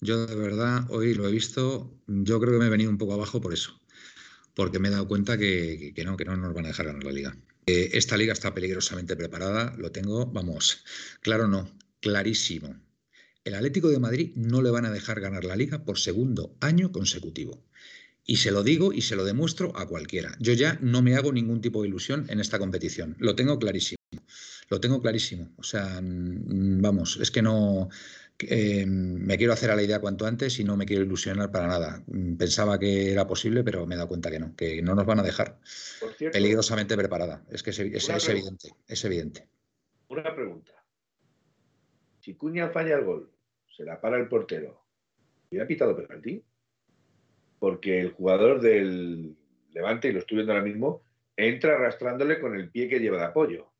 yo 0.00 0.26
de 0.26 0.36
verdad 0.36 0.86
hoy 0.90 1.14
lo 1.14 1.26
he 1.26 1.32
visto, 1.32 1.98
yo 2.06 2.40
creo 2.40 2.52
que 2.52 2.58
me 2.58 2.66
he 2.66 2.70
venido 2.70 2.90
un 2.90 2.98
poco 2.98 3.14
abajo 3.14 3.40
por 3.40 3.52
eso, 3.52 3.80
porque 4.54 4.78
me 4.78 4.88
he 4.88 4.90
dado 4.90 5.08
cuenta 5.08 5.36
que, 5.38 5.92
no, 6.04 6.16
que 6.16 6.24
no 6.24 6.36
nos 6.36 6.54
van 6.54 6.66
a 6.66 6.68
dejar 6.68 6.86
ganar 6.86 7.04
la 7.04 7.12
liga. 7.12 7.36
Eh, 7.66 7.90
esta 7.94 8.16
liga 8.16 8.32
está 8.32 8.54
peligrosamente 8.54 9.16
preparada, 9.16 9.74
lo 9.76 9.90
tengo, 9.90 10.26
vamos, 10.26 10.84
claro 11.20 11.48
no, 11.48 11.70
clarísimo. 12.00 12.76
El 13.44 13.54
Atlético 13.54 13.88
de 13.88 13.98
Madrid 13.98 14.32
no 14.36 14.62
le 14.62 14.70
van 14.70 14.84
a 14.84 14.90
dejar 14.90 15.20
ganar 15.20 15.44
la 15.44 15.56
liga 15.56 15.84
por 15.84 15.98
segundo 15.98 16.56
año 16.60 16.92
consecutivo. 16.92 17.64
Y 18.30 18.36
se 18.36 18.50
lo 18.50 18.62
digo 18.62 18.92
y 18.92 19.00
se 19.00 19.16
lo 19.16 19.24
demuestro 19.24 19.72
a 19.74 19.88
cualquiera. 19.88 20.36
Yo 20.38 20.52
ya 20.52 20.76
no 20.82 21.00
me 21.00 21.16
hago 21.16 21.32
ningún 21.32 21.62
tipo 21.62 21.80
de 21.80 21.88
ilusión 21.88 22.26
en 22.28 22.40
esta 22.40 22.58
competición. 22.58 23.16
Lo 23.18 23.34
tengo 23.34 23.58
clarísimo. 23.58 23.96
Lo 24.68 24.78
tengo 24.80 25.00
clarísimo. 25.00 25.54
O 25.56 25.62
sea, 25.62 25.98
mm, 26.02 26.82
vamos, 26.82 27.18
es 27.22 27.30
que 27.30 27.40
no. 27.40 27.88
Eh, 28.40 28.84
me 28.84 29.38
quiero 29.38 29.54
hacer 29.54 29.70
a 29.70 29.76
la 29.76 29.82
idea 29.82 30.02
cuanto 30.02 30.26
antes 30.26 30.60
y 30.60 30.64
no 30.64 30.76
me 30.76 30.84
quiero 30.84 31.04
ilusionar 31.04 31.50
para 31.50 31.68
nada. 31.68 32.04
Mm, 32.06 32.36
pensaba 32.36 32.78
que 32.78 33.12
era 33.12 33.26
posible, 33.26 33.64
pero 33.64 33.86
me 33.86 33.94
he 33.94 33.96
dado 33.96 34.08
cuenta 34.08 34.30
que 34.30 34.38
no, 34.38 34.54
que 34.54 34.82
no 34.82 34.94
nos 34.94 35.06
van 35.06 35.20
a 35.20 35.22
dejar 35.22 35.58
peligrosamente 36.30 36.98
preparada. 36.98 37.46
Es 37.50 37.62
que 37.62 37.70
es, 37.70 37.78
evidente, 37.78 38.74
es 38.86 39.04
evidente. 39.06 39.48
Una 40.08 40.34
pregunta. 40.34 40.74
Si 42.20 42.34
Cuña 42.34 42.68
falla 42.68 42.98
el 42.98 43.06
gol, 43.06 43.32
se 43.74 43.84
la 43.84 44.02
para 44.02 44.18
el 44.18 44.28
portero, 44.28 44.84
¿y 45.50 45.60
ha 45.60 45.66
pitado 45.66 45.96
penalti? 45.96 46.44
Porque 47.58 48.00
el 48.00 48.12
jugador 48.12 48.60
del 48.60 49.36
Levante, 49.72 50.08
y 50.08 50.12
lo 50.12 50.20
estoy 50.20 50.36
viendo 50.36 50.52
ahora 50.52 50.64
mismo, 50.64 51.02
entra 51.36 51.74
arrastrándole 51.74 52.40
con 52.40 52.54
el 52.54 52.70
pie 52.70 52.88
que 52.88 52.98
lleva 52.98 53.18
de 53.18 53.24
apoyo. 53.24 53.72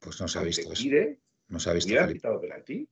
Pues 0.00 0.20
no 0.20 0.28
se 0.28 0.38
ha 0.38 0.42
visto 0.42 0.72
eso. 0.72 0.84
no 1.48 1.58
se 1.58 1.70
ha 1.70 1.72
visto. 1.72 1.92
¿Y 1.92 2.12
pitado 2.12 2.40
penalti? 2.40 2.88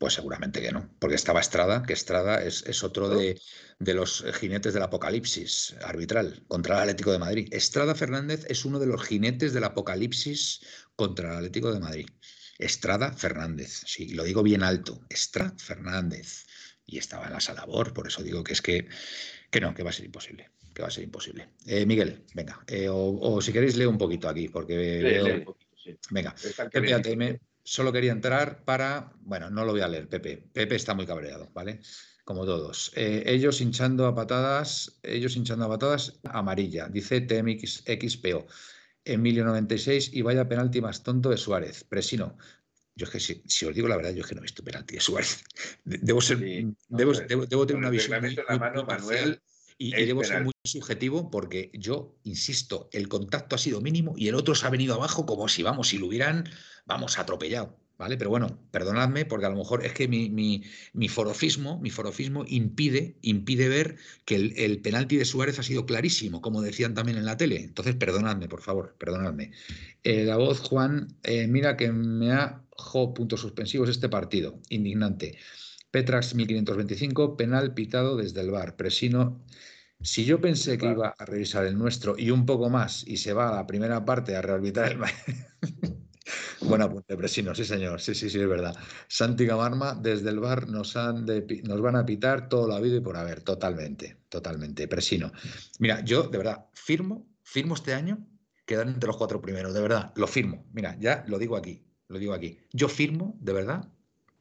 Pues 0.00 0.14
seguramente 0.14 0.62
que 0.62 0.72
no, 0.72 0.88
porque 0.98 1.16
estaba 1.16 1.40
Estrada, 1.40 1.82
que 1.82 1.92
Estrada 1.92 2.42
es, 2.42 2.82
otro 2.82 3.10
de, 3.10 3.38
los 3.80 4.24
jinetes 4.32 4.72
del 4.72 4.82
apocalipsis 4.82 5.76
arbitral 5.84 6.42
contra 6.48 6.76
el 6.76 6.80
Atlético 6.80 7.12
de 7.12 7.18
Madrid. 7.18 7.48
Estrada 7.52 7.94
Fernández 7.94 8.46
es 8.48 8.64
uno 8.64 8.78
de 8.78 8.86
los 8.86 9.02
jinetes 9.02 9.52
del 9.52 9.64
apocalipsis 9.64 10.62
contra 10.96 11.32
el 11.32 11.36
Atlético 11.36 11.70
de 11.70 11.80
Madrid. 11.80 12.06
Estrada 12.58 13.12
Fernández, 13.12 13.82
sí, 13.84 14.08
lo 14.14 14.24
digo 14.24 14.42
bien 14.42 14.62
alto, 14.62 15.02
Estrada 15.10 15.54
Fernández. 15.58 16.46
Y 16.90 16.98
estaba 16.98 17.26
en 17.26 17.32
la 17.32 17.40
sala 17.40 17.66
por 17.66 18.06
eso 18.06 18.22
digo 18.22 18.42
que 18.42 18.52
es 18.52 18.60
que, 18.60 18.88
que 19.48 19.60
no, 19.60 19.72
que 19.72 19.84
va 19.84 19.90
a 19.90 19.92
ser 19.92 20.06
imposible, 20.06 20.50
que 20.74 20.82
va 20.82 20.88
a 20.88 20.90
ser 20.90 21.04
imposible. 21.04 21.50
Eh, 21.66 21.86
Miguel, 21.86 22.24
venga, 22.34 22.60
eh, 22.66 22.88
o, 22.90 23.40
si 23.40 23.52
queréis 23.52 23.76
leo 23.76 23.88
un 23.88 23.98
poquito 23.98 24.28
aquí, 24.28 24.48
porque 24.48 24.76
veo... 24.76 25.56
Venga, 26.10 26.34
Pepe 26.72 26.94
ATM, 26.94 27.38
solo 27.62 27.92
quería 27.92 28.12
entrar 28.12 28.64
para. 28.64 29.12
Bueno, 29.20 29.50
no 29.50 29.64
lo 29.64 29.72
voy 29.72 29.80
a 29.80 29.88
leer, 29.88 30.08
Pepe. 30.08 30.36
Pepe 30.52 30.76
está 30.76 30.94
muy 30.94 31.06
cabreado, 31.06 31.50
¿vale? 31.54 31.80
Como 32.24 32.44
todos. 32.44 32.92
Eh, 32.96 33.24
ellos 33.26 33.60
hinchando 33.60 34.06
a 34.06 34.14
patadas, 34.14 34.98
ellos 35.02 35.36
hinchando 35.36 35.64
a 35.64 35.68
patadas, 35.68 36.20
amarilla, 36.24 36.88
dice 36.88 37.20
TMXPO. 37.22 38.46
Emilio 39.04 39.44
96 39.44 40.10
y 40.12 40.22
vaya 40.22 40.46
penalti 40.48 40.80
más 40.80 41.02
tonto 41.02 41.30
de 41.30 41.38
Suárez. 41.38 41.84
Presino. 41.84 42.36
Yo 42.94 43.06
es 43.06 43.10
que 43.10 43.20
si, 43.20 43.66
os 43.66 43.74
digo 43.74 43.88
la 43.88 43.96
verdad, 43.96 44.12
yo 44.12 44.22
es 44.22 44.26
que 44.26 44.34
no 44.34 44.40
he 44.40 44.42
visto 44.42 44.62
penalti 44.62 44.94
de 44.94 45.00
Suárez. 45.00 45.42
Debo 45.84 46.20
ser, 46.20 46.38
debo, 46.88 47.66
tener 47.66 47.76
una 47.76 47.90
visión 47.90 48.20
muy, 48.20 48.36
y, 49.78 49.92
debo 50.04 50.22
ser 50.22 50.44
muy 50.44 50.52
subjetivo 50.64 51.30
porque 51.30 51.70
yo, 51.72 52.18
insisto, 52.24 52.90
el 52.92 53.08
contacto 53.08 53.56
ha 53.56 53.58
sido 53.58 53.80
mínimo 53.80 54.14
y 54.16 54.28
el 54.28 54.34
otro 54.34 54.54
se 54.54 54.66
ha 54.66 54.70
venido 54.70 54.94
abajo 54.94 55.24
como 55.24 55.48
si, 55.48 55.62
vamos, 55.62 55.88
si 55.88 55.98
lo 55.98 56.06
hubieran, 56.06 56.48
vamos, 56.84 57.18
atropellado. 57.18 57.78
¿Vale? 58.00 58.16
Pero 58.16 58.30
bueno, 58.30 58.58
perdonadme 58.70 59.26
porque 59.26 59.44
a 59.44 59.50
lo 59.50 59.56
mejor 59.56 59.84
es 59.84 59.92
que 59.92 60.08
mi, 60.08 60.30
mi, 60.30 61.08
forofismo, 61.10 61.78
mi 61.80 61.90
forofismo 61.90 62.46
impide, 62.48 63.18
impide 63.20 63.68
ver 63.68 63.96
que 64.24 64.36
el, 64.36 64.80
penalti 64.80 65.18
de 65.18 65.26
Suárez 65.26 65.58
ha 65.58 65.62
sido 65.62 65.84
clarísimo, 65.84 66.40
como 66.40 66.62
decían 66.62 66.94
también 66.94 67.18
en 67.18 67.26
la 67.26 67.36
tele. 67.36 67.62
Entonces, 67.62 67.94
perdonadme, 67.96 68.48
por 68.48 68.62
favor, 68.62 68.96
perdonadme. 68.96 69.52
Eh, 70.02 70.24
la 70.24 70.38
voz, 70.38 70.60
Juan, 70.60 71.08
eh, 71.24 71.46
mira 71.46 71.76
que 71.76 71.92
me 71.92 72.32
ha 72.32 72.64
jo, 72.70 73.12
puntos 73.12 73.42
suspensivos 73.42 73.90
este 73.90 74.08
partido. 74.08 74.58
Indignante. 74.70 75.36
Petrax 75.90 76.34
1525, 76.34 77.36
penal 77.36 77.74
pitado 77.74 78.16
desde 78.16 78.40
el 78.40 78.50
bar. 78.50 78.76
Presino 78.76 79.44
si 80.00 80.24
yo 80.24 80.40
pensé 80.40 80.78
que 80.78 80.86
iba 80.86 81.14
a 81.18 81.24
revisar 81.26 81.66
el 81.66 81.76
nuestro 81.76 82.16
y 82.16 82.30
un 82.30 82.46
poco 82.46 82.70
más 82.70 83.06
y 83.06 83.18
se 83.18 83.34
va 83.34 83.50
a 83.50 83.56
la 83.56 83.66
primera 83.66 84.06
parte 84.06 84.36
a 84.36 84.40
reorbitar 84.40 84.92
el... 84.92 85.00
Buen 86.62 86.82
apunte, 86.82 87.16
Presino, 87.16 87.54
sí 87.54 87.64
señor, 87.64 88.00
sí, 88.00 88.14
sí, 88.14 88.28
sí, 88.28 88.38
es 88.38 88.48
verdad. 88.48 88.76
Santi 89.08 89.46
Gamarma, 89.46 89.94
desde 89.94 90.28
el 90.30 90.40
bar 90.40 90.68
nos, 90.68 90.96
han 90.96 91.24
nos 91.24 91.80
van 91.80 91.96
a 91.96 92.04
pitar 92.04 92.48
todo 92.48 92.68
la 92.68 92.78
vida 92.80 92.96
y 92.96 93.00
por 93.00 93.16
haber, 93.16 93.40
totalmente, 93.42 94.18
totalmente, 94.28 94.86
Presino. 94.86 95.32
Mira, 95.78 96.04
yo 96.04 96.24
de 96.24 96.36
verdad 96.38 96.66
firmo, 96.74 97.26
firmo 97.42 97.74
este 97.74 97.94
año, 97.94 98.26
quedar 98.66 98.88
entre 98.88 99.06
los 99.06 99.16
cuatro 99.16 99.40
primeros, 99.40 99.72
de 99.74 99.80
verdad, 99.80 100.12
lo 100.16 100.26
firmo. 100.26 100.66
Mira, 100.72 100.96
ya 101.00 101.24
lo 101.28 101.38
digo 101.38 101.56
aquí, 101.56 101.82
lo 102.08 102.18
digo 102.18 102.34
aquí. 102.34 102.58
Yo 102.72 102.88
firmo, 102.88 103.36
de 103.40 103.52
verdad, 103.52 103.88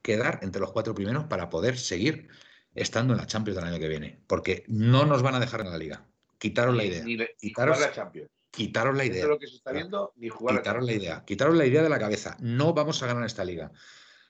quedar 0.01 0.39
entre 0.43 0.59
los 0.61 0.71
cuatro 0.71 0.93
primeros 0.93 1.25
para 1.25 1.49
poder 1.49 1.77
seguir 1.77 2.27
estando 2.75 3.13
en 3.13 3.19
la 3.19 3.27
Champions 3.27 3.55
del 3.57 3.65
año 3.65 3.79
que 3.79 3.87
viene. 3.87 4.19
Porque 4.27 4.65
no 4.67 5.05
nos 5.05 5.21
van 5.23 5.35
a 5.35 5.39
dejar 5.39 5.61
en 5.61 5.71
la 5.71 5.77
liga. 5.77 6.05
Quitaros 6.37 6.75
la 6.75 6.83
idea. 6.83 7.03
Ni, 7.03 7.15
ni 7.17 7.25
Quitaros- 7.39 7.79
la 7.79 7.91
Champions. 7.91 8.29
Quitaros 8.51 8.95
la 8.95 9.05
idea. 9.05 9.27
lo 9.27 9.37
que 9.37 9.47
se 9.47 9.55
está 9.55 9.71
viendo, 9.71 10.13
ni 10.17 10.29
jugar 10.29 10.55
la 10.55 10.61
Quitaros 10.61 10.85
la 10.85 10.93
idea. 10.93 11.23
Quitaros 11.25 11.55
la 11.55 11.65
idea 11.65 11.83
de 11.83 11.89
la 11.89 11.99
cabeza. 11.99 12.35
No 12.39 12.73
vamos 12.73 13.01
a 13.03 13.07
ganar 13.07 13.25
esta 13.25 13.45
liga. 13.45 13.71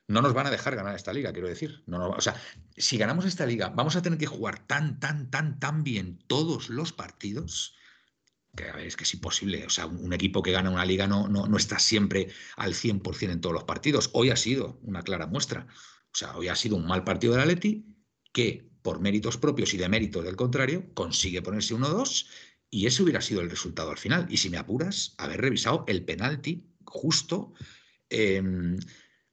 No 0.08 0.22
nos 0.22 0.34
van 0.34 0.48
a 0.48 0.52
dejar 0.52 0.76
ganar 0.76 0.96
esta 0.96 1.14
liga, 1.14 1.32
quiero 1.32 1.48
decir. 1.48 1.84
No, 1.86 2.00
no, 2.00 2.10
o 2.10 2.22
sea, 2.22 2.36
si 2.76 2.98
ganamos 2.98 3.26
esta 3.26 3.46
liga, 3.46 3.70
vamos 3.70 3.96
a 3.96 4.02
tener 4.02 4.18
que 4.18 4.26
jugar 4.26 4.66
tan, 4.66 5.00
tan, 5.00 5.30
tan, 5.30 5.60
tan 5.60 5.84
bien 5.84 6.20
todos 6.28 6.70
los 6.70 6.92
partidos 6.92 7.76
que 8.56 8.68
a 8.68 8.76
ver, 8.76 8.88
es 8.88 8.98
que 8.98 9.04
es 9.04 9.14
imposible. 9.14 9.66
O 9.66 9.70
sea, 9.70 9.86
un, 9.86 10.04
un 10.04 10.14
equipo 10.14 10.42
que 10.42 10.52
gana 10.52 10.70
una 10.70 10.86
liga 10.86 11.08
no, 11.08 11.28
no, 11.28 11.48
no 11.48 11.58
está 11.58 11.80
siempre 11.80 12.30
al 12.58 12.74
100% 12.74 13.32
en 13.32 13.42
todos 13.42 13.54
los 13.54 13.64
partidos. 13.64 14.10
Hoy 14.14 14.32
ha 14.32 14.36
sido 14.36 14.80
una 14.84 15.02
clara 15.04 15.28
muestra. 15.28 15.68
O 16.12 16.16
sea, 16.16 16.36
hoy 16.36 16.48
ha 16.48 16.56
sido 16.56 16.76
un 16.76 16.88
mal 16.88 17.04
partido 17.04 17.34
del 17.34 17.44
Atleti 17.44 17.86
que, 18.34 18.70
por 18.82 19.00
méritos 19.00 19.38
propios 19.38 19.74
y 19.74 19.78
de 19.78 19.90
méritos 19.90 20.24
del 20.24 20.36
contrario, 20.36 20.92
consigue 20.94 21.42
ponerse 21.42 21.76
1-2 21.76 22.28
y 22.72 22.86
ese 22.88 23.04
hubiera 23.04 23.22
sido 23.22 23.42
el 23.42 23.50
resultado 23.50 23.92
al 23.92 23.98
final. 23.98 24.26
Y 24.30 24.38
si 24.38 24.50
me 24.50 24.58
apuras, 24.58 25.16
haber 25.18 25.42
revisado 25.42 25.84
el 25.88 26.04
penalti 26.06 26.66
justo 26.86 27.54
eh, 28.10 28.42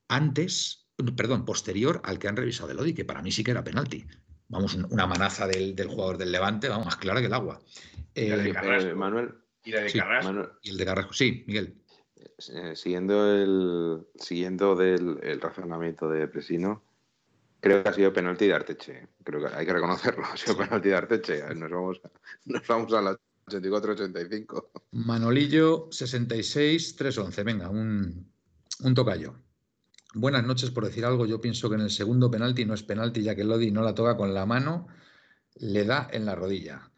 antes, 0.07 0.87
perdón, 1.15 1.45
posterior 1.45 2.01
al 2.03 2.19
que 2.19 2.27
han 2.27 2.37
revisado 2.37 2.71
el 2.71 2.77
Lodi, 2.77 2.93
que 2.93 3.05
para 3.05 3.21
mí 3.21 3.31
sí 3.31 3.43
que 3.43 3.51
era 3.51 3.63
penalti. 3.63 4.05
Vamos, 4.49 4.75
un- 4.75 4.87
una 4.91 5.05
manaza 5.07 5.45
del, 5.47 5.75
del 5.75 5.87
jugador 5.87 6.17
del 6.17 6.31
Levante, 6.31 6.69
vamos, 6.69 6.85
más 6.85 6.95
clara 6.97 7.19
que 7.19 7.25
el 7.27 7.33
agua. 7.33 7.59
Y 8.15 8.27
la 8.27 8.37
de 8.37 8.49
Eh, 8.49 8.53
Carrasco. 8.53 8.89
Eh, 8.89 8.95
Manuel, 8.95 9.33
Y 9.63 9.71
la 9.71 9.81
de 9.81 9.89
Sí, 9.89 9.99
Carrasco. 9.99 10.31
Manuel, 10.31 10.49
y 10.61 10.69
el 10.69 10.77
de 10.77 10.85
Carrasco, 10.85 11.13
sí, 11.13 11.43
Miguel. 11.47 11.75
eh, 12.15 12.75
siguiendo 12.75 13.35
el 13.35 14.07
siguiendo 14.19 14.75
del 14.75 15.19
el 15.21 15.41
razonamiento 15.41 16.09
de 16.09 16.27
Presino, 16.27 16.83
creo 17.59 17.83
que 17.83 17.89
ha 17.89 17.93
sido 17.93 18.13
penalti 18.13 18.47
de 18.47 18.53
Arteche. 18.53 19.07
Creo 19.23 19.41
que 19.41 19.53
hay 19.53 19.65
que 19.65 19.73
reconocerlo. 19.73 20.23
Ha 20.25 20.37
sido 20.37 20.57
penalti 20.57 20.89
de 20.89 20.95
Arteche. 20.95 21.43
Nos 21.55 21.69
vamos, 21.69 21.99
a- 22.05 22.11
nos 22.45 22.65
vamos 22.67 22.93
a 22.93 23.01
la 23.01 23.17
84-85. 23.47 24.71
Manolillo 24.91 25.87
66 25.91 26.95
311. 26.95 27.43
Venga, 27.43 27.69
un, 27.69 28.31
un 28.83 28.93
tocayo. 28.93 29.35
Buenas 30.13 30.43
noches 30.43 30.71
por 30.71 30.85
decir 30.85 31.05
algo. 31.05 31.25
Yo 31.25 31.39
pienso 31.39 31.69
que 31.69 31.75
en 31.75 31.81
el 31.81 31.89
segundo 31.89 32.29
penalti 32.29 32.65
no 32.65 32.73
es 32.73 32.83
penalti, 32.83 33.23
ya 33.23 33.35
que 33.35 33.43
Lodi 33.43 33.71
no 33.71 33.83
la 33.83 33.95
toca 33.95 34.17
con 34.17 34.33
la 34.33 34.45
mano, 34.45 34.87
le 35.55 35.85
da 35.85 36.07
en 36.11 36.25
la 36.25 36.35
rodilla. 36.35 36.91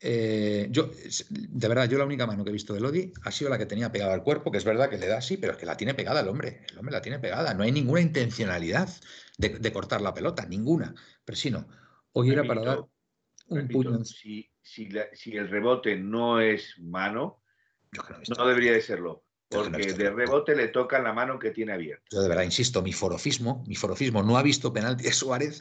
Eh, 0.00 0.66
yo, 0.70 0.90
de 1.30 1.68
verdad, 1.68 1.88
yo 1.88 1.96
la 1.98 2.04
única 2.04 2.26
mano 2.26 2.42
que 2.42 2.50
he 2.50 2.52
visto 2.52 2.74
de 2.74 2.80
Lodi 2.80 3.12
ha 3.22 3.30
sido 3.30 3.50
la 3.50 3.58
que 3.58 3.66
tenía 3.66 3.92
pegada 3.92 4.14
al 4.14 4.24
cuerpo, 4.24 4.50
que 4.50 4.58
es 4.58 4.64
verdad 4.64 4.90
que 4.90 4.98
le 4.98 5.06
da 5.06 5.18
así, 5.18 5.36
pero 5.36 5.52
es 5.52 5.58
que 5.58 5.66
la 5.66 5.76
tiene 5.76 5.94
pegada 5.94 6.20
el 6.20 6.28
hombre. 6.28 6.64
El 6.68 6.78
hombre 6.78 6.92
la 6.92 7.02
tiene 7.02 7.20
pegada. 7.20 7.54
No 7.54 7.62
hay 7.62 7.70
ninguna 7.70 8.00
intencionalidad 8.00 8.90
de, 9.38 9.50
de 9.50 9.72
cortar 9.72 10.00
la 10.00 10.14
pelota, 10.14 10.46
ninguna. 10.46 10.94
Pero 11.24 11.36
si 11.36 11.50
no, 11.50 11.68
hoy 12.12 12.30
era 12.30 12.44
para 12.44 12.62
dar 12.62 12.78
un 13.46 13.58
repito, 13.58 13.90
puño. 13.90 14.04
si, 14.04 14.51
si, 14.62 14.88
la- 14.88 15.08
si 15.12 15.36
el 15.36 15.48
rebote 15.48 15.96
no 15.96 16.40
es 16.40 16.78
mano, 16.78 17.42
no 18.36 18.46
debería 18.46 18.72
de 18.72 18.80
serlo. 18.80 19.24
Porque 19.48 19.92
de 19.92 20.10
rebote. 20.10 20.56
le 20.56 20.68
toca 20.68 20.98
la 20.98 21.12
mano 21.12 21.38
que 21.38 21.50
tiene 21.50 21.74
abierta. 21.74 22.04
Yo 22.10 22.22
de 22.22 22.28
verdad 22.28 22.44
insisto, 22.44 22.80
mi 22.80 22.92
forofismo, 22.94 23.62
mi 23.66 23.74
forofismo 23.74 24.22
no 24.22 24.38
ha 24.38 24.42
visto 24.42 24.72
penalti 24.72 25.04
de 25.04 25.12
Suárez 25.12 25.60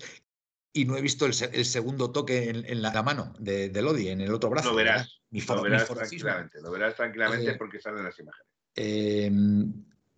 y 0.72 0.86
no 0.86 0.96
he 0.96 1.02
visto 1.02 1.26
el, 1.26 1.34
se- 1.34 1.50
el 1.54 1.66
segundo 1.66 2.10
toque 2.12 2.50
en, 2.50 2.64
en 2.66 2.82
la, 2.82 2.94
la 2.94 3.04
mano 3.04 3.34
de, 3.38 3.68
de 3.68 3.82
Lodi, 3.82 4.08
en 4.08 4.22
el 4.22 4.34
otro 4.34 4.50
brazo. 4.50 4.70
Lo 4.70 4.76
verás. 4.78 5.20
Mi, 5.30 5.42
Lo 5.42 5.46
foro- 5.46 5.64
mi 5.64 5.70
verás 5.72 5.90
tranquilamente. 5.90 6.62
Lo 6.62 6.72
verás 6.72 6.96
tranquilamente 6.96 7.52
Eh, 7.52 7.56
porque 7.58 7.82
salen 7.82 8.06
las 8.06 8.18
imágenes. 8.18 8.48
Eh, 8.76 9.30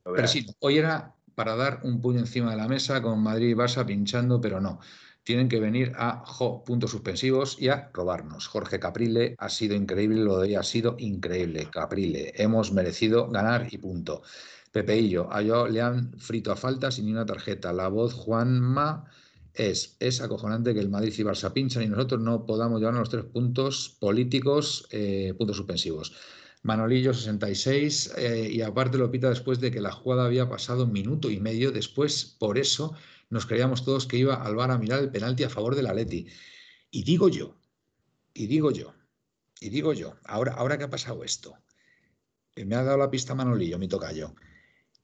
Lo 0.05 0.13
pero 0.13 0.27
sí, 0.27 0.45
hoy 0.59 0.77
era 0.77 1.15
para 1.34 1.55
dar 1.55 1.79
un 1.81 1.99
puño 1.99 2.19
encima 2.19 2.51
de 2.51 2.57
la 2.57 2.67
mesa 2.67 3.01
con 3.01 3.23
Madrid 3.23 3.49
y 3.49 3.53
Barça 3.55 3.84
pinchando, 3.84 4.39
pero 4.39 4.61
no. 4.61 4.79
Tienen 5.24 5.47
que 5.47 5.59
venir 5.59 5.93
a 5.95 6.24
jo, 6.26 6.63
puntos 6.65 6.91
suspensivos 6.91 7.57
y 7.59 7.69
a 7.69 7.89
robarnos. 7.93 8.47
Jorge 8.47 8.80
Caprile 8.80 9.36
ha 9.38 9.49
sido 9.49 9.76
increíble, 9.76 10.21
lo 10.21 10.38
de 10.38 10.47
hoy 10.47 10.55
ha 10.55 10.63
sido 10.63 10.95
increíble. 10.99 11.69
Caprile, 11.71 12.34
hemos 12.36 12.74
merecido 12.74 13.30
ganar 13.30 13.67
y 13.71 13.78
punto. 13.78 14.21
Pepeillo, 14.71 15.32
a 15.32 15.43
Joao 15.43 15.67
le 15.67 15.82
han 15.82 16.17
frito 16.17 16.51
a 16.51 16.55
falta 16.55 16.91
sin 16.91 17.05
ni 17.05 17.11
una 17.11 17.26
tarjeta. 17.26 17.71
La 17.71 17.88
voz 17.88 18.13
Juanma 18.13 19.05
es, 19.53 19.95
es 19.99 20.19
acojonante 20.19 20.74
que 20.74 20.80
el 20.80 20.89
Madrid 20.89 21.13
y 21.17 21.21
Barça 21.21 21.53
pinchan 21.53 21.84
y 21.84 21.88
nosotros 21.88 22.21
no 22.21 22.45
podamos 22.45 22.80
llevarnos 22.80 23.01
los 23.01 23.09
tres 23.09 23.26
puntos 23.26 23.95
políticos, 23.99 24.88
eh, 24.91 25.34
puntos 25.38 25.57
suspensivos. 25.57 26.13
Manolillo 26.63 27.13
66 27.13 28.13
eh, 28.17 28.49
y 28.51 28.61
aparte 28.61 28.97
lo 28.97 29.11
pita 29.11 29.30
después 29.30 29.59
de 29.59 29.69
que 29.69 29.82
la 29.82 29.91
jugada 29.91 30.26
había 30.26 30.49
pasado 30.49 30.86
un 30.86 30.93
minuto 30.93 31.30
y 31.30 31.39
medio 31.39 31.71
después, 31.71 32.36
por 32.39 32.57
eso 32.57 32.93
nos 33.34 33.47
creíamos 33.47 33.84
todos 33.84 34.05
que 34.05 34.17
iba 34.17 34.36
al 34.36 34.55
VAR 34.55 34.71
a 34.71 34.77
mirar 34.77 34.99
el 34.99 35.11
penalti 35.11 35.43
a 35.43 35.49
favor 35.49 35.75
del 35.75 35.88
Atleti. 35.88 36.27
Y 36.91 37.03
digo 37.03 37.27
yo, 37.27 37.57
y 38.34 38.45
digo 38.45 38.71
yo, 38.71 38.93
y 39.59 39.69
digo 39.69 39.93
yo, 39.93 40.15
ahora, 40.23 40.53
ahora 40.53 40.77
que 40.77 40.84
ha 40.84 40.89
pasado 40.89 41.23
esto, 41.23 41.57
me 42.55 42.75
ha 42.75 42.84
dado 42.84 42.97
la 42.97 43.09
pista 43.09 43.34
Manolillo, 43.34 43.79
mi 43.79 43.88
tocayo, 43.88 44.36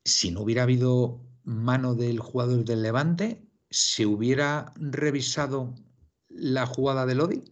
si 0.05 0.29
no 0.29 0.41
hubiera 0.41 0.63
habido 0.63 1.25
mano 1.43 1.95
del 1.95 2.19
jugador 2.19 2.63
del 2.65 2.83
Levante, 2.83 3.47
¿se 3.71 4.05
hubiera 4.05 4.71
revisado 4.75 5.73
la 6.29 6.67
jugada 6.67 7.07
de 7.07 7.15
Lodi? 7.15 7.43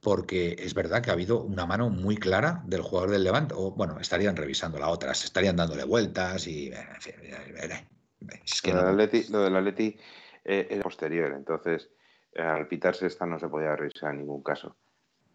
Porque 0.00 0.56
es 0.58 0.74
verdad 0.74 1.02
que 1.02 1.10
ha 1.10 1.14
habido 1.14 1.42
una 1.42 1.64
mano 1.64 1.88
muy 1.88 2.16
clara 2.16 2.62
del 2.66 2.82
jugador 2.82 3.10
del 3.10 3.24
Levante, 3.24 3.54
o 3.56 3.70
bueno, 3.70 3.98
estarían 4.00 4.36
revisando 4.36 4.78
la 4.78 4.90
otra, 4.90 5.14
se 5.14 5.26
estarían 5.26 5.56
dándole 5.56 5.84
vueltas 5.84 6.46
y 6.46 6.70
es 8.44 8.62
que 8.62 8.72
lo, 8.72 8.82
no. 8.82 8.88
del 8.88 9.00
Atleti, 9.00 9.32
lo 9.32 9.42
del 9.42 9.56
Atleti, 9.56 9.96
eh, 10.44 10.66
era 10.70 10.82
posterior, 10.82 11.32
entonces 11.32 11.90
eh, 12.32 12.42
al 12.42 12.68
pitarse 12.68 13.06
esta 13.06 13.26
no 13.26 13.38
se 13.38 13.48
podía 13.48 13.74
revisar 13.76 14.12
en 14.12 14.18
ningún 14.18 14.42
caso. 14.42 14.76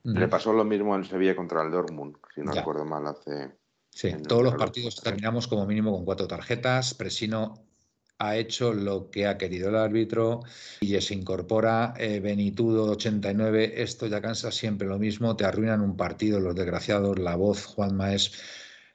Le 0.03 0.27
pasó 0.27 0.53
lo 0.53 0.63
mismo 0.63 0.95
en 0.95 1.03
Sevilla 1.03 1.36
contra 1.36 1.63
el 1.63 1.71
Dortmund, 1.71 2.17
si 2.33 2.41
no 2.41 2.53
Ya. 2.53 2.61
recuerdo 2.61 2.86
mal, 2.86 3.07
hace... 3.07 3.55
Sí, 3.89 4.13
todos 4.27 4.43
los 4.43 4.53
partidos 4.53 5.01
terminamos 5.01 5.47
como 5.47 5.65
mínimo 5.65 5.91
con 5.93 6.05
cuatro 6.05 6.27
tarjetas. 6.27 6.93
Presino 6.93 7.65
ha 8.19 8.36
hecho 8.36 8.73
lo 8.73 9.09
que 9.09 9.25
ha 9.25 9.38
querido 9.38 9.69
el 9.69 9.75
árbitro 9.75 10.41
y 10.79 10.99
se 11.01 11.13
incorpora 11.13 11.93
eh, 11.97 12.19
Benitudo 12.19 12.91
89. 12.91 13.81
Esto 13.81 14.07
ya 14.07 14.21
cansa 14.21 14.51
siempre 14.51 14.88
lo 14.88 14.99
mismo. 14.99 15.36
Te 15.36 15.45
arruinan 15.45 15.81
un 15.81 15.97
partido 15.97 16.39
los 16.39 16.55
desgraciados. 16.55 17.17
La 17.17 17.36
voz, 17.36 17.65
Juan 17.65 17.95
Maes. 17.95 18.31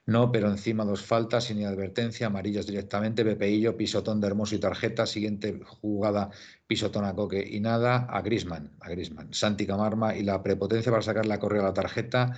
No, 0.05 0.31
pero 0.31 0.49
encima 0.49 0.83
dos 0.83 1.03
faltas 1.05 1.45
sin 1.45 1.63
advertencia, 1.63 2.27
amarillos 2.27 2.65
directamente, 2.65 3.23
Pepeillo, 3.23 3.77
pisotón 3.77 4.19
de 4.19 4.27
Hermoso 4.27 4.55
y 4.55 4.59
tarjeta, 4.59 5.05
siguiente 5.05 5.61
jugada, 5.63 6.31
pisotón 6.67 7.05
a 7.05 7.13
Coque 7.15 7.47
y 7.47 7.59
nada, 7.59 8.07
a 8.09 8.21
Grisman, 8.21 8.75
a 8.79 8.89
Grisman, 8.89 9.33
Santi 9.33 9.67
Camarma 9.67 10.15
y 10.15 10.23
la 10.23 10.41
prepotencia 10.41 10.91
para 10.91 11.03
sacar 11.03 11.27
la 11.27 11.39
correa 11.39 11.61
a 11.61 11.65
la 11.65 11.73
tarjeta, 11.73 12.33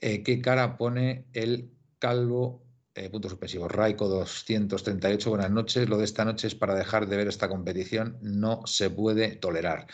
eh, 0.00 0.22
¿qué 0.22 0.40
cara 0.40 0.76
pone 0.76 1.26
el 1.32 1.72
calvo? 1.98 2.66
Eh, 2.94 3.10
puntos 3.10 3.30
suspensivos. 3.30 3.70
Raico 3.70 4.08
238, 4.08 5.28
buenas 5.28 5.50
noches. 5.50 5.86
Lo 5.86 5.98
de 5.98 6.04
esta 6.04 6.24
noche 6.24 6.46
es 6.46 6.54
para 6.54 6.74
dejar 6.74 7.06
de 7.06 7.18
ver 7.18 7.28
esta 7.28 7.46
competición. 7.46 8.16
No 8.22 8.62
se 8.64 8.88
puede 8.88 9.36
tolerar. 9.36 9.86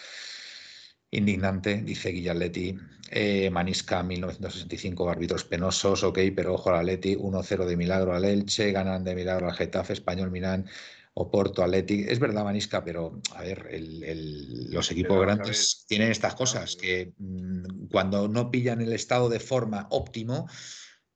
Indignante, 1.12 1.82
dice 1.82 2.10
Guillaletti. 2.10 2.74
Eh, 3.10 3.50
Manisca 3.50 4.02
1965, 4.02 5.10
árbitros 5.10 5.44
penosos, 5.44 6.02
ok, 6.02 6.18
pero 6.34 6.54
ojo 6.54 6.70
al 6.70 6.76
Atleti, 6.76 7.14
1-0 7.14 7.66
de 7.66 7.76
milagro 7.76 8.14
al 8.14 8.24
Elche, 8.24 8.72
ganan 8.72 9.04
de 9.04 9.14
milagro 9.14 9.46
al 9.48 9.54
Getafe, 9.54 9.92
Español 9.92 10.30
Milán, 10.30 10.66
Oporto, 11.12 11.62
Atleti. 11.62 12.06
Es 12.08 12.18
verdad, 12.18 12.44
Manisca, 12.44 12.82
pero 12.82 13.20
a 13.34 13.42
ver, 13.42 13.68
el- 13.70 14.02
el- 14.02 14.70
los 14.70 14.90
equipos 14.90 15.20
grandes 15.20 15.84
tienen 15.86 16.10
estas 16.10 16.34
cosas 16.34 16.74
que 16.76 17.12
mm, 17.18 17.88
cuando 17.90 18.28
no 18.28 18.50
pillan 18.50 18.80
el 18.80 18.94
estado 18.94 19.28
de 19.28 19.38
forma 19.40 19.88
óptimo 19.90 20.48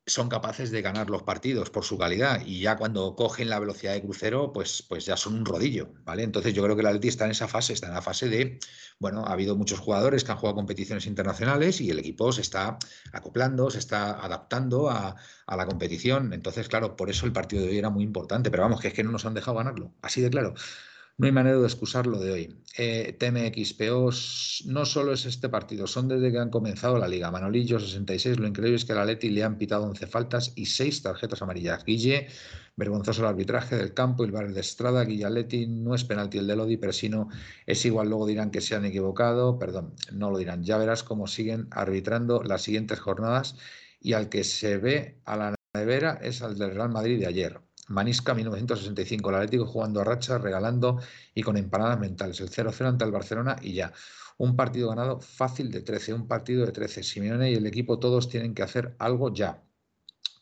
son 0.06 0.28
capaces 0.28 0.70
de 0.70 0.82
ganar 0.82 1.10
los 1.10 1.24
partidos 1.24 1.70
por 1.70 1.84
su 1.84 1.98
calidad 1.98 2.40
y 2.46 2.60
ya 2.60 2.76
cuando 2.76 3.16
cogen 3.16 3.50
la 3.50 3.58
velocidad 3.58 3.92
de 3.92 4.02
crucero, 4.02 4.52
pues, 4.52 4.82
pues 4.88 5.04
ya 5.04 5.16
son 5.16 5.34
un 5.34 5.44
rodillo, 5.44 5.92
¿vale? 6.04 6.22
Entonces 6.22 6.54
yo 6.54 6.62
creo 6.62 6.76
que 6.76 6.82
el 6.82 6.86
Atleti 6.86 7.08
está 7.08 7.24
en 7.24 7.32
esa 7.32 7.48
fase, 7.48 7.72
está 7.72 7.88
en 7.88 7.94
la 7.94 8.02
fase 8.02 8.28
de, 8.28 8.60
bueno, 9.00 9.24
ha 9.26 9.32
habido 9.32 9.56
muchos 9.56 9.80
jugadores 9.80 10.22
que 10.22 10.30
han 10.30 10.38
jugado 10.38 10.54
competiciones 10.54 11.06
internacionales 11.06 11.80
y 11.80 11.90
el 11.90 11.98
equipo 11.98 12.30
se 12.32 12.42
está 12.42 12.78
acoplando, 13.12 13.68
se 13.70 13.78
está 13.80 14.12
adaptando 14.24 14.88
a, 14.90 15.16
a 15.46 15.56
la 15.56 15.66
competición. 15.66 16.32
Entonces, 16.32 16.68
claro, 16.68 16.96
por 16.96 17.10
eso 17.10 17.26
el 17.26 17.32
partido 17.32 17.62
de 17.62 17.70
hoy 17.70 17.78
era 17.78 17.90
muy 17.90 18.04
importante, 18.04 18.50
pero 18.50 18.62
vamos, 18.62 18.80
que 18.80 18.88
es 18.88 18.94
que 18.94 19.02
no 19.02 19.10
nos 19.10 19.26
han 19.26 19.34
dejado 19.34 19.56
ganarlo, 19.56 19.92
así 20.02 20.20
de 20.20 20.30
claro. 20.30 20.54
No 21.18 21.26
hay 21.26 21.32
manera 21.32 21.56
de 21.56 21.64
excusar 21.64 22.06
lo 22.06 22.18
de 22.18 22.30
hoy. 22.30 22.56
Eh, 22.76 23.16
TMXPO 23.18 24.10
no 24.66 24.84
solo 24.84 25.14
es 25.14 25.24
este 25.24 25.48
partido, 25.48 25.86
son 25.86 26.08
desde 26.08 26.30
que 26.30 26.38
han 26.38 26.50
comenzado 26.50 26.98
la 26.98 27.08
liga. 27.08 27.30
Manolillo 27.30 27.80
66, 27.80 28.38
lo 28.38 28.46
increíble 28.46 28.76
es 28.76 28.84
que 28.84 28.92
al 28.92 28.98
Atleti 28.98 29.30
le 29.30 29.42
han 29.42 29.56
pitado 29.56 29.84
11 29.84 30.06
faltas 30.08 30.52
y 30.56 30.66
6 30.66 31.02
tarjetas 31.02 31.40
amarillas. 31.40 31.84
Guille, 31.86 32.28
vergonzoso 32.76 33.22
el 33.22 33.28
arbitraje 33.28 33.76
del 33.76 33.94
campo 33.94 34.24
y 34.24 34.26
el 34.26 34.32
bar 34.32 34.52
de 34.52 34.60
Estrada. 34.60 35.04
Guille 35.04 35.24
Atleti 35.24 35.66
no 35.66 35.94
es 35.94 36.04
penalti 36.04 36.36
el 36.36 36.46
de 36.46 36.56
Lodi, 36.56 36.76
pero 36.76 36.92
si 36.92 37.08
no 37.08 37.28
es 37.64 37.82
igual, 37.86 38.10
luego 38.10 38.26
dirán 38.26 38.50
que 38.50 38.60
se 38.60 38.74
han 38.74 38.84
equivocado. 38.84 39.58
Perdón, 39.58 39.94
no 40.12 40.30
lo 40.30 40.36
dirán. 40.36 40.64
Ya 40.64 40.76
verás 40.76 41.02
cómo 41.02 41.26
siguen 41.26 41.68
arbitrando 41.70 42.42
las 42.42 42.60
siguientes 42.60 43.00
jornadas 43.00 43.56
y 44.00 44.12
al 44.12 44.28
que 44.28 44.44
se 44.44 44.76
ve 44.76 45.18
a 45.24 45.36
la 45.38 45.54
nevera 45.72 46.18
es 46.22 46.42
al 46.42 46.58
del 46.58 46.74
Real 46.74 46.90
Madrid 46.90 47.18
de 47.18 47.26
ayer. 47.26 47.65
Manisca 47.88 48.34
1965, 48.34 49.30
el 49.30 49.36
Atlético 49.36 49.66
jugando 49.66 50.00
a 50.00 50.04
racha, 50.04 50.38
regalando 50.38 51.00
y 51.34 51.42
con 51.42 51.56
empanadas 51.56 51.98
mentales. 52.00 52.40
El 52.40 52.50
0-0 52.50 52.86
ante 52.86 53.04
el 53.04 53.12
Barcelona 53.12 53.56
y 53.62 53.74
ya. 53.74 53.92
Un 54.38 54.56
partido 54.56 54.88
ganado 54.88 55.20
fácil 55.20 55.70
de 55.70 55.82
13, 55.82 56.14
un 56.14 56.28
partido 56.28 56.66
de 56.66 56.72
13. 56.72 57.02
Simeone 57.02 57.50
y 57.50 57.54
el 57.54 57.66
equipo 57.66 57.98
todos 57.98 58.28
tienen 58.28 58.54
que 58.54 58.62
hacer 58.62 58.96
algo 58.98 59.32
ya. 59.32 59.62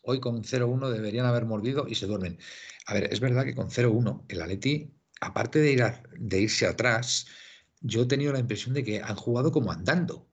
Hoy 0.01 0.19
con 0.19 0.43
0-1 0.43 0.89
deberían 0.89 1.25
haber 1.25 1.45
mordido 1.45 1.87
y 1.87 1.95
se 1.95 2.07
duermen. 2.07 2.39
A 2.87 2.93
ver, 2.93 3.11
es 3.11 3.19
verdad 3.19 3.45
que 3.45 3.55
con 3.55 3.69
0-1 3.69 4.25
el 4.27 4.41
Atleti, 4.41 4.93
aparte 5.21 5.59
de, 5.59 5.71
ir 5.71 5.83
de 6.17 6.41
irse 6.41 6.67
atrás, 6.67 7.27
yo 7.81 8.03
he 8.03 8.05
tenido 8.05 8.33
la 8.33 8.39
impresión 8.39 8.73
de 8.73 8.83
que 8.83 9.01
han 9.01 9.15
jugado 9.15 9.51
como 9.51 9.71
andando 9.71 10.27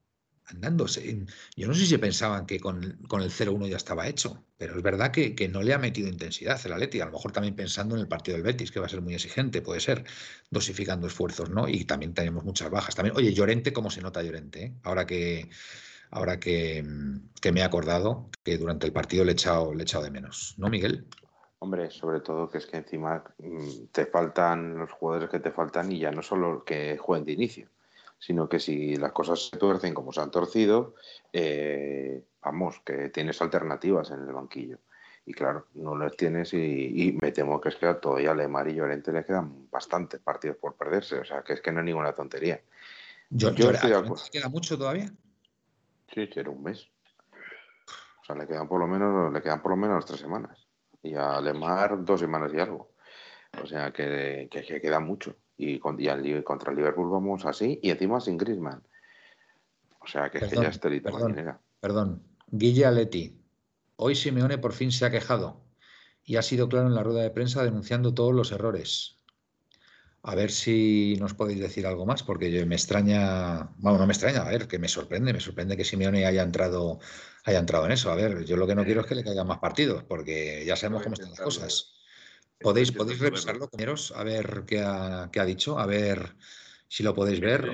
Yo 1.57 1.67
no 1.67 1.75
sé 1.75 1.87
si 1.87 1.99
pensaban 1.99 2.47
que 2.47 2.61
con, 2.61 2.83
el 2.85 3.31
0-1 3.31 3.69
ya 3.69 3.77
estaba 3.77 4.07
hecho, 4.07 4.45
pero 4.57 4.77
es 4.77 4.83
verdad 4.83 5.11
que, 5.11 5.49
no 5.49 5.63
le 5.63 5.75
ha 5.75 5.79
metido 5.79 6.09
intensidad 6.09 6.61
el 6.65 6.73
Atleti, 6.73 7.01
a 7.01 7.07
lo 7.07 7.13
mejor 7.13 7.33
también 7.33 7.57
pensando 7.57 7.95
en 7.95 8.03
el 8.03 8.09
partido 8.09 8.37
del 8.37 8.45
Betis, 8.45 8.71
que 8.71 8.81
va 8.81 8.87
a 8.87 8.89
ser 8.89 9.01
muy 9.01 9.15
exigente, 9.15 9.63
puede 9.63 9.81
ser, 9.81 10.05
dosificando 10.51 11.07
esfuerzos, 11.07 11.51
¿no? 11.51 11.69
Y 11.69 11.85
también 11.85 12.15
tenemos 12.15 12.45
muchas 12.45 12.71
bajas. 12.71 12.95
También, 12.95 13.17
oye, 13.17 13.33
Llorente, 13.33 13.73
¿cómo 13.73 13.91
se 13.91 14.03
nota 14.03 14.23
Llorente? 14.23 14.65
Eh? 14.65 14.73
Ahora 14.83 15.07
que 15.07 15.49
ahora 16.11 16.39
que, 16.39 16.83
me 16.85 17.61
he 17.61 17.63
acordado 17.63 18.29
que 18.45 18.59
durante 18.59 18.87
el 18.87 18.93
partido 18.93 19.25
le 19.25 19.33
he 19.33 19.35
echado, 19.35 19.73
le 19.75 19.81
he 19.81 19.83
echado 19.83 20.05
de 20.05 20.11
menos, 20.11 20.55
¿no, 20.59 20.69
Miguel? 20.69 21.07
Hombre, 21.59 21.91
sobre 21.91 22.21
todo 22.21 22.51
que 22.51 22.59
es 22.59 22.67
que 22.67 22.77
encima 22.77 23.25
mm, 23.39 23.87
te 23.93 24.07
faltan 24.07 24.77
los 24.77 24.93
jugadores 24.93 25.31
que 25.31 25.41
te 25.41 25.51
faltan 25.51 25.91
y 25.91 26.01
ya 26.01 26.11
no 26.11 26.23
solo 26.23 26.65
que 26.65 26.99
jueguen 26.99 27.25
de 27.25 27.33
inicio 27.33 27.69
sino 28.23 28.49
que 28.49 28.61
si 28.61 28.95
las 28.95 29.11
cosas 29.11 29.49
se 29.49 29.57
tuercen 29.57 29.93
como 29.93 30.13
se 30.13 30.21
han 30.21 30.31
torcido, 30.31 30.95
eh, 31.33 32.23
vamos, 32.41 32.81
que 32.85 33.09
tienes 33.09 33.43
alternativas 33.43 34.13
en 34.13 34.21
el 34.21 34.33
banquillo. 34.33 34.79
Y 35.27 35.33
claro, 35.33 35.67
no 35.75 35.97
las 35.97 36.17
tienes 36.17 36.55
y, 36.55 37.19
me 37.21 37.33
temo 37.33 37.61
que 37.61 37.71
es 37.71 37.77
que 37.77 37.93
todavía 37.95 38.31
a 38.31 38.35
Lemar 38.37 38.69
y 38.69 38.75
Llorente 38.75 39.11
le 39.13 39.25
quedan 39.25 39.69
bastantes 39.73 40.21
partidos 40.21 40.57
por 40.57 40.77
perderse, 40.77 41.19
o 41.19 41.25
sea, 41.25 41.43
que 41.43 41.55
es 41.55 41.61
que 41.61 41.73
no 41.73 41.81
es 41.81 41.87
ninguna 41.87 42.13
tontería. 42.13 42.61
Yo, 43.29 43.53
yo 43.55 43.73
estoy 43.73 43.91
de 43.91 43.97
acuerdo. 43.97 44.23
¿Queda 44.31 44.49
mucho 44.49 44.79
todavía? 44.79 45.11
Sí, 46.15 46.31
era 46.33 46.51
un 46.51 46.63
mes. 46.63 46.89
O 48.21 48.25
sea, 48.25 48.37
le 48.37 48.47
quedan 48.47 48.69
por 48.69 48.79
lo 48.79 48.87
menos, 48.87 49.33
le 49.33 49.43
quedan 49.43 49.61
por 49.61 49.73
lo 49.73 49.77
menos 49.77 50.07
tres 50.07 50.21
semanas. 50.21 50.69
Y 51.03 51.15
a 51.15 51.41
Lemar 51.41 52.05
dos 52.05 52.21
semanas 52.21 52.53
y 52.55 52.61
algo. 52.61 52.93
O 53.61 53.67
sea 53.67 53.93
que, 53.93 54.47
que, 54.49 54.63
que 54.63 54.81
queda 54.81 55.01
mucho 55.01 55.35
y, 55.63 55.79
contra 55.79 56.71
el 56.71 56.77
Liverpool 56.77 57.11
vamos 57.11 57.45
así 57.47 57.79
y 57.83 57.91
encima 57.91 58.21
sin 58.21 58.37
Griezmann. 58.37 58.83
O 60.01 60.07
sea 60.07 60.31
que, 60.31 60.39
es 60.39 60.49
que 60.49 60.57
ya 60.57 60.69
es 60.69 60.81
telita 60.81 61.11
perdón, 61.11 61.59
Perdón, 61.81 62.23
Guilla 62.49 62.91
Leti. 62.91 63.39
Hoy 63.97 64.15
Simeone 64.17 64.59
por 64.59 64.73
fin 64.73 64.91
se 64.91 65.07
ha 65.07 65.11
quejado 65.11 65.65
y 66.25 66.37
ha 66.37 66.43
sido 66.43 66.69
claro 66.69 66.89
en 66.89 66.95
la 66.95 67.03
rueda 67.03 67.23
de 67.23 67.31
prensa 67.31 67.63
denunciando 67.63 68.15
todos 68.15 68.35
los 68.35 68.53
errores. 68.53 69.19
A 70.25 70.35
ver 70.37 70.53
si 70.53 71.17
nos 71.19 71.35
podéis 71.35 71.61
decir 71.61 71.85
algo 71.85 72.07
más, 72.07 72.23
porque 72.23 72.53
yo 72.53 72.65
me 72.65 72.77
extraña, 72.77 73.71
bueno, 73.79 73.99
no 73.99 74.07
me 74.07 74.13
extraña, 74.13 74.43
a 74.43 74.51
ver, 74.51 74.69
que 74.69 74.79
me 74.79 74.87
sorprende, 74.87 75.33
me 75.33 75.41
sorprende 75.41 75.77
que 75.77 75.85
Simeone 75.85 76.27
haya 76.27 76.43
entrado, 76.43 77.01
haya 77.45 77.59
entrado 77.59 77.87
en 77.87 77.93
eso. 77.93 78.11
A 78.11 78.15
ver, 78.15 78.45
yo 78.45 78.57
lo 78.57 78.67
que 78.67 78.77
no 78.77 78.85
quiero 78.85 79.01
es 79.01 79.07
que 79.07 79.17
le 79.17 79.25
caigan 79.25 79.49
más 79.49 79.59
partidos, 79.59 80.05
porque 80.05 80.65
ya 80.65 80.77
sabemos 80.77 81.03
cómo 81.03 81.15
están 81.15 81.31
las 81.31 81.41
cosas. 81.41 82.02
¿Podéis, 82.63 82.93
podéis 82.93 83.19
revisarlo, 83.19 83.69
compañeros? 83.69 84.13
A 84.17 84.25
ver 84.25 84.65
qué 84.67 84.81
ha, 84.81 85.29
qué 85.33 85.41
ha, 85.41 85.45
dicho, 85.45 85.79
a 85.79 85.87
ver 85.87 86.35
si 86.89 87.03
lo 87.03 87.15
podéis 87.15 87.41
ver. 87.41 87.71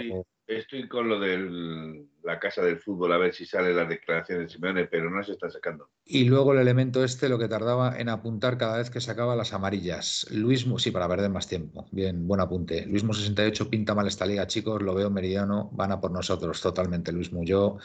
Estoy, 0.47 0.89
con 0.89 1.11
lo 1.11 1.21
de 1.21 2.07
la 2.23 2.41
casa 2.41 2.63
del 2.63 2.79
fútbol, 2.79 3.13
a 3.13 3.19
ver 3.19 3.35
si 3.35 3.45
sale 3.45 3.75
la 3.75 3.85
declaración 3.85 4.39
de 4.39 4.49
Simeone, 4.49 4.87
pero 4.87 5.11
no 5.11 5.23
se 5.23 5.33
está 5.33 5.51
sacando. 5.51 5.91
Y 6.07 6.25
luego 6.25 6.55
el 6.55 6.61
elemento 6.61 7.05
este, 7.05 7.29
lo 7.29 7.39
que 7.39 7.49
tardaba 7.49 7.99
en 7.99 8.09
apuntar 8.09 8.57
cada 8.57 8.79
vez 8.79 8.89
que 8.89 9.03
sacaba 9.03 9.37
las 9.37 9.53
amarillas. 9.53 10.27
Luismo, 10.31 10.79
sí, 10.79 10.91
para 10.91 11.07
perder 11.07 11.29
más 11.29 11.49
tiempo. 11.49 11.87
Bien, 11.93 12.27
buen 12.27 12.41
apunte. 12.41 12.87
Luismo 12.87 13.13
68 13.13 13.69
pinta 13.69 13.95
mal 13.95 14.07
esta 14.07 14.25
liga, 14.25 14.47
chicos, 14.47 14.81
lo 14.81 14.95
veo 14.95 15.11
meridiano, 15.11 15.69
van 15.75 15.93
a 15.93 16.01
por 16.01 16.13
nosotros, 16.13 16.63
totalmente, 16.63 17.13
Luismo. 17.13 17.45
Yo, 17.45 17.77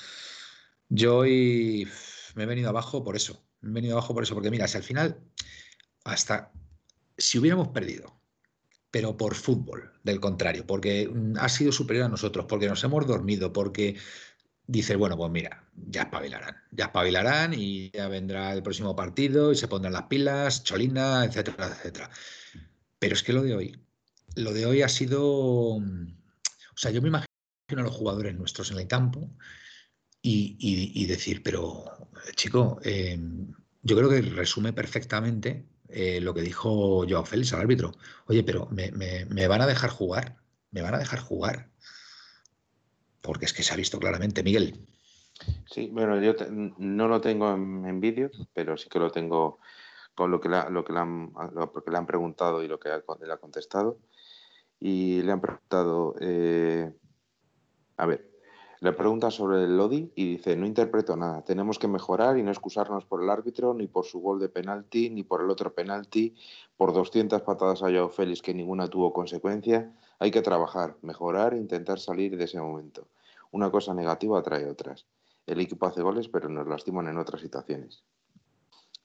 yo 0.87 1.17
hoy 1.17 1.85
me 2.35 2.43
he 2.43 2.45
venido 2.45 2.69
abajo 2.69 3.03
por 3.03 3.17
eso. 3.17 3.45
Me 3.59 3.71
he 3.71 3.73
venido 3.73 3.95
abajo 3.95 4.13
por 4.13 4.23
eso, 4.23 4.35
porque 4.35 4.51
mira, 4.51 4.69
si 4.69 4.77
al 4.77 4.83
final, 4.83 5.19
hasta 6.05 6.53
si 7.33 7.39
hubiéramos 7.39 7.69
perdido, 7.69 8.15
pero 8.91 9.17
por 9.17 9.33
fútbol, 9.33 9.91
del 10.03 10.19
contrario, 10.19 10.67
porque 10.67 11.09
mm, 11.11 11.37
ha 11.39 11.49
sido 11.49 11.71
superior 11.71 12.05
a 12.05 12.09
nosotros, 12.09 12.45
porque 12.47 12.67
nos 12.67 12.83
hemos 12.83 13.07
dormido, 13.07 13.51
porque 13.51 13.97
dice, 14.67 14.95
bueno, 14.95 15.17
pues 15.17 15.31
mira, 15.31 15.67
ya 15.73 16.03
espabilarán, 16.03 16.57
ya 16.69 16.85
espabilarán 16.85 17.55
y 17.55 17.89
ya 17.89 18.07
vendrá 18.07 18.53
el 18.53 18.61
próximo 18.61 18.95
partido 18.95 19.51
y 19.51 19.55
se 19.55 19.67
pondrán 19.67 19.93
las 19.93 20.03
pilas, 20.03 20.63
Cholina, 20.63 21.25
etcétera, 21.25 21.69
etcétera. 21.69 22.11
Pero 22.99 23.15
es 23.15 23.23
que 23.23 23.33
lo 23.33 23.41
de 23.41 23.55
hoy, 23.55 23.81
lo 24.35 24.53
de 24.53 24.67
hoy 24.67 24.83
ha 24.83 24.89
sido, 24.89 25.79
mm, 25.79 26.15
o 26.75 26.77
sea, 26.77 26.91
yo 26.91 27.01
me 27.01 27.07
imagino 27.07 27.27
a 27.77 27.81
los 27.81 27.95
jugadores 27.95 28.35
nuestros 28.35 28.69
en 28.69 28.77
el 28.77 28.85
campo 28.85 29.27
y, 30.21 31.07
decir, 31.07 31.41
pero 31.41 31.83
chico, 32.35 32.79
eh, 32.83 33.19
yo 33.81 33.97
creo 33.97 34.09
que 34.11 34.21
resume 34.21 34.71
perfectamente 34.71 35.72
eh, 35.93 36.19
lo 36.21 36.33
que 36.33 36.41
dijo 36.41 37.05
Joao 37.07 37.25
Félix 37.25 37.53
al 37.53 37.61
árbitro. 37.61 37.91
Oye, 38.25 38.43
pero 38.43 38.67
me, 38.71 39.47
van 39.47 39.61
a 39.61 39.67
dejar 39.67 39.89
jugar, 39.89 40.37
me 40.71 40.81
van 40.81 40.95
a 40.95 40.97
dejar 40.97 41.19
jugar. 41.19 41.69
Porque 43.21 43.45
es 43.45 43.53
que 43.53 43.63
se 43.63 43.73
ha 43.73 43.77
visto 43.77 43.99
claramente, 43.99 44.43
Miguel. 44.43 44.87
Sí, 45.69 45.89
bueno, 45.91 46.19
yo 46.21 46.33
no 46.49 47.07
lo 47.07 47.21
tengo 47.21 47.53
en, 47.53 47.99
vídeo, 47.99 48.31
pero 48.53 48.75
sí 48.77 48.89
que 48.89 48.99
lo 48.99 49.11
tengo 49.11 49.59
con 50.15 50.31
lo 50.31 50.41
que, 50.41 50.49
lo 50.49 50.83
que 50.83 50.93
le 50.93 50.99
han, 50.99 51.31
porque 51.73 51.91
le 51.91 51.97
han 51.97 52.05
preguntado 52.05 52.63
y 52.63 52.67
lo 52.67 52.79
que 52.79 52.89
él 52.89 53.31
ha 53.31 53.37
contestado. 53.37 53.99
Y 54.79 55.21
le 55.21 55.31
han 55.31 55.41
preguntado, 55.41 56.15
eh, 56.19 56.91
a 57.97 58.05
ver, 58.05 58.32
le 58.83 58.91
pregunta 58.91 59.31
sobre 59.31 59.63
el 59.63 59.77
Lodi 59.77 60.11
y 60.13 60.31
dice, 60.31 60.57
no 60.57 60.65
interpreto 60.65 61.15
nada, 61.15 61.41
tenemos 61.45 61.79
que 61.79 61.87
mejorar 61.87 62.37
y 62.37 62.43
no 62.43 62.51
excusarnos 62.51 63.05
por 63.05 63.23
el 63.23 63.29
árbitro, 63.29 63.73
ni 63.73 63.87
por 63.87 64.03
su 64.03 64.19
gol 64.19 64.41
de 64.41 64.49
penalti, 64.49 65.09
ni 65.09 65.23
por 65.23 65.41
el 65.41 65.49
otro 65.49 65.73
penalti, 65.73 66.35
por 66.75 66.91
200 66.91 67.43
patadas 67.43 67.81
a 67.81 67.89
Joao 67.89 68.09
Félix 68.09 68.41
que 68.41 68.53
ninguna 68.53 68.89
tuvo 68.89 69.13
consecuencia. 69.13 69.95
Hay 70.19 70.31
que 70.31 70.41
trabajar, 70.41 70.97
mejorar 71.01 71.53
e 71.53 71.59
intentar 71.59 71.97
salir 71.97 72.35
de 72.35 72.43
ese 72.43 72.59
momento. 72.59 73.07
Una 73.51 73.71
cosa 73.71 73.93
negativa 73.93 74.37
atrae 74.37 74.69
otras. 74.69 75.05
El 75.47 75.61
equipo 75.61 75.85
hace 75.85 76.01
goles, 76.01 76.27
pero 76.27 76.49
nos 76.49 76.67
lastiman 76.67 77.07
en 77.07 77.17
otras 77.17 77.39
situaciones. 77.39 78.03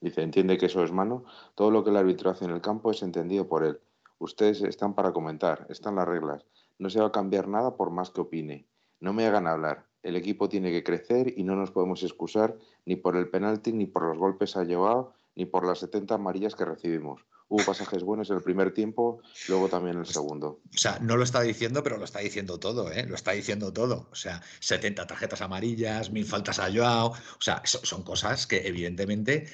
Dice, 0.01 0.23
entiende 0.23 0.57
que 0.57 0.65
eso 0.65 0.83
es 0.83 0.91
mano. 0.91 1.23
Todo 1.55 1.71
lo 1.71 1.85
que 1.85 1.91
el 1.91 1.95
árbitro 1.95 2.31
hace 2.31 2.43
en 2.43 2.51
el 2.51 2.59
campo 2.59 2.91
es 2.91 3.01
entendido 3.01 3.47
por 3.47 3.63
él. 3.63 3.79
Ustedes 4.17 4.61
están 4.61 4.93
para 4.93 5.13
comentar, 5.13 5.67
están 5.69 5.95
las 5.95 6.05
reglas. 6.05 6.45
No 6.79 6.89
se 6.89 6.99
va 6.99 7.07
a 7.07 7.11
cambiar 7.13 7.47
nada 7.47 7.77
por 7.77 7.91
más 7.91 8.09
que 8.09 8.19
opine. 8.19 8.67
No 8.99 9.13
me 9.13 9.25
hagan 9.25 9.47
hablar. 9.47 9.85
El 10.01 10.15
equipo 10.15 10.47
tiene 10.49 10.71
que 10.71 10.83
crecer 10.83 11.33
y 11.35 11.43
no 11.43 11.55
nos 11.55 11.71
podemos 11.71 12.03
excusar 12.03 12.57
ni 12.85 12.95
por 12.95 13.15
el 13.15 13.29
penalti, 13.29 13.73
ni 13.73 13.85
por 13.85 14.03
los 14.03 14.17
golpes 14.17 14.55
a 14.55 14.65
Joao, 14.65 15.13
ni 15.35 15.45
por 15.45 15.65
las 15.65 15.79
70 15.79 16.15
amarillas 16.15 16.55
que 16.55 16.65
recibimos. 16.65 17.25
Hubo 17.49 17.65
pasajes 17.65 18.03
buenos 18.03 18.29
en 18.29 18.37
el 18.37 18.43
primer 18.43 18.73
tiempo, 18.73 19.21
luego 19.47 19.69
también 19.69 19.95
en 19.95 20.01
el 20.01 20.05
segundo. 20.05 20.61
O 20.73 20.77
sea, 20.77 20.99
no 20.99 21.17
lo 21.17 21.23
está 21.23 21.41
diciendo, 21.41 21.81
pero 21.81 21.97
lo 21.97 22.05
está 22.05 22.19
diciendo 22.19 22.59
todo, 22.59 22.91
¿eh? 22.91 23.07
Lo 23.07 23.15
está 23.15 23.31
diciendo 23.31 23.73
todo. 23.73 24.07
O 24.11 24.15
sea, 24.15 24.41
70 24.59 25.07
tarjetas 25.07 25.41
amarillas, 25.41 26.11
mil 26.11 26.25
faltas 26.25 26.59
a 26.59 26.71
Joao. 26.71 27.07
O 27.07 27.41
sea, 27.41 27.63
son 27.65 28.03
cosas 28.03 28.45
que 28.45 28.67
evidentemente 28.67 29.47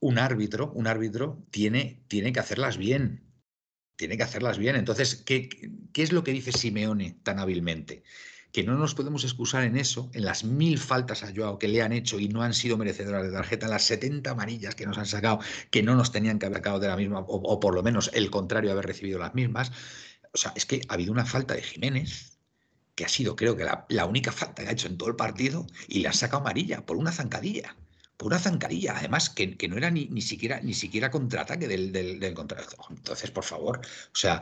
un 0.00 0.18
árbitro, 0.18 0.72
un 0.74 0.88
árbitro 0.88 1.38
tiene, 1.50 2.04
tiene 2.08 2.32
que 2.32 2.40
hacerlas 2.40 2.78
bien. 2.78 3.22
Tiene 3.96 4.16
que 4.16 4.24
hacerlas 4.24 4.58
bien. 4.58 4.74
Entonces, 4.74 5.14
¿qué, 5.14 5.48
¿qué 5.92 6.02
es 6.02 6.12
lo 6.12 6.24
que 6.24 6.32
dice 6.32 6.50
Simeone 6.50 7.20
tan 7.22 7.38
hábilmente? 7.38 8.02
Que 8.52 8.64
no 8.64 8.74
nos 8.76 8.94
podemos 8.94 9.24
excusar 9.24 9.64
en 9.64 9.76
eso, 9.76 10.10
en 10.14 10.24
las 10.24 10.44
mil 10.44 10.78
faltas 10.78 11.22
a 11.22 11.32
Joao 11.34 11.58
que 11.58 11.68
le 11.68 11.82
han 11.82 11.92
hecho 11.92 12.18
y 12.18 12.28
no 12.28 12.42
han 12.42 12.54
sido 12.54 12.76
merecedoras 12.76 13.24
de 13.24 13.32
tarjeta, 13.32 13.68
las 13.68 13.84
70 13.84 14.30
amarillas 14.30 14.74
que 14.74 14.86
nos 14.86 14.98
han 14.98 15.06
sacado, 15.06 15.40
que 15.70 15.82
no 15.82 15.94
nos 15.94 16.12
tenían 16.12 16.38
que 16.38 16.46
haber 16.46 16.58
sacado 16.58 16.80
de 16.80 16.88
la 16.88 16.96
misma, 16.96 17.20
o, 17.20 17.60
por 17.60 17.74
lo 17.74 17.82
menos 17.82 18.10
el 18.14 18.30
contrario, 18.30 18.72
haber 18.72 18.86
recibido 18.86 19.18
las 19.18 19.34
mismas. 19.34 19.72
O 20.32 20.38
sea, 20.38 20.52
es 20.56 20.66
que 20.66 20.80
ha 20.88 20.94
habido 20.94 21.12
una 21.12 21.26
falta 21.26 21.54
de 21.54 21.62
Jiménez, 21.62 22.38
que 22.94 23.04
ha 23.04 23.08
sido 23.08 23.36
creo 23.36 23.56
que 23.56 23.64
la, 23.88 24.06
única 24.06 24.32
falta 24.32 24.62
que 24.62 24.68
ha 24.68 24.72
hecho 24.72 24.88
en 24.88 24.96
todo 24.96 25.08
el 25.10 25.16
partido, 25.16 25.66
y 25.88 26.00
le 26.00 26.08
han 26.08 26.14
sacado 26.14 26.40
amarilla 26.40 26.84
por 26.86 26.96
una 26.96 27.12
zancadilla 27.12 27.76
por 28.16 28.28
una 28.28 28.38
zancadilla, 28.38 28.96
además 28.96 29.28
que, 29.28 29.68
no 29.68 29.76
era 29.76 29.90
ni, 29.90 30.06
ni, 30.06 30.22
siquiera 30.22 30.60
ni 30.62 30.72
siquiera 30.72 31.10
contraataque 31.10 31.68
del, 31.68 31.92
del, 31.92 32.18
del 32.18 32.34
Entonces, 32.88 33.30
por 33.30 33.44
favor, 33.44 33.80
o 33.84 34.16
sea, 34.16 34.40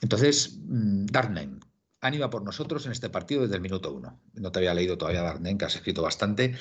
entonces, 0.00 0.58
mm, 0.66 1.04
Darnen, 1.06 1.60
han 2.00 2.30
por 2.30 2.42
nosotros 2.42 2.86
en 2.86 2.92
este 2.92 3.10
partido 3.10 3.42
desde 3.42 3.56
el 3.56 3.60
minuto 3.60 3.92
uno. 3.92 4.20
No 4.34 4.50
te 4.52 4.58
había 4.60 4.74
leído 4.74 4.96
todavía, 4.96 5.22
Darnen, 5.22 5.58
que 5.58 5.66
has 5.66 5.76
escrito 5.76 6.02
bastante. 6.02 6.54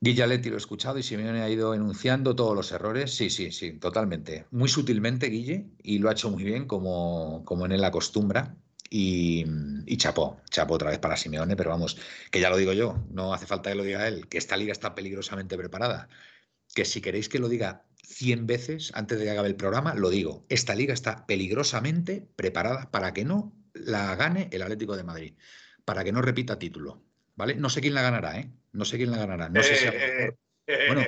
Guillaletti 0.00 0.50
lo 0.50 0.56
he 0.56 0.58
escuchado 0.58 0.98
y 0.98 1.02
Simeone 1.02 1.42
ha 1.42 1.48
ido 1.48 1.74
enunciando 1.74 2.34
todos 2.34 2.54
los 2.54 2.72
errores. 2.72 3.14
Sí, 3.14 3.30
sí, 3.30 3.50
sí, 3.52 3.72
totalmente. 3.72 4.46
Muy 4.50 4.68
sutilmente, 4.68 5.28
Guille, 5.28 5.66
y 5.82 5.98
lo 5.98 6.08
ha 6.08 6.12
hecho 6.12 6.30
muy 6.30 6.44
bien, 6.44 6.66
como, 6.66 7.42
como 7.44 7.66
en 7.66 7.72
él 7.72 7.84
acostumbra. 7.84 8.56
Y, 8.90 9.44
y 9.86 9.96
chapó, 9.96 10.40
chapó 10.50 10.74
otra 10.74 10.90
vez 10.90 10.98
para 10.98 11.16
Simeone, 11.16 11.56
pero 11.56 11.70
vamos, 11.70 11.96
que 12.30 12.38
ya 12.38 12.50
lo 12.50 12.56
digo 12.56 12.72
yo, 12.74 13.02
no 13.10 13.32
hace 13.32 13.46
falta 13.46 13.70
que 13.70 13.76
lo 13.76 13.82
diga 13.82 14.06
él, 14.06 14.28
que 14.28 14.38
esta 14.38 14.56
liga 14.56 14.72
está 14.72 14.94
peligrosamente 14.94 15.56
preparada. 15.56 16.08
Que 16.74 16.84
si 16.84 17.00
queréis 17.00 17.28
que 17.28 17.38
lo 17.38 17.48
diga 17.48 17.86
100 18.06 18.46
veces 18.46 18.92
antes 18.94 19.18
de 19.18 19.24
que 19.24 19.30
acabe 19.30 19.48
el 19.48 19.56
programa, 19.56 19.94
lo 19.94 20.10
digo, 20.10 20.44
esta 20.48 20.74
liga 20.74 20.94
está 20.94 21.26
peligrosamente 21.26 22.28
preparada 22.36 22.90
para 22.90 23.14
que 23.14 23.24
no 23.24 23.63
la 23.74 24.16
gane 24.16 24.48
el 24.50 24.62
Atlético 24.62 24.96
de 24.96 25.04
Madrid, 25.04 25.34
para 25.84 26.02
que 26.02 26.12
no 26.12 26.22
repita 26.22 26.58
título, 26.58 27.02
¿vale? 27.36 27.54
No 27.54 27.68
sé 27.68 27.80
quién 27.80 27.94
la 27.94 28.02
ganará, 28.02 28.38
¿eh? 28.38 28.50
No 28.72 28.84
sé 28.84 28.96
quién 28.96 29.10
la 29.10 29.18
ganará. 29.18 29.48
No 29.48 29.62
sé 29.62 29.76
si 29.76 29.86
bueno, 30.66 31.02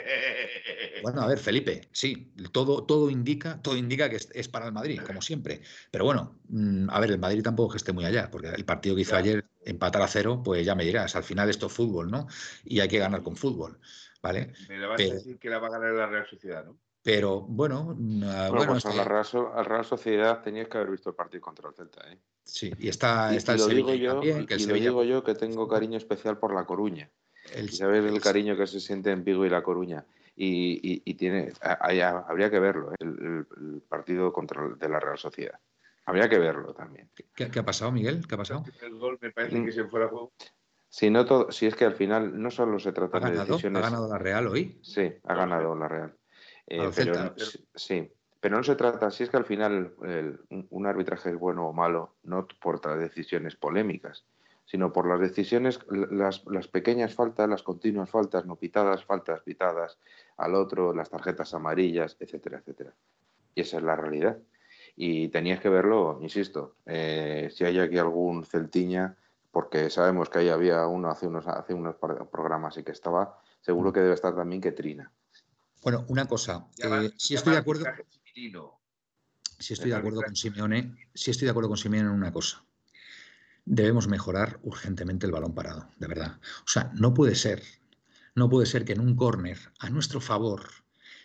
bueno, 1.03 1.23
a 1.23 1.27
ver, 1.27 1.39
Felipe, 1.39 1.89
sí, 1.93 2.33
todo, 2.53 2.85
todo 2.85 3.11
indica, 3.11 3.61
todo 3.63 3.77
indica 3.77 4.11
que 4.11 4.17
es, 4.17 4.49
para 4.49 4.67
el 4.67 4.73
Madrid, 4.73 5.01
como 5.07 5.23
siempre. 5.23 5.63
Pero 5.91 6.05
bueno, 6.05 6.39
mm, 6.49 6.91
a 6.91 7.01
ver, 7.01 7.13
el 7.13 7.19
Madrid 7.19 7.43
tampoco 7.43 7.73
que 7.73 7.77
esté 7.79 7.93
muy 7.93 8.05
allá, 8.05 8.31
porque 8.31 8.49
el 8.49 8.65
partido 8.65 8.95
que 8.95 9.03
hizo 9.03 9.17
ayer, 9.17 9.45
empatar 9.65 10.03
a 10.03 10.09
cero, 10.09 10.43
pues 10.45 10.65
ya 10.65 10.75
me 10.75 10.85
dirás, 10.85 11.17
al 11.17 11.25
final 11.25 11.49
esto 11.49 11.67
es 11.67 11.73
fútbol, 11.73 12.11
¿no? 12.11 12.27
Y 12.65 12.81
hay 12.81 12.89
que 12.89 12.99
ganar 12.99 13.23
con 13.23 13.37
fútbol, 13.37 13.81
¿vale? 14.23 14.53
Me 14.69 14.87
vas 14.87 15.01
a 15.01 15.05
decir 15.05 15.39
que 15.39 15.49
la 15.49 15.59
va 15.59 15.69
a 15.69 15.71
ganar 15.71 15.93
la 15.93 16.07
Real 16.07 16.27
Sociedad, 16.27 16.65
¿no? 16.65 16.79
Pero 17.03 17.41
bueno, 17.41 17.95
mm, 17.97 18.23
ah, 18.25 18.49
bueno, 18.51 18.73
pues 18.73 18.87
a 18.87 18.95
la 18.95 19.05
Real, 19.05 19.85
Sociedad 19.85 20.43
tenías 20.43 20.69
que 20.69 20.77
haber 20.77 20.91
visto 20.91 21.11
el 21.11 21.17
partido 21.17 21.41
contra 21.41 21.69
el 21.69 21.75
Celta, 21.75 22.13
¿eh? 22.13 22.19
Sí, 22.47 22.73
y 22.79 22.89
está, 22.89 23.35
está 23.35 23.55
el 23.55 23.69
digo 23.69 23.93
yo, 23.95 24.21
que 24.21 24.55
y 24.57 24.67
lo 24.67 24.75
digo 24.75 25.05
yo 25.05 25.25
que 25.25 25.35
tengo 25.35 25.67
cariño 25.67 25.99
especial 25.99 26.39
por 26.39 26.55
La 26.55 26.65
Coruña. 26.65 27.11
El, 27.53 27.71
sabes 27.71 28.05
el 28.05 28.21
cariño 28.21 28.57
que 28.57 28.67
se 28.67 28.81
siente 28.81 29.11
en 29.11 29.25
Vigo 29.25 29.45
y 29.45 29.51
La 29.51 29.63
Coruña. 29.63 30.07
Y, 30.37 31.15
tiene, 31.15 31.53
habría 31.61 32.51
que 32.51 32.61
verlo, 32.61 32.93
¿eh? 32.93 32.97
el, 33.01 33.83
partido 33.89 34.33
contra 34.33 34.69
de 34.69 34.89
la 34.89 35.01
Real 35.01 35.19
Sociedad. 35.19 35.59
Habría 36.05 36.29
que 36.29 36.39
verlo 36.39 36.73
también. 36.73 37.11
¿Qué, 37.35 37.51
ha 37.59 37.65
pasado, 37.65 37.91
Miguel? 37.91 38.27
¿Qué 38.29 38.37
ha 38.37 38.39
pasado? 38.39 38.65
El 38.81 38.95
gol 38.97 39.19
me 39.21 39.33
parece 39.33 39.65
que 39.65 39.73
se 39.73 39.85
fuera 39.85 40.09
juego. 40.09 40.33
Si, 40.89 41.11
no 41.11 41.27
todo, 41.27 41.51
si 41.51 41.67
es 41.67 41.75
que 41.75 41.85
al 41.85 41.95
final 41.95 42.41
no 42.41 42.51
solo 42.51 42.79
se 42.79 42.93
trata 42.93 43.19
de 43.19 43.39
decisiones. 43.39 43.83
¿Ha 43.83 43.87
ganado 43.87 44.09
la 44.09 44.19
Real 44.19 44.47
hoy? 44.47 44.79
Sí, 44.83 45.13
ha 45.25 45.35
ganado 45.35 45.75
la 45.75 45.89
Real. 45.89 46.17
Eh, 46.69 46.91
pero, 46.95 47.35
sí, 47.75 48.09
pero 48.41 48.57
no 48.57 48.63
se 48.63 48.77
trata, 48.77 49.11
si 49.11 49.25
es 49.25 49.31
que 49.31 49.37
al 49.37 49.45
final 49.45 49.95
un 50.71 50.87
arbitraje 50.87 51.31
es 51.31 51.39
bueno 51.39 51.69
o 51.69 51.73
malo, 51.73 52.15
no 52.23 52.47
por 52.61 52.85
las 52.85 52.99
decisiones 52.99 53.57
polémicas, 53.57 54.25
sino 54.67 54.93
por 54.93 55.07
las 55.07 55.21
decisiones, 55.21 55.79
las, 55.89 56.41
pequeñas 56.69 57.15
faltas, 57.15 57.49
las 57.49 57.63
continuas 57.63 58.11
faltas 58.11 58.45
no 58.47 58.57
pitadas, 58.57 59.05
faltas 59.05 59.41
pitadas 59.43 59.97
al 60.37 60.55
otro, 60.55 60.93
las 60.93 61.09
tarjetas 61.09 61.55
amarillas, 61.55 62.17
etcétera, 62.19 62.59
etcétera. 62.59 62.93
Y 63.55 63.61
esa 63.61 63.79
es 63.79 63.83
la 63.85 63.97
realidad. 63.97 64.39
Y 64.97 65.29
tenías 65.29 65.61
que 65.61 65.69
verlo, 65.69 66.19
insisto, 66.21 66.77
eh, 66.85 67.49
si 67.55 67.65
hay 67.65 67.79
aquí 67.79 67.99
algún 67.99 68.45
celtiña, 68.45 69.17
porque 69.53 69.89
sabemos 69.89 70.29
que 70.29 70.41
ahí 70.41 70.49
había 70.49 70.87
uno 70.87 71.11
hace 71.11 71.27
unos, 71.27 71.47
hace 71.47 71.73
unos 71.73 71.97
programas 71.97 72.77
y 72.77 72.83
que 72.83 72.93
estaba, 72.93 73.41
seguro 73.61 73.93
que 73.93 74.01
debe 74.01 74.15
estar 74.15 74.35
también 74.35 74.61
que 74.61 74.73
trina. 74.73 75.13
Bueno, 75.83 76.05
una 76.09 76.27
cosa, 76.27 76.67
eh, 76.83 77.13
si 77.17 77.35
estoy 77.35 77.53
de 77.53 77.61
acuerdo. 77.61 77.85
Si 79.59 79.73
estoy 79.73 79.91
de 79.91 79.97
acuerdo 79.97 80.21
con 80.21 80.37
Simeone, 80.37 80.95
si 81.15 81.31
estoy 81.31 81.47
de 81.47 81.51
acuerdo 81.51 81.71
con 81.71 81.79
Simeone 81.79 82.11
en 82.11 82.15
una 82.15 82.33
cosa. 82.33 82.63
Debemos 83.65 84.09
mejorar 84.09 84.61
urgentemente 84.63 85.25
el 85.25 85.33
balón 85.33 85.55
parado, 85.55 85.89
de 85.99 86.07
verdad. 86.07 86.39
O 86.61 86.69
sea, 86.69 86.93
no 86.95 87.15
puede 87.15 87.35
ser, 87.35 87.63
no 88.35 88.51
puede 88.51 88.67
ser 88.67 88.85
que 88.85 88.93
en 88.93 89.01
un 89.01 89.17
córner 89.17 89.59
a 89.79 89.89
nuestro 89.89 90.21
favor 90.21 90.69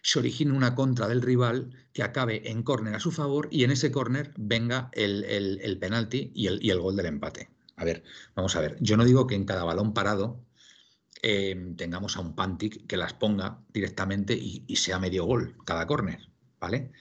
se 0.01 0.19
origine 0.19 0.53
una 0.53 0.73
contra 0.73 1.09
del 1.09 1.21
rival 1.21 1.75
que 1.91 2.01
acabe 2.01 2.49
en 2.49 2.63
córner 2.63 2.95
a 2.95 3.01
su 3.01 3.11
favor 3.11 3.49
y 3.51 3.65
en 3.65 3.71
ese 3.71 3.91
córner 3.91 4.33
venga 4.37 4.89
el, 4.93 5.77
penalti 5.79 6.31
y 6.33 6.47
el, 6.47 6.79
gol 6.79 6.95
del 6.95 7.07
empate. 7.07 7.49
A 7.75 7.83
ver, 7.83 8.03
vamos 8.35 8.55
a 8.55 8.61
ver, 8.61 8.77
yo 8.79 8.95
no 8.95 9.03
digo 9.03 9.27
que 9.27 9.35
en 9.35 9.43
cada 9.43 9.65
balón 9.65 9.93
parado 9.93 10.45
eh, 11.21 11.73
tengamos 11.75 12.15
a 12.15 12.21
un 12.21 12.35
Pantic 12.35 12.87
que 12.87 12.97
las 12.97 13.13
ponga 13.13 13.59
directamente 13.73 14.33
y, 14.33 14.63
y 14.65 14.77
sea 14.77 14.97
medio 14.97 15.25
gol 15.25 15.57
cada 15.65 15.85
córner, 15.85 16.30
¿vale? 16.61 16.91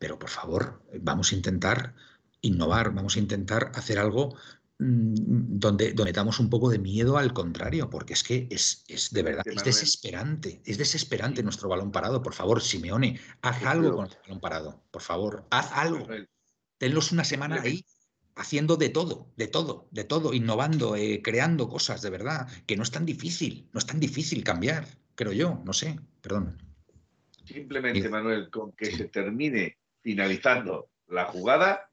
Pero 0.00 0.18
por 0.18 0.30
favor, 0.30 0.82
vamos 1.00 1.30
a 1.30 1.36
intentar 1.36 1.94
innovar, 2.40 2.92
vamos 2.92 3.16
a 3.16 3.20
intentar 3.20 3.70
hacer 3.76 3.98
algo 3.98 4.36
Mm, 4.78 5.58
donde, 5.58 5.94
donde 5.94 6.12
damos 6.12 6.38
un 6.38 6.50
poco 6.50 6.68
de 6.68 6.78
miedo 6.78 7.16
al 7.16 7.32
contrario, 7.32 7.88
porque 7.88 8.12
es 8.12 8.22
que 8.22 8.46
es, 8.50 8.84
de 9.10 9.22
verdad, 9.22 9.42
es 9.46 9.64
desesperante, 9.64 10.60
es 10.66 10.76
desesperante 10.76 11.42
nuestro 11.42 11.70
balón 11.70 11.90
parado. 11.90 12.22
Por 12.22 12.34
favor, 12.34 12.60
Simeone, 12.60 13.18
haz 13.40 13.64
algo 13.64 13.96
con 13.96 14.06
el 14.06 14.16
balón 14.22 14.40
parado, 14.40 14.84
por 14.90 15.00
favor, 15.00 15.46
haz 15.50 15.72
algo. 15.72 16.06
Tenlos 16.76 17.10
una 17.10 17.24
semana 17.24 17.62
ahí 17.62 17.86
haciendo 18.34 18.76
de 18.76 18.90
todo, 18.90 19.32
de 19.38 19.46
todo, 19.46 19.88
de 19.92 20.04
todo, 20.04 20.34
innovando, 20.34 20.94
eh, 20.94 21.22
creando 21.22 21.70
cosas, 21.70 22.02
de 22.02 22.10
verdad, 22.10 22.46
que 22.66 22.76
no 22.76 22.82
es 22.82 22.90
tan 22.90 23.06
difícil, 23.06 23.70
no 23.72 23.78
es 23.78 23.86
tan 23.86 23.98
difícil 23.98 24.44
cambiar, 24.44 24.86
creo 25.14 25.32
yo, 25.32 25.62
no 25.64 25.72
sé, 25.72 25.98
perdón. 26.20 26.65
Simplemente, 27.46 28.08
Manuel, 28.08 28.50
con 28.50 28.72
que 28.72 28.86
se 28.86 29.08
termine 29.08 29.78
finalizando 30.02 30.90
la 31.08 31.26
jugada 31.26 31.90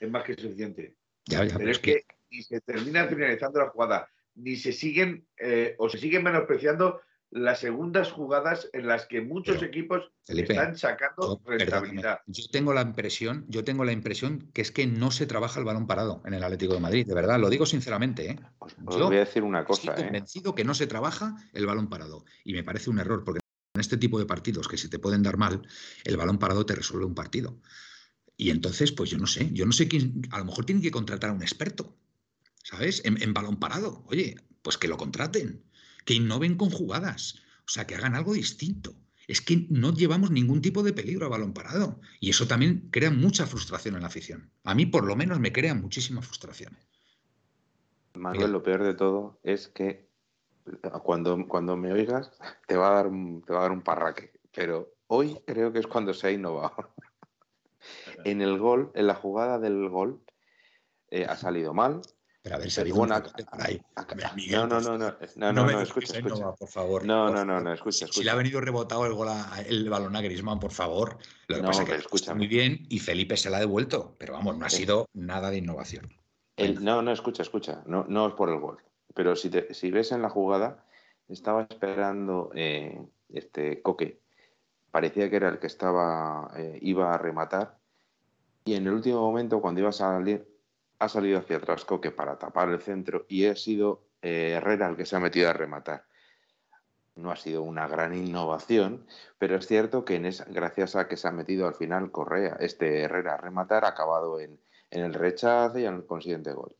es 0.00 0.10
más 0.10 0.24
que 0.24 0.34
suficiente. 0.34 0.94
Pero 1.24 1.70
es 1.70 1.78
que 1.78 2.04
ni 2.30 2.42
se 2.42 2.60
termina 2.60 3.06
finalizando 3.06 3.60
la 3.60 3.68
jugada, 3.68 4.08
ni 4.34 4.56
se 4.56 4.72
siguen 4.72 5.26
eh, 5.38 5.74
o 5.78 5.88
se 5.88 5.98
siguen 5.98 6.24
menospreciando 6.24 7.00
las 7.30 7.58
segundas 7.58 8.12
jugadas 8.12 8.70
en 8.72 8.86
las 8.86 9.06
que 9.06 9.20
muchos 9.20 9.62
equipos 9.62 10.10
están 10.28 10.76
sacando 10.76 11.40
rentabilidad. 11.44 12.20
Yo 12.26 12.44
tengo 12.50 12.72
la 12.72 12.82
impresión, 12.82 13.44
yo 13.48 13.64
tengo 13.64 13.84
la 13.84 13.92
impresión 13.92 14.50
que 14.54 14.62
es 14.62 14.70
que 14.70 14.86
no 14.86 15.10
se 15.10 15.26
trabaja 15.26 15.58
el 15.58 15.66
balón 15.66 15.86
parado 15.86 16.22
en 16.24 16.34
el 16.34 16.44
Atlético 16.44 16.74
de 16.74 16.80
Madrid, 16.80 17.06
de 17.06 17.14
verdad, 17.14 17.38
lo 17.38 17.50
digo 17.50 17.66
sinceramente. 17.66 18.30
¿eh? 18.30 18.38
Os, 18.58 18.76
voy 18.86 19.16
a 19.16 19.20
decir 19.20 19.42
una 19.42 19.64
cosa. 19.64 19.90
Estoy 19.90 20.04
¿eh? 20.04 20.06
convencido 20.06 20.54
que 20.54 20.64
no 20.64 20.74
se 20.74 20.86
trabaja 20.86 21.34
el 21.52 21.66
balón 21.66 21.88
parado 21.88 22.24
y 22.44 22.54
me 22.54 22.62
parece 22.62 22.90
un 22.90 23.00
error 23.00 23.24
porque 23.24 23.40
en 23.76 23.80
este 23.80 23.96
tipo 23.96 24.18
de 24.18 24.26
partidos 24.26 24.68
que 24.68 24.76
si 24.76 24.88
te 24.88 24.98
pueden 24.98 25.22
dar 25.22 25.36
mal, 25.36 25.62
el 26.04 26.16
balón 26.16 26.38
parado 26.38 26.66
te 26.66 26.74
resuelve 26.74 27.06
un 27.06 27.14
partido. 27.14 27.60
Y 28.36 28.50
entonces, 28.50 28.92
pues 28.92 29.08
yo 29.08 29.18
no 29.18 29.26
sé, 29.26 29.50
yo 29.52 29.64
no 29.64 29.72
sé 29.72 29.88
quién, 29.88 30.22
a 30.30 30.38
lo 30.38 30.44
mejor 30.46 30.66
tienen 30.66 30.82
que 30.82 30.90
contratar 30.90 31.30
a 31.30 31.32
un 31.32 31.42
experto 31.42 31.96
¿sabes? 32.66 33.00
En, 33.04 33.32
balón 33.32 33.60
parado. 33.60 34.02
Oye, 34.08 34.36
pues 34.62 34.76
que 34.76 34.88
lo 34.88 34.96
contraten, 34.96 35.62
que 36.04 36.14
innoven 36.14 36.56
con 36.56 36.70
jugadas, 36.70 37.36
o 37.60 37.68
sea, 37.68 37.86
que 37.86 37.94
hagan 37.94 38.16
algo 38.16 38.34
distinto. 38.34 38.96
Es 39.28 39.40
que 39.40 39.66
no 39.70 39.94
llevamos 39.94 40.32
ningún 40.32 40.60
tipo 40.60 40.82
de 40.82 40.92
peligro 40.92 41.26
a 41.26 41.28
balón 41.28 41.52
parado. 41.52 42.00
Y 42.18 42.30
eso 42.30 42.48
también 42.48 42.88
crea 42.90 43.12
mucha 43.12 43.46
frustración 43.46 43.94
en 43.94 44.00
la 44.00 44.08
afición. 44.08 44.50
A 44.64 44.74
mí, 44.74 44.86
por 44.86 45.04
lo 45.04 45.14
menos, 45.14 45.38
me 45.38 45.52
crea 45.52 45.74
muchísima 45.74 46.22
frustración. 46.22 46.76
Manuel, 48.14 48.50
lo 48.50 48.62
peor 48.64 48.82
de 48.82 48.94
todo 48.94 49.38
es 49.44 49.68
que 49.68 50.05
cuando, 51.02 51.46
cuando 51.48 51.76
me 51.76 51.92
oigas 51.92 52.30
te 52.66 52.76
va, 52.76 52.90
a 52.90 52.94
dar 52.94 53.06
un, 53.06 53.42
te 53.42 53.52
va 53.52 53.60
a 53.60 53.62
dar 53.62 53.72
un 53.72 53.82
parraque. 53.82 54.32
Pero 54.52 54.94
hoy 55.06 55.40
creo 55.46 55.72
que 55.72 55.78
es 55.78 55.86
cuando 55.86 56.14
se 56.14 56.28
ha 56.28 56.30
innovado. 56.30 56.90
en 58.24 58.42
el 58.42 58.58
gol, 58.58 58.90
en 58.94 59.06
la 59.06 59.14
jugada 59.14 59.58
del 59.58 59.88
gol, 59.88 60.20
eh, 61.10 61.26
ha 61.28 61.36
salido 61.36 61.72
mal, 61.74 62.02
pero 62.46 62.54
a 62.54 62.58
ver, 62.60 62.70
si 62.70 62.92
una... 62.92 63.24
ahí. 63.58 63.82
no, 64.52 64.68
no, 64.68 64.80
no, 64.80 64.96
no, 64.96 65.16
no, 65.34 65.52
no, 65.52 65.66
no, 65.66 65.80
escucha, 65.80 66.16
escucha. 66.16 66.52
por 66.52 66.68
favor. 66.68 67.04
No, 67.04 67.28
no, 67.28 67.44
no, 67.44 67.60
no, 67.60 67.72
escucha, 67.72 68.04
escucha. 68.04 68.20
Si 68.20 68.24
le 68.24 68.30
ha 68.30 68.36
venido 68.36 68.60
rebotado 68.60 69.04
el, 69.04 69.14
gol 69.14 69.26
el 69.66 69.90
balón 69.90 70.14
a 70.14 70.20
Griezmann, 70.20 70.60
por 70.60 70.70
favor. 70.70 71.18
Lo 71.48 71.56
que 71.56 71.62
pasa 71.64 71.82
es 71.82 71.88
que 71.88 71.96
escucha 71.96 72.36
muy 72.36 72.46
bien 72.46 72.86
y 72.88 73.00
Felipe 73.00 73.36
se 73.36 73.50
la 73.50 73.56
ha 73.56 73.60
devuelto, 73.60 74.14
pero 74.16 74.34
vamos, 74.34 74.56
no 74.56 74.64
ha 74.64 74.70
sido 74.70 75.08
nada 75.12 75.50
de 75.50 75.56
innovación. 75.56 76.14
El, 76.56 76.84
no, 76.84 77.02
no, 77.02 77.10
escucha, 77.10 77.42
escucha. 77.42 77.82
No, 77.84 78.04
no 78.08 78.28
es 78.28 78.34
por 78.34 78.48
el 78.48 78.60
gol. 78.60 78.78
Pero 79.16 79.34
si, 79.34 79.50
te, 79.50 79.74
si 79.74 79.90
ves 79.90 80.12
en 80.12 80.22
la 80.22 80.28
jugada, 80.28 80.84
estaba 81.28 81.62
esperando 81.62 82.50
eh, 82.54 83.00
este 83.30 83.82
Coque. 83.82 84.20
Parecía 84.90 85.28
que 85.30 85.36
era 85.36 85.48
el 85.48 85.58
que 85.58 85.66
estaba, 85.66 86.52
eh, 86.56 86.78
iba 86.82 87.12
a 87.12 87.18
rematar. 87.18 87.78
Y 88.64 88.74
en 88.74 88.86
el 88.86 88.92
último 88.92 89.20
momento, 89.22 89.60
cuando 89.60 89.80
iba 89.80 89.88
a 89.88 89.92
salir, 89.92 90.46
ha 90.98 91.08
salido 91.08 91.38
hacia 91.38 91.56
atrás 91.56 91.84
Coque 91.84 92.10
para 92.10 92.38
tapar 92.38 92.68
el 92.68 92.80
centro 92.80 93.24
y 93.28 93.46
ha 93.46 93.56
sido 93.56 94.02
eh, 94.20 94.52
Herrera 94.56 94.88
el 94.88 94.96
que 94.96 95.06
se 95.06 95.16
ha 95.16 95.20
metido 95.20 95.48
a 95.48 95.54
rematar. 95.54 96.04
No 97.14 97.30
ha 97.30 97.36
sido 97.36 97.62
una 97.62 97.88
gran 97.88 98.14
innovación, 98.14 99.06
pero 99.38 99.56
es 99.56 99.66
cierto 99.66 100.04
que 100.04 100.16
en 100.16 100.30
gracias 100.48 100.94
a 100.94 101.08
que 101.08 101.16
se 101.16 101.26
ha 101.26 101.32
metido 101.32 101.66
al 101.66 101.74
final 101.74 102.10
Correa, 102.10 102.58
este 102.60 103.00
Herrera 103.00 103.34
a 103.34 103.38
rematar, 103.38 103.86
ha 103.86 103.88
acabado 103.88 104.38
en, 104.40 104.60
el 104.90 105.14
rechazo 105.14 105.78
y 105.78 105.86
en 105.86 105.94
el 105.94 106.06
consiguiente 106.06 106.52
gol. 106.52 106.76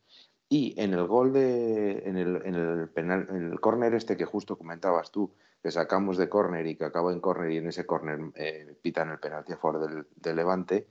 Y 0.49 0.79
en 0.81 0.93
el 0.93 1.05
gol 1.07 1.33
de. 1.33 2.03
en 2.05 2.17
el, 2.17 2.41
en 2.45 2.55
el 2.55 2.89
penal, 2.89 3.27
en 3.29 3.51
el 3.51 3.59
córner 3.59 3.93
este 3.93 4.15
que 4.15 4.25
justo 4.25 4.57
comentabas 4.57 5.11
tú, 5.11 5.33
que 5.61 5.71
sacamos 5.71 6.17
de 6.17 6.29
córner 6.29 6.65
y 6.67 6.75
que 6.75 6.85
acaba 6.85 7.11
en 7.11 7.19
córner 7.19 7.51
y 7.51 7.57
en 7.57 7.67
ese 7.67 7.85
córner 7.85 8.19
eh, 8.35 8.75
pitan 8.81 9.09
el 9.09 9.19
penalti 9.19 9.53
a 9.53 9.57
favor 9.57 9.87
del, 9.87 10.07
del 10.15 10.35
Levante, 10.35 10.87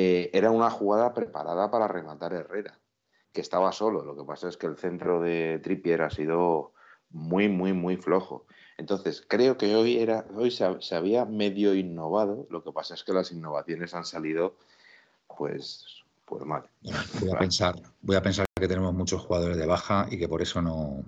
eh, 0.00 0.30
era 0.32 0.52
una 0.52 0.70
jugada 0.70 1.12
preparada 1.12 1.72
para 1.72 1.88
rematar 1.88 2.32
Herrera, 2.32 2.78
que 3.32 3.40
estaba 3.40 3.72
solo. 3.72 4.04
Lo 4.04 4.16
que 4.16 4.22
pasa 4.22 4.48
es 4.48 4.56
que 4.56 4.68
el 4.68 4.76
centro 4.76 5.20
de 5.20 5.58
Trippier 5.60 6.02
ha 6.02 6.10
sido 6.10 6.72
muy, 7.10 7.48
muy, 7.48 7.72
muy 7.72 7.96
flojo. 7.96 8.46
Entonces, 8.76 9.26
creo 9.26 9.58
que 9.58 9.74
hoy, 9.74 9.98
era, 9.98 10.24
hoy 10.36 10.52
se, 10.52 10.94
había 10.94 11.24
medio 11.24 11.74
innovado. 11.74 12.46
Lo 12.48 12.62
que 12.62 12.70
pasa 12.70 12.94
es 12.94 13.02
que 13.02 13.12
las 13.12 13.32
innovaciones 13.32 13.92
han 13.92 14.04
salido, 14.04 14.54
pues, 15.36 16.04
pues 16.28 16.44
mal. 16.44 16.68
Voy 17.20 17.30
a, 17.30 17.38
pensar, 17.38 17.80
voy 18.02 18.16
a 18.16 18.22
pensar 18.22 18.46
que 18.54 18.68
tenemos 18.68 18.94
muchos 18.94 19.22
jugadores 19.22 19.56
de 19.56 19.66
baja 19.66 20.06
y 20.10 20.18
que 20.18 20.28
por 20.28 20.42
eso 20.42 20.60
no, 20.60 21.04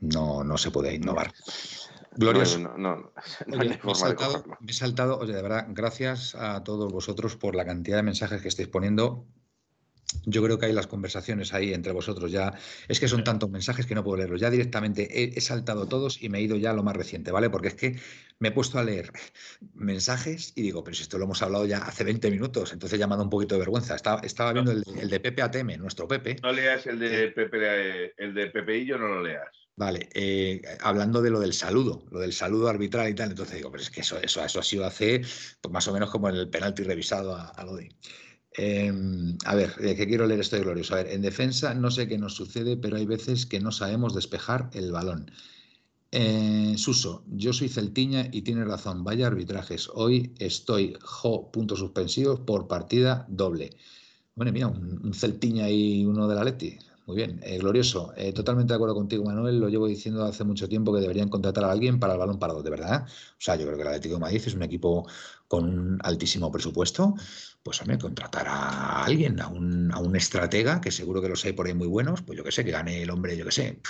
no, 0.00 0.44
no 0.44 0.58
se 0.58 0.70
puede 0.70 0.94
innovar. 0.94 1.32
Glorioso. 2.16 2.58
No, 2.58 2.78
no, 2.78 2.96
no, 2.96 3.12
Oye, 3.58 3.80
me, 3.82 3.92
he 3.92 3.94
saltado, 3.94 4.44
me 4.60 4.70
he 4.70 4.74
saltado, 4.74 5.18
oye, 5.18 5.34
de 5.34 5.42
verdad, 5.42 5.66
gracias 5.70 6.34
a 6.34 6.62
todos 6.62 6.92
vosotros 6.92 7.36
por 7.36 7.54
la 7.54 7.64
cantidad 7.64 7.96
de 7.96 8.04
mensajes 8.04 8.40
que 8.40 8.48
estáis 8.48 8.68
poniendo. 8.68 9.24
Yo 10.26 10.42
creo 10.42 10.58
que 10.58 10.66
hay 10.66 10.72
las 10.72 10.86
conversaciones 10.86 11.52
ahí 11.52 11.72
entre 11.72 11.92
vosotros 11.92 12.30
ya. 12.32 12.54
Es 12.88 13.00
que 13.00 13.08
son 13.08 13.24
tantos 13.24 13.50
mensajes 13.50 13.86
que 13.86 13.94
no 13.94 14.04
puedo 14.04 14.18
leerlos. 14.18 14.40
Ya 14.40 14.50
directamente 14.50 15.22
he, 15.22 15.36
he 15.36 15.40
saltado 15.40 15.86
todos 15.86 16.22
y 16.22 16.28
me 16.28 16.38
he 16.38 16.42
ido 16.42 16.56
ya 16.56 16.70
a 16.70 16.74
lo 16.74 16.82
más 16.82 16.96
reciente, 16.96 17.30
¿vale? 17.30 17.50
Porque 17.50 17.68
es 17.68 17.74
que 17.74 17.96
me 18.38 18.48
he 18.48 18.52
puesto 18.52 18.78
a 18.78 18.84
leer 18.84 19.10
mensajes 19.74 20.52
y 20.54 20.62
digo, 20.62 20.84
pero 20.84 20.94
si 20.94 21.02
esto 21.02 21.18
lo 21.18 21.24
hemos 21.24 21.42
hablado 21.42 21.66
ya 21.66 21.78
hace 21.78 22.04
20 22.04 22.30
minutos, 22.30 22.72
entonces 22.72 22.98
ya 22.98 23.06
me 23.06 23.14
ha 23.14 23.16
dado 23.16 23.24
un 23.24 23.30
poquito 23.30 23.54
de 23.54 23.60
vergüenza. 23.60 23.94
Estaba, 23.94 24.20
estaba 24.20 24.52
viendo 24.52 24.72
el, 24.72 24.84
el 25.00 25.10
de 25.10 25.20
Pepe 25.20 25.42
ATM, 25.42 25.78
nuestro 25.78 26.08
Pepe. 26.08 26.36
No 26.42 26.52
leas 26.52 26.86
el 26.86 26.98
de 26.98 27.28
Pepe, 27.28 28.14
el 28.16 28.34
de 28.34 28.46
Pepeillo, 28.48 28.98
no 28.98 29.08
lo 29.08 29.22
leas. 29.22 29.64
Vale, 29.76 30.08
eh, 30.14 30.62
hablando 30.80 31.20
de 31.20 31.30
lo 31.30 31.40
del 31.40 31.52
saludo, 31.52 32.04
lo 32.12 32.20
del 32.20 32.32
saludo 32.32 32.68
arbitral 32.68 33.08
y 33.08 33.14
tal, 33.14 33.30
entonces 33.30 33.56
digo, 33.56 33.72
pero 33.72 33.82
es 33.82 33.90
que 33.90 34.02
eso, 34.02 34.20
eso, 34.22 34.44
eso 34.44 34.60
ha 34.60 34.62
sido 34.62 34.84
hace 34.84 35.20
pues 35.60 35.72
más 35.72 35.88
o 35.88 35.92
menos 35.92 36.10
como 36.10 36.28
en 36.28 36.36
el 36.36 36.48
penalti 36.48 36.84
revisado 36.84 37.34
a, 37.34 37.48
a 37.48 37.64
Lodi. 37.64 37.88
Eh, 38.56 38.92
a 39.44 39.54
ver, 39.54 39.74
eh, 39.80 39.96
que 39.96 40.06
quiero 40.06 40.26
leer 40.26 40.40
esto 40.40 40.56
de 40.56 40.62
glorioso. 40.62 40.94
A 40.94 40.98
ver, 40.98 41.08
en 41.08 41.22
defensa 41.22 41.74
no 41.74 41.90
sé 41.90 42.06
qué 42.08 42.18
nos 42.18 42.34
sucede, 42.34 42.76
pero 42.76 42.96
hay 42.96 43.06
veces 43.06 43.46
que 43.46 43.60
no 43.60 43.72
sabemos 43.72 44.14
despejar 44.14 44.70
el 44.74 44.92
balón. 44.92 45.30
Eh, 46.12 46.74
Suso, 46.78 47.24
yo 47.28 47.52
soy 47.52 47.68
Celtiña 47.68 48.28
y 48.32 48.42
tiene 48.42 48.64
razón, 48.64 49.04
vaya 49.04 49.26
arbitrajes. 49.26 49.88
Hoy 49.94 50.34
estoy 50.38 50.96
jo, 51.02 51.50
puntos 51.52 51.80
suspensivos 51.80 52.40
por 52.40 52.68
partida 52.68 53.26
doble. 53.28 53.70
Bueno, 54.36 54.52
mira, 54.52 54.68
un, 54.68 55.00
un 55.04 55.14
Celtiña 55.14 55.70
y 55.70 56.04
uno 56.06 56.28
de 56.28 56.34
la 56.36 56.44
Leti. 56.44 56.78
Muy 57.06 57.16
bien, 57.16 57.40
eh, 57.42 57.58
glorioso. 57.58 58.14
Eh, 58.16 58.32
totalmente 58.32 58.72
de 58.72 58.76
acuerdo 58.76 58.94
contigo, 58.94 59.24
Manuel. 59.24 59.60
Lo 59.60 59.68
llevo 59.68 59.86
diciendo 59.86 60.24
hace 60.24 60.42
mucho 60.44 60.68
tiempo 60.68 60.92
que 60.94 61.00
deberían 61.00 61.28
contratar 61.28 61.64
a 61.64 61.70
alguien 61.70 62.00
para 62.00 62.14
el 62.14 62.18
balón 62.18 62.38
parado, 62.38 62.62
de 62.62 62.70
verdad. 62.70 63.04
O 63.06 63.36
sea, 63.38 63.56
yo 63.56 63.64
creo 63.66 63.76
que 63.76 63.82
el 63.82 63.88
Atlético 63.88 64.14
de 64.14 64.20
Madrid 64.22 64.42
es 64.46 64.54
un 64.54 64.62
equipo 64.62 65.06
con 65.46 65.64
un 65.64 65.98
altísimo 66.02 66.50
presupuesto. 66.50 67.14
Pues, 67.64 67.80
hombre, 67.80 67.96
contratar 67.98 68.46
a 68.46 69.04
alguien, 69.04 69.40
a 69.40 69.48
un, 69.48 69.90
a 69.90 69.98
un 69.98 70.14
estratega, 70.16 70.82
que 70.82 70.90
seguro 70.90 71.22
que 71.22 71.30
los 71.30 71.42
hay 71.46 71.54
por 71.54 71.66
ahí 71.66 71.72
muy 71.72 71.86
buenos, 71.88 72.20
pues 72.20 72.36
yo 72.36 72.44
que 72.44 72.52
sé, 72.52 72.62
que 72.62 72.70
gane 72.70 73.02
el 73.02 73.08
hombre, 73.10 73.38
yo 73.38 73.46
que 73.46 73.52
sé, 73.52 73.80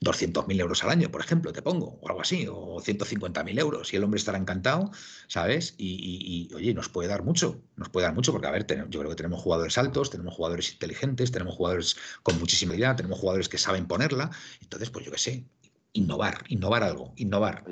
200.000 0.00 0.58
euros 0.60 0.82
al 0.82 0.90
año, 0.90 1.10
por 1.12 1.20
ejemplo, 1.20 1.52
te 1.52 1.62
pongo, 1.62 1.98
o 2.02 2.08
algo 2.08 2.22
así, 2.22 2.46
o 2.50 2.80
150.000 2.80 3.56
euros, 3.60 3.92
y 3.92 3.96
el 3.96 4.02
hombre 4.04 4.18
estará 4.18 4.36
encantado, 4.38 4.90
¿sabes? 5.28 5.74
Y, 5.78 6.48
y- 6.50 6.54
oye, 6.54 6.74
nos 6.74 6.88
puede 6.88 7.08
dar 7.08 7.22
mucho, 7.22 7.62
nos 7.76 7.88
puede 7.88 8.06
dar 8.06 8.14
mucho, 8.16 8.32
porque, 8.32 8.48
a 8.48 8.50
ver, 8.50 8.66
yo 8.90 8.98
creo 9.00 9.10
que 9.10 9.16
tenemos 9.16 9.40
jugadores 9.40 9.78
altos, 9.78 10.10
tenemos 10.10 10.34
jugadores 10.34 10.72
inteligentes, 10.72 11.30
tenemos 11.30 11.54
jugadores 11.54 11.96
con 12.24 12.36
muchísima 12.38 12.72
habilidad, 12.72 12.96
tenemos 12.96 13.20
jugadores 13.20 13.48
que 13.48 13.58
saben 13.58 13.86
ponerla, 13.86 14.30
entonces, 14.60 14.90
pues 14.90 15.04
yo 15.06 15.12
que 15.12 15.18
sé, 15.18 15.46
innovar, 15.94 16.44
innovar 16.48 16.82
algo, 16.82 17.14
innovar. 17.16 17.64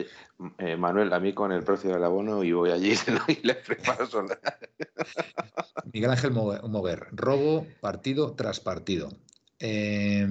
Eh, 0.59 0.77
Manuel, 0.77 1.13
a 1.13 1.21
mí 1.21 1.33
con 1.35 1.53
el 1.53 1.63
precio 1.63 1.91
del 1.91 2.03
abono 2.05 2.43
y 2.43 2.53
voy 2.53 2.71
allí 2.71 2.95
y 3.29 3.47
le 3.47 3.55
preparo 3.57 4.07
sola. 4.07 4.39
Miguel 5.93 6.11
Ángel 6.11 6.33
Mogue- 6.33 6.63
Moguer, 6.69 7.09
robo 7.13 7.67
partido 7.81 8.35
tras 8.35 8.61
partido. 8.61 9.11
Eh, 9.59 10.27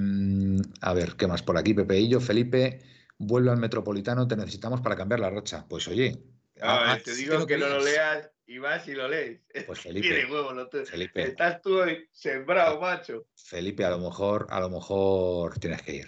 a 0.81 0.93
ver, 0.93 1.15
¿qué 1.15 1.27
más 1.27 1.41
por 1.43 1.57
aquí? 1.57 1.73
Pepeillo, 1.73 2.19
Felipe, 2.19 2.81
vuelve 3.17 3.51
al 3.51 3.57
Metropolitano, 3.57 4.27
te 4.27 4.35
necesitamos 4.35 4.81
para 4.81 4.95
cambiar 4.95 5.19
la 5.19 5.29
racha. 5.29 5.65
Pues 5.69 5.87
oye, 5.87 6.17
Ah, 6.63 6.93
ah, 6.93 6.97
te 7.03 7.15
digo 7.15 7.45
que 7.47 7.57
no 7.57 7.67
lo 7.67 7.79
leas 7.83 8.29
y 8.45 8.59
vas 8.59 8.87
y 8.87 8.93
lo 8.93 9.07
lees. 9.07 9.41
Pues 9.65 9.81
Tiene 9.81 10.01
Felipe, 10.03 10.31
huevo, 10.31 10.53
lo 10.53 10.67
te- 10.69 10.85
Felipe, 10.85 11.23
Estás 11.23 11.61
tú 11.61 11.79
hoy 11.79 12.07
sembrado, 12.11 12.79
macho. 12.79 13.25
Felipe, 13.35 13.83
a 13.85 13.89
lo 13.91 13.99
mejor, 13.99 14.47
a 14.49 14.59
lo 14.59 14.69
mejor 14.69 15.57
tienes 15.59 15.81
que 15.81 15.95
ir. 15.95 16.07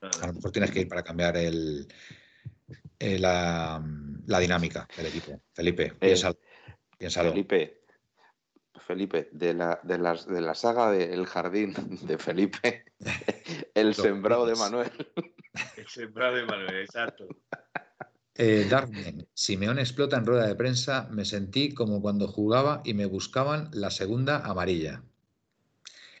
A 0.00 0.26
lo 0.26 0.32
mejor 0.32 0.50
tienes 0.50 0.70
que 0.70 0.80
ir 0.80 0.88
para 0.88 1.02
cambiar 1.02 1.36
el, 1.36 1.86
eh, 2.98 3.18
la, 3.18 3.82
la 4.26 4.38
dinámica 4.38 4.88
del 4.96 5.06
equipo. 5.06 5.40
Felipe, 5.52 5.92
piénsalo. 5.98 6.38
piénsalo. 6.96 7.30
Felipe, 7.30 7.80
Felipe, 8.86 9.28
de 9.32 9.54
la, 9.54 9.80
de 9.82 9.98
las, 9.98 10.26
de 10.26 10.40
la 10.40 10.54
saga 10.54 10.90
del 10.90 11.26
jardín 11.26 11.74
de 12.02 12.18
Felipe, 12.18 12.84
el 13.74 13.94
sembrado 13.94 14.46
de. 14.46 14.56
Manuel. 14.56 14.90
El 15.76 15.86
sembrado 15.86 16.36
de 16.36 16.44
Manuel, 16.46 16.76
exacto. 16.76 17.28
Eh, 18.34 18.66
Darwin, 18.70 19.28
Simeone 19.34 19.82
explota 19.82 20.16
en 20.16 20.24
rueda 20.24 20.46
de 20.46 20.54
prensa. 20.54 21.08
Me 21.10 21.24
sentí 21.24 21.74
como 21.74 22.00
cuando 22.00 22.26
jugaba 22.26 22.80
y 22.84 22.94
me 22.94 23.04
buscaban 23.04 23.68
la 23.72 23.90
segunda 23.90 24.38
amarilla. 24.38 25.02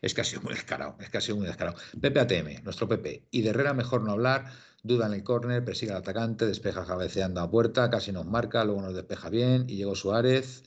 Es 0.02 0.14
que 0.14 0.22
ha 0.22 0.24
sido 0.24 0.42
muy 0.42 0.54
descarado, 0.54 0.96
es 1.00 1.10
que 1.10 1.18
ha 1.18 1.20
sido 1.20 1.36
muy 1.36 1.46
descarado. 1.46 1.76
Pepe 2.00 2.20
ATM, 2.20 2.62
nuestro 2.64 2.88
Pepe. 2.88 3.24
Y 3.30 3.42
de 3.42 3.50
Herrera 3.50 3.74
mejor 3.74 4.02
no 4.02 4.12
hablar, 4.12 4.50
duda 4.82 5.06
en 5.06 5.12
el 5.12 5.22
córner, 5.22 5.64
persigue 5.64 5.92
al 5.92 5.98
atacante, 5.98 6.46
despeja 6.46 6.86
cabeceando 6.86 7.40
a 7.40 7.50
puerta, 7.50 7.90
casi 7.90 8.10
nos 8.12 8.26
marca, 8.26 8.64
luego 8.64 8.80
nos 8.80 8.94
despeja 8.94 9.28
bien 9.28 9.66
y 9.68 9.76
llegó 9.76 9.94
Suárez. 9.94 10.62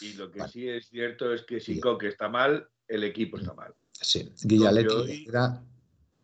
Y 0.00 0.14
lo 0.14 0.30
que 0.30 0.38
Vale. 0.40 0.52
sí 0.52 0.68
es 0.68 0.88
cierto 0.88 1.32
es 1.34 1.42
que 1.42 1.60
si 1.60 1.74
Sí. 1.74 1.80
Coque 1.80 2.08
está 2.08 2.28
mal, 2.30 2.68
el 2.88 3.04
equipo 3.04 3.36
está 3.36 3.52
mal. 3.52 3.74
Sí, 3.92 4.32
Guillaletti, 4.44 5.24
Herrera, 5.26 5.62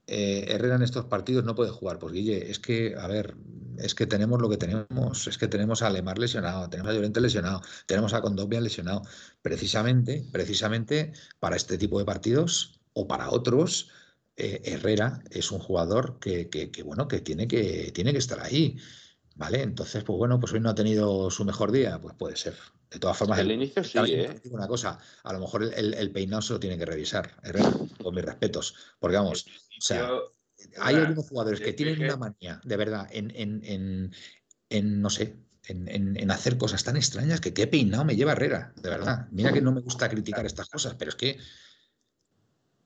eh, 0.06 0.46
Herrera 0.48 0.76
en 0.76 0.82
estos 0.82 1.06
partidos 1.06 1.44
no 1.44 1.54
puede 1.54 1.70
jugar. 1.70 1.98
Pues 1.98 2.12
Guille, 2.12 2.50
es 2.50 2.58
que, 2.58 2.94
a 2.96 3.06
ver, 3.06 3.36
es 3.78 3.94
que 3.94 4.06
tenemos 4.06 4.40
lo 4.40 4.48
que 4.48 4.56
tenemos. 4.56 5.26
Es 5.26 5.38
que 5.38 5.48
tenemos 5.48 5.82
a 5.82 5.90
Lemar 5.90 6.18
lesionado, 6.18 6.68
tenemos 6.70 6.92
a 6.92 6.94
Llorente 6.94 7.20
lesionado, 7.20 7.60
tenemos 7.86 8.14
a 8.14 8.20
Condovia 8.22 8.60
lesionado. 8.60 9.02
Precisamente, 9.42 10.24
precisamente 10.32 11.12
para 11.38 11.56
este 11.56 11.78
tipo 11.78 11.98
de 11.98 12.04
partidos 12.04 12.80
o 12.92 13.06
para 13.06 13.30
otros, 13.30 13.90
eh, 14.36 14.60
Herrera 14.64 15.22
es 15.30 15.50
un 15.50 15.58
jugador 15.60 16.18
que, 16.20 16.48
que- 16.50 16.70
que, 16.70 16.82
bueno, 16.82 17.08
que 17.08 17.20
tiene 17.20 17.48
que, 17.48 17.90
tiene 17.94 18.12
que 18.12 18.18
estar 18.18 18.40
ahí. 18.40 18.76
¿Vale? 19.38 19.60
Entonces, 19.62 20.02
pues 20.02 20.16
bueno, 20.16 20.40
pues 20.40 20.52
hoy 20.54 20.60
no 20.60 20.70
ha 20.70 20.74
tenido 20.74 21.30
su 21.30 21.44
mejor 21.44 21.70
día, 21.70 22.00
pues 22.00 22.14
puede 22.14 22.36
ser. 22.36 22.54
De 22.90 22.98
todas 22.98 23.18
formas, 23.18 23.38
El 23.38 23.50
el- 23.50 23.52
inicio 23.56 23.84
sí, 23.84 23.98
¿eh? 24.14 24.40
una 24.50 24.66
cosa, 24.66 24.98
a 25.24 25.32
lo 25.34 25.40
mejor 25.40 25.62
el, 25.64 25.74
el- 25.74 25.94
el 25.94 26.10
peinado 26.10 26.40
se 26.40 26.54
lo 26.54 26.60
tiene 26.60 26.78
que 26.78 26.86
revisar, 26.86 27.36
Herrera, 27.42 27.70
con 28.02 28.14
mis 28.14 28.24
respetos, 28.24 28.74
porque 28.98 29.16
vamos, 29.16 29.44
o 29.78 29.80
sea, 29.80 30.08
Yo- 30.08 30.34
hay 30.78 30.96
algunos 30.96 31.28
jugadores 31.28 31.60
que 31.60 31.72
tienen 31.72 32.02
una 32.02 32.16
manía, 32.16 32.60
de 32.64 32.76
verdad, 32.76 33.08
en, 33.12 33.30
en, 33.36 33.62
en, 33.64 34.14
en, 34.70 35.00
no 35.02 35.10
sé, 35.10 35.36
en, 35.68 35.88
en- 35.88 36.16
en 36.16 36.30
hacer 36.30 36.56
cosas 36.56 36.82
tan 36.84 36.96
extrañas 36.96 37.40
que 37.40 37.52
qué 37.52 37.66
peinado 37.66 38.04
me 38.04 38.16
lleva 38.16 38.32
Herrera, 38.32 38.72
de 38.76 38.88
verdad. 38.88 39.28
Mira 39.32 39.52
que 39.52 39.60
no 39.60 39.72
me 39.72 39.80
gusta 39.82 40.08
criticar 40.08 40.46
estas 40.46 40.68
cosas, 40.70 40.94
pero 40.94 41.10
es 41.10 41.14
que, 41.16 41.38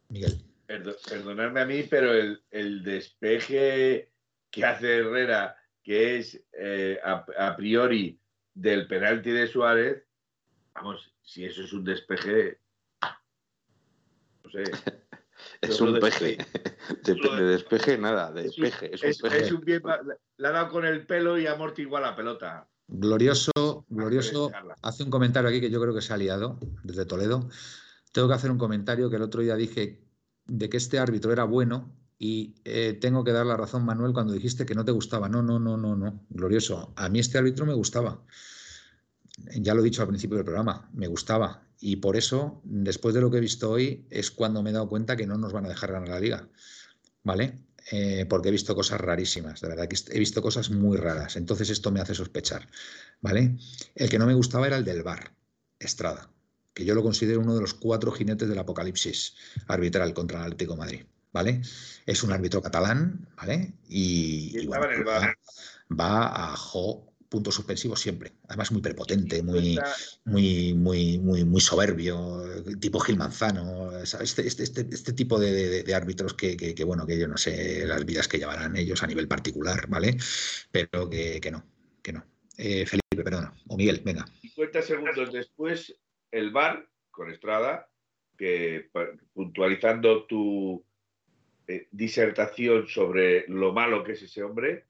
Miguel, 0.09 0.43
Perdo- 0.66 0.97
perdonadme 1.09 1.61
a 1.61 1.66
mí, 1.66 1.82
pero 1.84 2.12
el, 2.12 2.43
el 2.51 2.82
despeje 2.82 4.12
que 4.51 4.64
hace 4.64 4.99
Herrera, 4.99 5.57
que 5.82 6.18
es 6.18 6.41
eh, 6.53 6.99
a, 7.05 7.24
a 7.38 7.57
priori 7.57 8.20
del 8.55 8.86
penalti 8.88 9.30
de 9.30 9.47
Suárez, 9.47 10.05
vamos, 10.74 11.12
si 11.22 11.45
eso 11.45 11.62
es 11.62 11.72
un 11.72 11.84
despeje, 11.84 12.59
no 14.45 14.51
sé. 14.51 14.64
Es 15.61 15.80
un 15.80 15.93
despeje. 15.95 16.38
peje. 16.38 17.03
De, 17.05 17.14
de 17.14 17.43
despeje, 17.45 17.99
nada, 17.99 18.32
de 18.32 18.45
despeje. 18.45 18.95
Es 18.95 19.03
un 19.03 19.09
Es, 19.11 19.18
peje. 19.20 19.38
es 19.41 19.53
un 19.53 19.61
bien, 19.61 19.82
le 20.38 20.49
ha 20.49 20.51
dado 20.53 20.68
con 20.70 20.84
el 20.84 21.07
pelo 21.07 21.38
y 21.38 21.47
ha 21.47 21.53
amortiguado 21.53 22.07
la 22.07 22.16
pelota. 22.16 22.68
glorioso, 22.88 23.84
glorioso, 23.88 24.51
hace 24.82 25.03
un 25.05 25.11
comentario 25.11 25.49
aquí 25.49 25.61
que 25.61 25.70
yo 25.70 25.80
creo 25.80 25.95
que 25.95 26.03
se 26.03 26.12
ha 26.12 26.16
liado 26.16 26.59
desde 26.82 27.05
Toledo. 27.07 27.49
Tengo 28.12 28.28
que 28.28 28.34
hacer 28.34 28.51
un 28.51 28.59
comentario 28.59 29.09
que 29.11 29.16
el 29.16 29.22
otro 29.22 29.43
día 29.43 29.55
dije 29.57 30.03
de 30.47 30.68
que 30.68 30.76
este 30.78 30.99
árbitro 30.99 31.32
era 31.32 31.45
bueno 31.45 31.93
y 32.18 32.57
eh, 32.64 32.99
tengo 33.01 33.22
que 33.24 33.32
dar 33.32 33.47
la 33.47 33.57
razón, 33.57 33.84
Manuel, 33.84 34.12
cuando 34.12 34.32
dijiste 34.32 34.66
que 34.66 34.74
no 34.74 34.84
te 34.84 34.93
gustaba. 34.93 35.28
No, 35.28 35.43
no, 35.43 35.59
no, 35.61 35.76
no, 35.76 35.95
no. 35.97 36.26
Glorioso. 36.30 36.93
A 36.97 37.09
mí 37.09 37.18
este 37.20 37.38
árbitro 37.38 37.64
me 37.66 37.74
gustaba. 37.74 38.20
Ya 39.57 39.72
lo 39.74 39.80
he 39.80 39.84
dicho 39.84 40.03
al 40.03 40.09
principio 40.09 40.36
del 40.36 40.45
programa, 40.45 40.91
me 40.93 41.07
gustaba. 41.07 41.62
Y 41.81 41.97
por 41.97 42.16
eso, 42.16 42.61
después 42.64 43.14
de 43.14 43.22
lo 43.22 43.31
que 43.31 43.39
he 43.39 43.41
visto 43.41 43.70
hoy, 43.70 44.07
es 44.11 44.31
cuando 44.31 44.62
me 44.62 44.70
he 44.70 44.72
dado 44.72 44.89
cuenta 44.89 45.16
que 45.16 45.26
no 45.26 45.39
nos 45.39 45.53
van 45.53 45.64
a 45.64 45.70
dejar 45.70 45.93
ganar 45.93 46.09
la 46.09 46.20
liga. 46.20 46.49
¿Vale? 47.24 47.59
Eh, 47.91 48.26
porque 48.28 48.49
he 48.49 48.53
visto 48.53 48.74
cosas 48.74 49.01
rarísimas, 49.01 49.61
de 49.61 49.68
verdad 49.68 49.89
que 49.89 49.97
he 50.11 50.18
visto 50.18 50.43
cosas 50.43 50.70
muy 50.70 50.97
raras. 50.97 51.37
Entonces 51.37 51.70
esto 51.70 51.91
me 51.91 52.01
hace 52.01 52.14
sospechar. 52.14 52.68
¿Vale? 53.20 53.57
El 53.95 54.09
que 54.11 54.18
no 54.18 54.26
me 54.26 54.35
gustaba 54.35 54.66
era 54.66 54.76
el 54.76 54.85
del 54.85 55.03
Bar, 55.03 55.33
Estrada, 55.78 56.31
que 56.74 56.85
yo 56.85 56.95
lo 56.95 57.03
considero 57.03 57.41
uno 57.41 57.55
de 57.55 57.62
los 57.62 57.74
cuatro 57.74 58.12
jinetes 58.12 58.49
del 58.49 58.59
apocalipsis 58.59 59.35
arbitral 59.66 60.12
contra 60.14 60.39
el 60.39 60.45
Atlético 60.45 60.74
de 60.74 60.78
Madrid. 60.78 61.03
¿Vale? 61.33 61.62
Es 62.07 62.22
un 62.24 62.33
árbitro 62.33 62.61
catalán, 62.61 63.28
¿vale? 63.37 63.74
Y, 63.89 64.66
va 64.66 66.53
a 66.53 66.57
jo, 66.57 67.09
punto 67.31 67.51
suspensivo 67.53 67.97
siempre. 67.97 68.33
Además, 68.49 68.72
muy 68.72 68.83
prepotente, 68.83 69.43
muy, 69.43 69.78
muy, 70.24 70.74
muy, 70.74 71.18
muy, 71.18 71.45
muy 71.45 71.61
soberbio, 71.61 72.43
tipo 72.81 72.99
Gil 73.01 73.16
Manzano, 73.16 73.97
este, 74.03 74.47
este, 74.47 74.62
este, 74.64 74.87
este 74.91 75.12
tipo 75.14 75.39
de, 75.39 75.53
de- 75.53 75.83
de 75.85 75.95
árbitros 75.95 76.35
que, 76.35 76.57
que- 76.57 76.74
que, 76.74 76.85
bueno, 76.85 77.07
que 77.07 77.18
yo 77.18 77.28
no 77.28 77.37
sé 77.39 77.87
las 77.87 78.05
vidas 78.05 78.26
que 78.28 78.39
llevarán 78.39 78.76
ellos 78.76 79.03
a 79.03 79.07
nivel 79.07 79.28
particular, 79.28 79.87
¿vale? 79.89 80.16
Pero 80.70 81.09
que, 81.09 81.41
que 81.41 81.51
no, 81.51 81.64
que 82.03 82.12
no. 82.12 82.26
Eh, 82.59 82.85
Felipe, 82.85 83.22
perdona, 83.24 83.55
o 83.68 83.76
Miguel, 83.76 84.03
venga. 84.05 84.26
50 84.43 84.83
segundos 84.83 85.33
después, 85.33 85.97
el 86.33 86.51
VAR 86.51 86.87
con 87.11 87.31
Estrada, 87.31 87.89
que 88.37 88.91
puntualizando 89.33 90.24
tu 90.24 90.85
eh, 91.68 91.87
disertación 91.93 92.89
sobre 92.89 93.45
lo 93.49 93.72
malo 93.72 94.03
que 94.03 94.12
es 94.12 94.22
ese 94.22 94.43
hombre, 94.43 94.87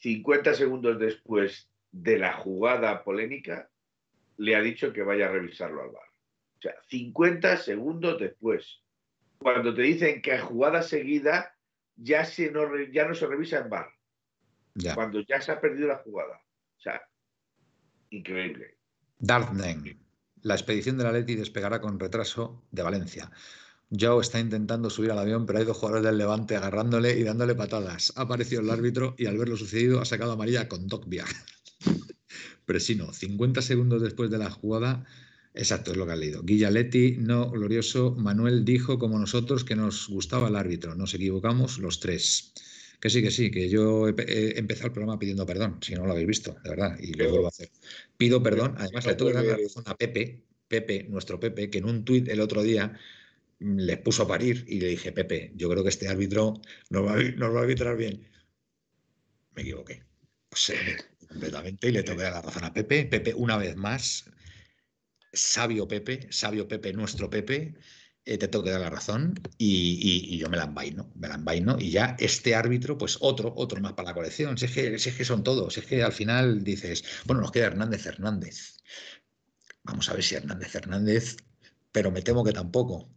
50 0.00 0.54
segundos 0.54 0.98
después 0.98 1.68
de 1.92 2.18
la 2.18 2.32
jugada 2.32 3.04
polémica, 3.04 3.70
le 4.36 4.56
ha 4.56 4.60
dicho 4.60 4.92
que 4.92 5.02
vaya 5.02 5.26
a 5.26 5.32
revisarlo 5.32 5.82
al 5.82 5.90
bar. 5.90 6.08
O 6.58 6.62
sea, 6.62 6.74
50 6.88 7.56
segundos 7.58 8.18
después. 8.18 8.82
Cuando 9.38 9.74
te 9.74 9.82
dicen 9.82 10.22
que 10.22 10.32
a 10.32 10.40
jugada 10.40 10.82
seguida 10.82 11.54
ya, 11.96 12.24
se 12.24 12.50
no, 12.50 12.76
ya 12.92 13.06
no 13.06 13.14
se 13.14 13.26
revisa 13.26 13.58
en 13.58 13.70
bar. 13.70 13.88
Cuando 14.94 15.20
ya 15.20 15.40
se 15.40 15.52
ha 15.52 15.60
perdido 15.60 15.88
la 15.88 15.98
jugada. 15.98 16.42
O 16.78 16.80
sea, 16.80 17.02
increíble. 18.10 18.78
Dartnen. 19.18 20.00
La 20.42 20.54
expedición 20.54 20.96
de 20.96 21.04
la 21.04 21.12
Leti 21.12 21.34
despegará 21.34 21.80
con 21.80 22.00
retraso 22.00 22.64
de 22.70 22.82
Valencia. 22.82 23.30
Joe 23.90 24.20
está 24.20 24.38
intentando 24.38 24.88
subir 24.88 25.10
al 25.10 25.18
avión, 25.18 25.46
pero 25.46 25.58
hay 25.58 25.64
dos 25.64 25.76
jugadores 25.76 26.04
del 26.04 26.18
Levante 26.18 26.56
agarrándole 26.56 27.18
y 27.18 27.24
dándole 27.24 27.54
patadas. 27.56 28.12
Ha 28.16 28.22
aparecido 28.22 28.60
el 28.60 28.70
árbitro 28.70 29.14
y 29.18 29.26
al 29.26 29.36
ver 29.36 29.48
lo 29.48 29.56
sucedido 29.56 30.00
ha 30.00 30.04
sacado 30.04 30.32
a 30.32 30.36
María 30.36 30.68
con 30.68 30.86
Dokbia. 30.86 31.24
Presino, 32.66 33.12
50 33.12 33.62
segundos 33.62 34.00
después 34.00 34.30
de 34.30 34.38
la 34.38 34.48
jugada, 34.48 35.04
exacto, 35.54 35.90
es 35.90 35.96
lo 35.96 36.06
que 36.06 36.12
ha 36.12 36.16
leído. 36.16 36.42
Guillaletti, 36.44 37.16
no 37.18 37.50
glorioso. 37.50 38.14
Manuel 38.16 38.64
dijo, 38.64 38.98
como 38.98 39.18
nosotros, 39.18 39.64
que 39.64 39.74
nos 39.74 40.08
gustaba 40.08 40.48
el 40.48 40.56
árbitro. 40.56 40.94
Nos 40.94 41.12
equivocamos 41.14 41.78
los 41.78 41.98
tres. 41.98 42.52
Que 43.00 43.10
sí, 43.10 43.22
que 43.22 43.30
sí, 43.32 43.50
que 43.50 43.68
yo 43.68 44.08
he, 44.08 44.58
empezado 44.58 44.88
el 44.88 44.92
programa 44.92 45.18
pidiendo 45.18 45.46
perdón, 45.46 45.78
si 45.80 45.94
no 45.94 46.04
lo 46.04 46.12
habéis 46.12 46.28
visto, 46.28 46.54
de 46.62 46.70
verdad, 46.70 46.98
y 47.00 47.14
lo 47.14 47.30
vuelvo 47.30 47.46
a 47.46 47.48
hacer. 47.48 47.70
Pido 48.16 48.42
perdón, 48.42 48.74
además 48.76 49.06
le 49.06 49.14
tengo 49.14 49.30
que 49.30 49.36
dar 49.36 49.44
la 49.46 49.56
razón 49.56 49.84
a 49.86 49.96
Pepe, 49.96 50.44
Pepe, 50.68 51.06
nuestro 51.08 51.40
Pepe, 51.40 51.70
que 51.70 51.78
en 51.78 51.86
un 51.86 52.04
tuit 52.04 52.28
el 52.28 52.40
otro 52.40 52.62
día 52.62 52.94
mm, 53.60 53.78
le 53.78 53.96
puso 53.98 54.24
a 54.24 54.28
parir 54.28 54.64
y 54.68 54.80
le 54.80 54.88
dije, 54.88 55.12
Pepe, 55.12 55.52
yo 55.56 55.68
creo 55.70 55.82
que 55.82 55.90
este 55.90 56.08
árbitro 56.08 56.60
nos 56.90 57.06
va 57.06 57.12
a, 57.14 57.48
va 57.48 57.60
a 57.60 57.62
arbitrar 57.62 57.96
bien. 57.96 58.28
Me 59.54 59.62
equivoqué. 59.62 60.04
Pues, 60.48 60.72
completamente 61.28 61.88
y 61.88 61.92
le 61.92 62.02
dar 62.02 62.32
la 62.32 62.42
razón 62.42 62.64
a 62.64 62.72
Pepe. 62.72 63.06
Pepe, 63.06 63.34
una 63.34 63.56
vez 63.56 63.76
más, 63.76 64.24
sabio 65.32 65.86
Pepe, 65.88 66.26
sabio 66.30 66.68
Pepe, 66.68 66.92
nuestro 66.92 67.30
Pepe, 67.30 67.74
eh, 68.24 68.38
te 68.38 68.48
tengo 68.48 68.64
que 68.64 68.70
dar 68.70 68.80
la 68.80 68.90
razón 68.90 69.34
y, 69.58 70.38
yo 70.38 70.48
me 70.48 70.56
la 70.56 70.64
envaino, 70.64 71.10
me 71.14 71.28
la 71.28 71.34
envaino 71.36 71.76
y 71.78 71.90
ya 71.90 72.16
este 72.18 72.54
árbitro, 72.54 72.98
pues 72.98 73.18
otro, 73.20 73.52
otro 73.56 73.80
más 73.80 73.94
para 73.94 74.10
la 74.10 74.14
colección. 74.14 74.58
Si 74.58 74.66
es 74.66 74.72
que, 74.72 74.94
es 74.94 75.16
que 75.16 75.24
son 75.24 75.42
todos, 75.42 75.78
es 75.78 75.86
que 75.86 76.02
al 76.02 76.12
final 76.12 76.64
dices, 76.64 77.04
bueno, 77.26 77.42
nos 77.42 77.52
queda 77.52 77.66
Hernández 77.66 78.06
Hernández. 78.06 78.78
Vamos 79.84 80.08
a 80.08 80.14
ver 80.14 80.22
si 80.22 80.34
Hernández 80.34 80.74
Hernández, 80.74 81.36
pero 81.92 82.10
me 82.10 82.22
temo 82.22 82.44
que 82.44 82.52
tampoco. 82.52 83.08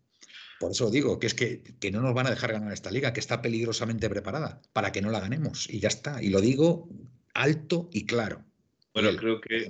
Por 0.63 0.71
eso 0.71 0.89
digo 0.89 1.19
que 1.19 1.27
es 1.27 1.33
que, 1.33 1.61
que, 1.61 1.91
no 1.91 1.99
nos 1.99 2.13
van 2.13 2.27
a 2.27 2.29
dejar 2.29 2.53
ganar 2.53 2.71
esta 2.71 2.89
liga, 2.89 3.11
que 3.11 3.19
está 3.19 3.41
peligrosamente 3.41 4.09
preparada 4.09 4.61
para 4.71 4.93
que 4.93 5.01
no 5.01 5.11
la 5.11 5.19
ganemos. 5.19 5.69
Y 5.69 5.81
ya 5.81 5.89
está. 5.89 6.23
Y 6.23 6.29
lo 6.29 6.39
digo 6.39 6.87
alto 7.33 7.89
y 7.91 8.05
claro. 8.05 8.45
Bueno, 8.93 9.09
creo 9.17 9.41
que 9.41 9.67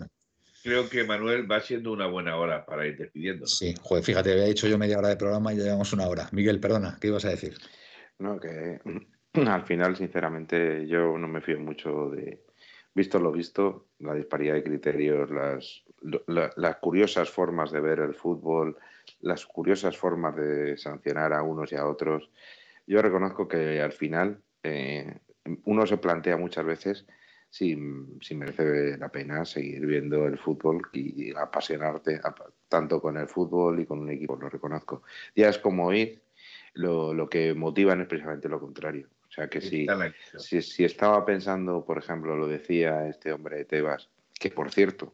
creo 0.62 0.88
que 0.88 1.04
Manuel 1.04 1.52
va 1.52 1.62
siendo 1.62 1.92
una 1.92 2.06
buena 2.06 2.38
hora 2.38 2.64
para 2.64 2.86
ir 2.86 2.96
despidiendo. 2.96 3.48
Sí, 3.48 3.74
joder, 3.82 4.04
fíjate, 4.04 4.34
había 4.34 4.46
dicho 4.46 4.68
yo 4.68 4.78
media 4.78 5.00
hora 5.00 5.08
de 5.08 5.18
programa 5.18 5.52
y 5.52 5.58
ya 5.58 5.64
llevamos 5.64 5.92
una 5.94 6.08
hora. 6.08 6.30
Miguel, 6.32 6.60
perdona, 6.60 7.00
¿qué 7.02 7.08
ibas 7.08 7.26
a 7.26 7.30
decir? 7.30 7.58
No, 8.20 8.40
que 8.40 8.80
al 9.34 9.66
final, 9.66 9.96
sinceramente, 9.96 10.86
yo 10.86 11.18
no 11.18 11.28
me 11.28 11.42
fío 11.42 11.60
mucho 11.60 12.12
de, 12.12 12.44
visto 12.94 13.20
lo 13.20 13.32
visto, 13.32 13.88
la 13.98 14.14
disparidad 14.14 14.54
de 14.54 14.64
criterios, 14.64 15.32
las, 15.32 15.84
las 16.28 16.76
curiosas 16.78 17.32
formas 17.32 17.72
de 17.72 17.82
ver 17.82 17.98
el 17.98 18.14
fútbol, 18.14 18.78
las 19.24 19.46
curiosas 19.46 19.98
formas 19.98 20.36
de 20.36 20.78
sancionar 20.78 21.34
a 21.34 21.42
unos 21.42 21.72
y 21.72 21.76
a 21.76 21.88
otros. 21.88 22.30
Yo 22.86 23.02
reconozco 23.02 23.48
que 23.48 23.82
al 23.82 23.94
final 23.94 24.42
eh, 24.62 25.18
uno 25.66 25.88
se 25.88 25.98
plantea 25.98 26.38
muchas 26.38 26.66
veces 26.66 27.06
si, 27.50 27.76
merece 27.76 28.98
la 28.98 29.10
pena 29.10 29.46
seguir 29.46 29.86
viendo 29.86 30.26
el 30.26 30.40
fútbol 30.40 30.82
y 30.92 31.32
apasionarte 31.36 32.20
tanto 32.68 33.00
con 33.00 33.16
el 33.18 33.28
fútbol 33.28 33.80
y 33.80 33.86
con 33.86 34.00
un 34.00 34.10
equipo, 34.10 34.36
lo 34.36 34.50
reconozco. 34.50 35.04
Ya 35.36 35.50
es 35.50 35.60
como 35.60 35.94
ir, 35.94 36.24
lo, 36.74 37.14
lo 37.14 37.30
que 37.30 37.54
motiva 37.54 37.94
es 37.94 38.08
precisamente 38.08 38.50
lo 38.50 38.60
contrario. 38.60 39.08
O 39.30 39.32
sea 39.32 39.50
que 39.50 39.62
si, 39.62 39.88
si, 40.62 40.84
estaba 40.84 41.26
pensando, 41.26 41.86
por 41.86 42.00
ejemplo, 42.00 42.36
lo 42.36 42.48
decía 42.48 43.08
este 43.08 43.32
hombre 43.32 43.58
de 43.58 43.66
Tebas, 43.66 44.10
que 44.40 44.50
por 44.50 44.72
cierto, 44.72 45.14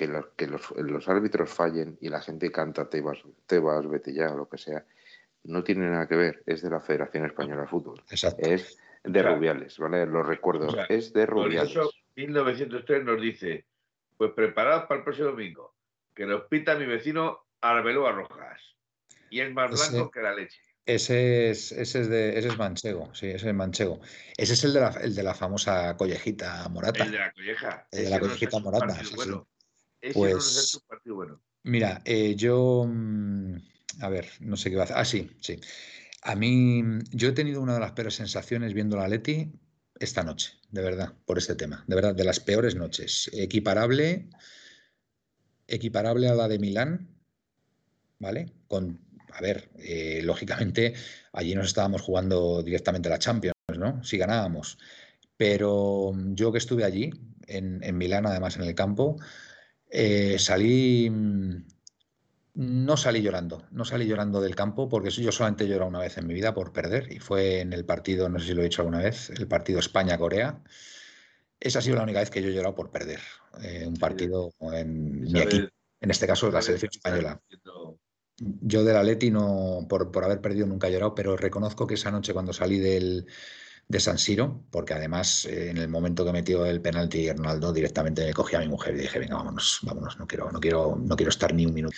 que, 0.00 0.06
los, 0.06 0.26
que 0.34 0.46
los, 0.46 0.70
los, 0.78 1.08
árbitros 1.10 1.50
fallen 1.50 1.98
y 2.00 2.08
la 2.08 2.22
gente 2.22 2.50
canta 2.50 2.88
Tebas, 2.88 3.18
Tebas, 3.46 3.86
vete 3.86 4.14
ya, 4.14 4.32
o 4.32 4.36
lo 4.38 4.48
que 4.48 4.56
sea, 4.56 4.82
no 5.44 5.62
tiene 5.62 5.90
nada 5.90 6.08
que 6.08 6.16
ver, 6.16 6.42
es 6.46 6.62
de 6.62 6.70
la 6.70 6.80
Federación 6.80 7.26
Española 7.26 7.62
de 7.62 7.68
Fútbol. 7.68 8.02
Exacto. 8.10 8.48
Es 8.48 8.78
de 9.04 9.22
Rubiales, 9.22 9.78
¿vale? 9.78 10.06
Lo 10.06 10.22
recuerdo, 10.22 10.74
es 10.88 11.12
de 11.12 11.26
Rubiales. 11.26 11.74
Por 11.74 11.82
eso 11.82 11.90
1903 12.16 13.04
nos 13.04 13.20
dice, 13.20 13.66
pues 14.16 14.32
preparados 14.32 14.84
para 14.84 15.00
el 15.00 15.04
próximo 15.04 15.28
domingo, 15.28 15.74
que 16.14 16.24
nos 16.24 16.44
pita 16.44 16.76
mi 16.76 16.86
vecino 16.86 17.44
Arbeloa 17.60 18.12
Rojas. 18.12 18.74
Y 19.28 19.40
es 19.40 19.52
más 19.52 19.70
blanco 19.70 20.10
que 20.10 20.22
la 20.22 20.34
leche. 20.34 20.62
Ese 20.86 21.50
es, 21.50 21.72
ese 21.72 22.00
es, 22.00 22.08
de, 22.08 22.38
ese 22.38 22.48
es 22.48 22.56
manchego, 22.56 23.14
sí, 23.14 23.26
ese 23.26 23.50
es 23.50 23.54
manchego. 23.54 24.00
Ese 24.34 24.54
es 24.54 24.64
el 24.64 24.72
de 24.72 24.80
la, 24.80 24.88
el 25.02 25.14
de 25.14 25.22
la 25.22 25.34
famosa 25.34 25.94
collejita 25.98 26.66
morata. 26.70 27.04
El 27.04 27.12
de 27.12 27.18
la 27.18 27.32
colleja. 27.32 27.86
El 27.92 28.04
de 28.04 28.10
la 28.10 28.18
collejita 28.18 28.58
morata, 28.60 28.98
bueno. 29.14 29.46
Pues, 30.14 30.80
partido 30.88 31.16
bueno. 31.16 31.40
Mira, 31.62 32.02
eh, 32.04 32.34
yo. 32.36 32.86
Mm, 32.88 33.56
a 34.00 34.08
ver, 34.08 34.28
no 34.40 34.56
sé 34.56 34.70
qué 34.70 34.76
va 34.76 34.82
a 34.82 34.84
hacer. 34.84 34.96
Ah, 34.96 35.04
sí, 35.04 35.30
sí. 35.40 35.60
A 36.22 36.34
mí, 36.34 36.82
yo 37.10 37.28
he 37.28 37.32
tenido 37.32 37.60
una 37.60 37.74
de 37.74 37.80
las 37.80 37.92
peores 37.92 38.14
sensaciones 38.14 38.74
viendo 38.74 38.96
la 38.96 39.08
Leti 39.08 39.52
esta 39.98 40.22
noche, 40.22 40.52
de 40.70 40.82
verdad, 40.82 41.14
por 41.26 41.38
este 41.38 41.54
tema, 41.54 41.84
de 41.86 41.94
verdad, 41.94 42.14
de 42.14 42.24
las 42.24 42.40
peores 42.40 42.74
noches. 42.74 43.30
Equiparable, 43.32 44.30
equiparable 45.66 46.28
a 46.28 46.34
la 46.34 46.48
de 46.48 46.58
Milán, 46.58 47.08
¿vale? 48.18 48.52
Con, 48.66 49.00
a 49.32 49.40
ver, 49.40 49.70
eh, 49.78 50.20
lógicamente 50.24 50.94
allí 51.32 51.54
nos 51.54 51.66
estábamos 51.66 52.02
jugando 52.02 52.62
directamente 52.62 53.08
la 53.08 53.18
Champions, 53.18 53.54
¿no? 53.78 54.02
Si 54.02 54.16
ganábamos. 54.16 54.78
Pero 55.36 56.12
yo 56.34 56.52
que 56.52 56.58
estuve 56.58 56.84
allí, 56.84 57.10
en, 57.46 57.96
Milán, 57.96 58.26
además 58.26 58.56
en 58.56 58.62
el 58.62 58.74
campo, 58.74 59.16
eh, 59.90 60.38
salí 60.38 61.10
no 62.54 62.96
salí 62.96 63.22
llorando, 63.22 63.64
no 63.70 63.84
salí 63.84 64.06
llorando 64.06 64.40
del 64.40 64.54
campo 64.54 64.88
porque 64.88 65.10
yo 65.10 65.32
solamente 65.32 65.64
he 65.64 65.68
llorado 65.68 65.88
una 65.88 66.00
vez 66.00 66.18
en 66.18 66.26
mi 66.26 66.34
vida 66.34 66.52
por 66.52 66.72
perder 66.72 67.12
y 67.12 67.18
fue 67.18 67.60
en 67.60 67.72
el 67.72 67.84
partido, 67.84 68.28
no 68.28 68.38
sé 68.38 68.48
si 68.48 68.54
lo 68.54 68.60
he 68.60 68.64
dicho 68.64 68.82
alguna 68.82 68.98
vez, 68.98 69.30
el 69.30 69.46
partido 69.46 69.78
España-Corea. 69.78 70.62
Esa 71.58 71.78
ha 71.78 71.82
sido 71.82 71.96
la 71.96 72.02
única 72.02 72.20
vez 72.20 72.30
que 72.30 72.42
yo 72.42 72.48
he 72.48 72.52
llorado 72.54 72.74
por 72.74 72.90
perder 72.90 73.20
eh, 73.62 73.86
un 73.86 73.96
partido 73.96 74.52
en 74.72 75.20
mi 75.20 75.40
equipo, 75.40 75.68
en 76.00 76.10
este 76.10 76.26
caso 76.26 76.50
la 76.50 76.62
selección 76.62 76.90
española. 76.92 77.40
Yo 78.36 78.84
del 78.84 78.96
Atleti 78.96 79.30
no, 79.30 79.86
por, 79.88 80.10
por 80.10 80.24
haber 80.24 80.40
perdido 80.40 80.66
nunca 80.66 80.88
he 80.88 80.92
llorado, 80.92 81.14
pero 81.14 81.36
reconozco 81.36 81.86
que 81.86 81.94
esa 81.94 82.10
noche 82.10 82.32
cuando 82.32 82.52
salí 82.52 82.78
del, 82.78 83.26
de 83.90 83.98
San 83.98 84.18
Siro, 84.18 84.62
porque 84.70 84.94
además 84.94 85.44
eh, 85.46 85.70
en 85.70 85.76
el 85.76 85.88
momento 85.88 86.24
que 86.24 86.30
metió 86.30 86.64
el 86.64 86.80
penalti 86.80 87.28
Ronaldo 87.32 87.72
directamente 87.72 88.24
me 88.24 88.32
cogí 88.32 88.54
a 88.54 88.60
mi 88.60 88.68
mujer 88.68 88.94
y 88.94 89.00
dije, 89.00 89.18
venga, 89.18 89.34
vámonos, 89.34 89.80
vámonos, 89.82 90.16
no 90.16 90.28
quiero, 90.28 90.52
no 90.52 90.60
quiero, 90.60 90.96
no 90.96 91.16
quiero 91.16 91.30
estar 91.30 91.52
ni 91.52 91.66
un 91.66 91.74
minuto. 91.74 91.96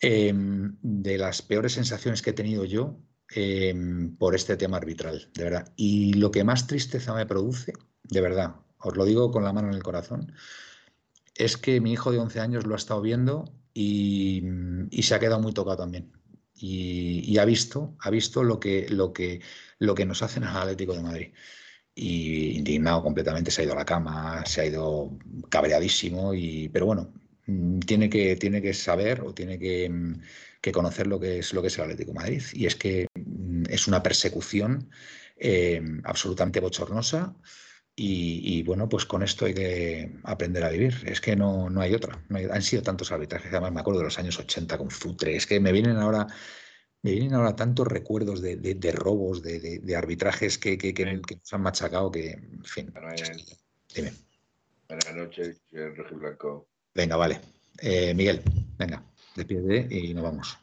Em, 0.00 0.74
de 0.80 1.18
las 1.18 1.42
peores 1.42 1.74
sensaciones 1.74 2.22
que 2.22 2.30
he 2.30 2.32
tenido 2.32 2.64
yo 2.64 2.98
em, 3.28 4.16
por 4.16 4.34
este 4.34 4.56
tema 4.56 4.78
arbitral, 4.78 5.30
de 5.34 5.44
verdad. 5.44 5.70
Y 5.76 6.14
lo 6.14 6.30
que 6.30 6.44
más 6.44 6.66
tristeza 6.66 7.12
me 7.12 7.26
produce, 7.26 7.74
de 8.04 8.20
verdad, 8.22 8.56
os 8.78 8.96
lo 8.96 9.04
digo 9.04 9.30
con 9.30 9.44
la 9.44 9.52
mano 9.52 9.68
en 9.68 9.74
el 9.74 9.82
corazón, 9.82 10.32
es 11.34 11.58
que 11.58 11.82
mi 11.82 11.92
hijo 11.92 12.10
de 12.10 12.20
11 12.20 12.40
años 12.40 12.66
lo 12.66 12.72
ha 12.74 12.78
estado 12.78 13.02
viendo 13.02 13.52
y, 13.74 14.42
y 14.90 15.02
se 15.02 15.14
ha 15.14 15.18
quedado 15.20 15.40
muy 15.42 15.52
tocado 15.52 15.76
también 15.76 16.10
y, 16.58 17.38
ha 17.38 17.44
visto, 17.44 17.96
ha 18.00 18.10
visto 18.10 18.42
lo 18.42 18.58
que, 18.58 18.86
lo 18.88 19.12
que, 19.12 19.40
lo 19.78 19.94
que 19.94 20.06
nos 20.06 20.22
hacen 20.22 20.44
al 20.44 20.56
Atlético 20.56 20.94
de 20.94 21.02
Madrid. 21.02 21.32
Y 21.94 22.56
indignado 22.58 23.02
completamente, 23.02 23.50
se 23.50 23.62
ha 23.62 23.64
ido 23.64 23.72
a 23.74 23.76
la 23.76 23.84
cama, 23.84 24.44
se 24.46 24.60
ha 24.60 24.66
ido 24.66 25.18
cabreadísimo, 25.48 26.34
y, 26.34 26.68
pero 26.68 26.86
bueno, 26.86 27.12
mm, 27.46 27.80
tiene 27.80 28.10
que, 28.10 28.36
tiene 28.36 28.60
que 28.62 28.74
saber 28.74 29.22
o 29.22 29.34
tiene 29.34 29.58
que, 29.58 29.88
mm, 29.88 30.20
que, 30.60 30.72
conocer 30.72 31.06
lo 31.06 31.18
que 31.20 31.38
es 31.38 31.52
lo 31.54 31.62
que 31.62 31.68
es 31.68 31.78
el 31.78 31.84
Atlético 31.84 32.12
de 32.12 32.18
Madrid. 32.18 32.42
Y 32.52 32.66
es 32.66 32.76
que 32.76 33.06
mm, 33.14 33.64
es 33.70 33.88
una 33.88 34.02
persecución 34.02 34.90
eh, 35.38 35.82
absolutamente 36.04 36.60
bochornosa 36.60 37.34
y, 37.98 38.62
bueno, 38.64 38.88
pues 38.90 39.06
con 39.06 39.22
esto 39.22 39.46
hay 39.46 39.54
que 39.54 40.12
aprender 40.24 40.62
a 40.64 40.68
vivir. 40.68 41.02
Es 41.06 41.20
que 41.22 41.34
no, 41.34 41.70
no 41.70 41.80
hay 41.80 41.94
otra. 41.94 42.22
han 42.52 42.62
sido 42.62 42.82
tantos 42.82 43.10
arbitrajes, 43.10 43.50
además 43.50 43.72
me 43.72 43.80
acuerdo 43.80 44.00
de 44.00 44.04
los 44.04 44.18
años 44.18 44.38
80 44.38 44.76
con 44.76 44.90
Futre. 44.90 45.34
Es 45.36 45.46
que 45.46 45.60
me 45.60 45.72
vienen 45.72 45.96
ahora, 45.96 46.26
me 47.06 47.12
vienen 47.12 47.34
ahora 47.34 47.54
tantos 47.54 47.86
recuerdos 47.86 48.42
de, 48.42 48.56
de, 48.56 48.92
robos, 48.92 49.40
de, 49.40 49.78
de, 49.78 49.96
arbitrajes 49.96 50.58
que, 50.58 50.76
que, 50.76 50.92
que, 50.92 51.04
nos 51.04 51.52
han 51.52 51.62
machacado 51.62 52.10
que, 52.10 52.32
en 52.32 52.64
fin. 52.64 52.92
Dime. 53.94 54.12
Buenas 54.88 55.14
noches, 55.14 55.62
Blanco. 56.10 56.66
Venga, 56.92 57.14
vale. 57.14 57.40
Eh, 57.78 58.12
Miguel, 58.12 58.42
venga, 58.76 59.04
despide 59.36 59.86
y 59.88 60.14
nos 60.14 60.24
vamos. 60.24 60.58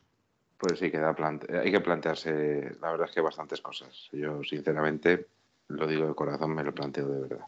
Pues 0.57 0.79
sí, 0.79 0.91
queda 0.91 1.15
hay 1.63 1.71
que 1.71 1.79
plantearse, 1.79 2.75
la 2.81 2.91
verdad 2.91 3.07
es 3.07 3.15
que 3.15 3.21
bastantes 3.21 3.61
cosas. 3.61 4.09
Yo, 4.11 4.43
sinceramente, 4.43 5.27
lo 5.69 5.87
digo 5.87 6.07
de 6.09 6.13
corazón, 6.13 6.53
me 6.53 6.63
lo 6.65 6.75
planteo 6.75 7.07
de 7.07 7.21
verdad. 7.21 7.45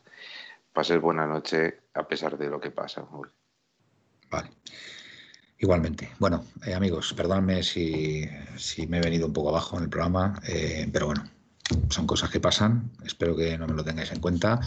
Pases 0.71 1.01
buena 1.01 1.27
noche 1.27 1.81
a 1.95 2.07
pesar 2.07 2.37
de 2.37 2.49
lo 2.49 2.61
que 2.61 2.71
pasa. 2.71 3.05
Vale. 4.31 4.49
Igualmente. 5.65 6.11
Bueno, 6.19 6.45
eh, 6.63 6.75
amigos, 6.75 7.11
perdónenme 7.13 7.63
si, 7.63 8.29
me 8.87 8.97
he 8.99 9.01
venido 9.01 9.25
un 9.25 9.33
poco 9.33 9.49
abajo 9.49 9.77
en 9.77 9.85
el 9.85 9.89
programa, 9.89 10.39
eh, 10.47 10.87
pero 10.93 11.07
bueno, 11.07 11.23
son 11.89 12.05
cosas 12.05 12.29
que 12.29 12.39
pasan. 12.39 12.91
Espero 13.03 13.35
que 13.35 13.57
no 13.57 13.65
me 13.65 13.73
lo 13.73 13.83
tengáis 13.83 14.11
en 14.11 14.19
cuenta. 14.19 14.59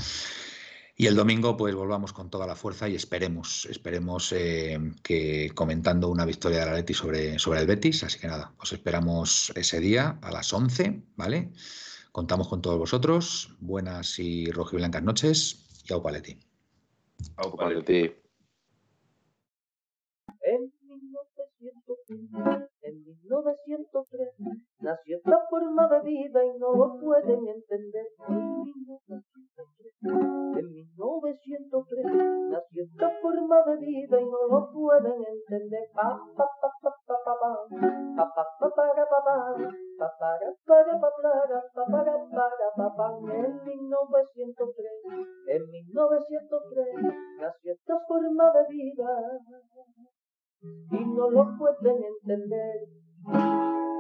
Y 0.97 1.07
el 1.07 1.15
domingo, 1.15 1.57
pues 1.57 1.73
volvamos 1.77 2.13
con 2.13 2.31
toda 2.31 2.49
la 2.49 2.57
fuerza 2.57 2.89
y 2.89 2.97
esperemos, 2.97 3.69
esperemos 3.71 4.33
eh, 4.33 4.77
que 5.05 5.53
comentando 5.55 6.09
una 6.09 6.25
victoria 6.25 6.59
de 6.59 6.67
la 6.67 6.75
Leti 6.75 6.95
sobre, 6.95 7.39
sobre 7.39 7.61
el 7.61 7.69
Betis. 7.69 8.03
Así 8.03 8.19
que 8.19 8.27
nada, 8.27 8.53
os 8.59 8.73
esperamos 8.73 9.53
ese 9.55 9.79
día 9.79 10.19
a 10.21 10.33
las 10.33 10.53
11, 10.53 11.01
¿vale? 11.15 11.53
Contamos 12.11 12.49
con 12.49 12.61
todos 12.61 12.77
vosotros. 12.77 13.55
Buenas 13.61 14.19
y 14.19 14.51
rojiblancas 14.51 15.05
noches 15.05 15.85
y 15.89 15.93
au 15.93 16.03
paleti. 16.03 16.37
Au 17.37 17.55
paleti. 17.55 18.28
1903 23.39 24.35
nació 24.81 25.17
esta 25.17 25.39
forma 25.49 25.89
de 25.89 26.01
vida 26.01 26.45
y 26.45 26.59
no 26.59 26.75
lo 26.75 26.99
pueden 27.01 27.47
entender. 27.47 28.07
En 30.01 30.67
1903 30.73 32.05
nació 32.51 32.83
esta 32.83 33.11
forma 33.21 33.63
de 33.67 33.77
vida 33.77 34.21
y 34.21 34.25
no 34.25 34.47
lo 34.49 34.73
pueden 34.73 35.25
entender. 35.25 35.89
Pa, 35.95 36.19
pa, 36.37 36.47
pa, 36.61 36.71
pa, 36.83 36.93
pa, 37.07 37.17
pa, 37.25 37.35
pa, 37.35 37.53
en 43.31 43.65
1903, 43.65 44.91
en 45.47 45.71
1903 45.71 46.87
nació 47.41 47.73
esta 47.73 47.99
forma 48.07 48.53
de 48.53 48.67
vida 48.69 49.41
y 50.63 51.05
no 51.05 51.31
lo 51.31 51.57
pueden 51.57 52.03
entender. 52.03 53.08
Thank 53.31 53.43
you. 53.43 53.98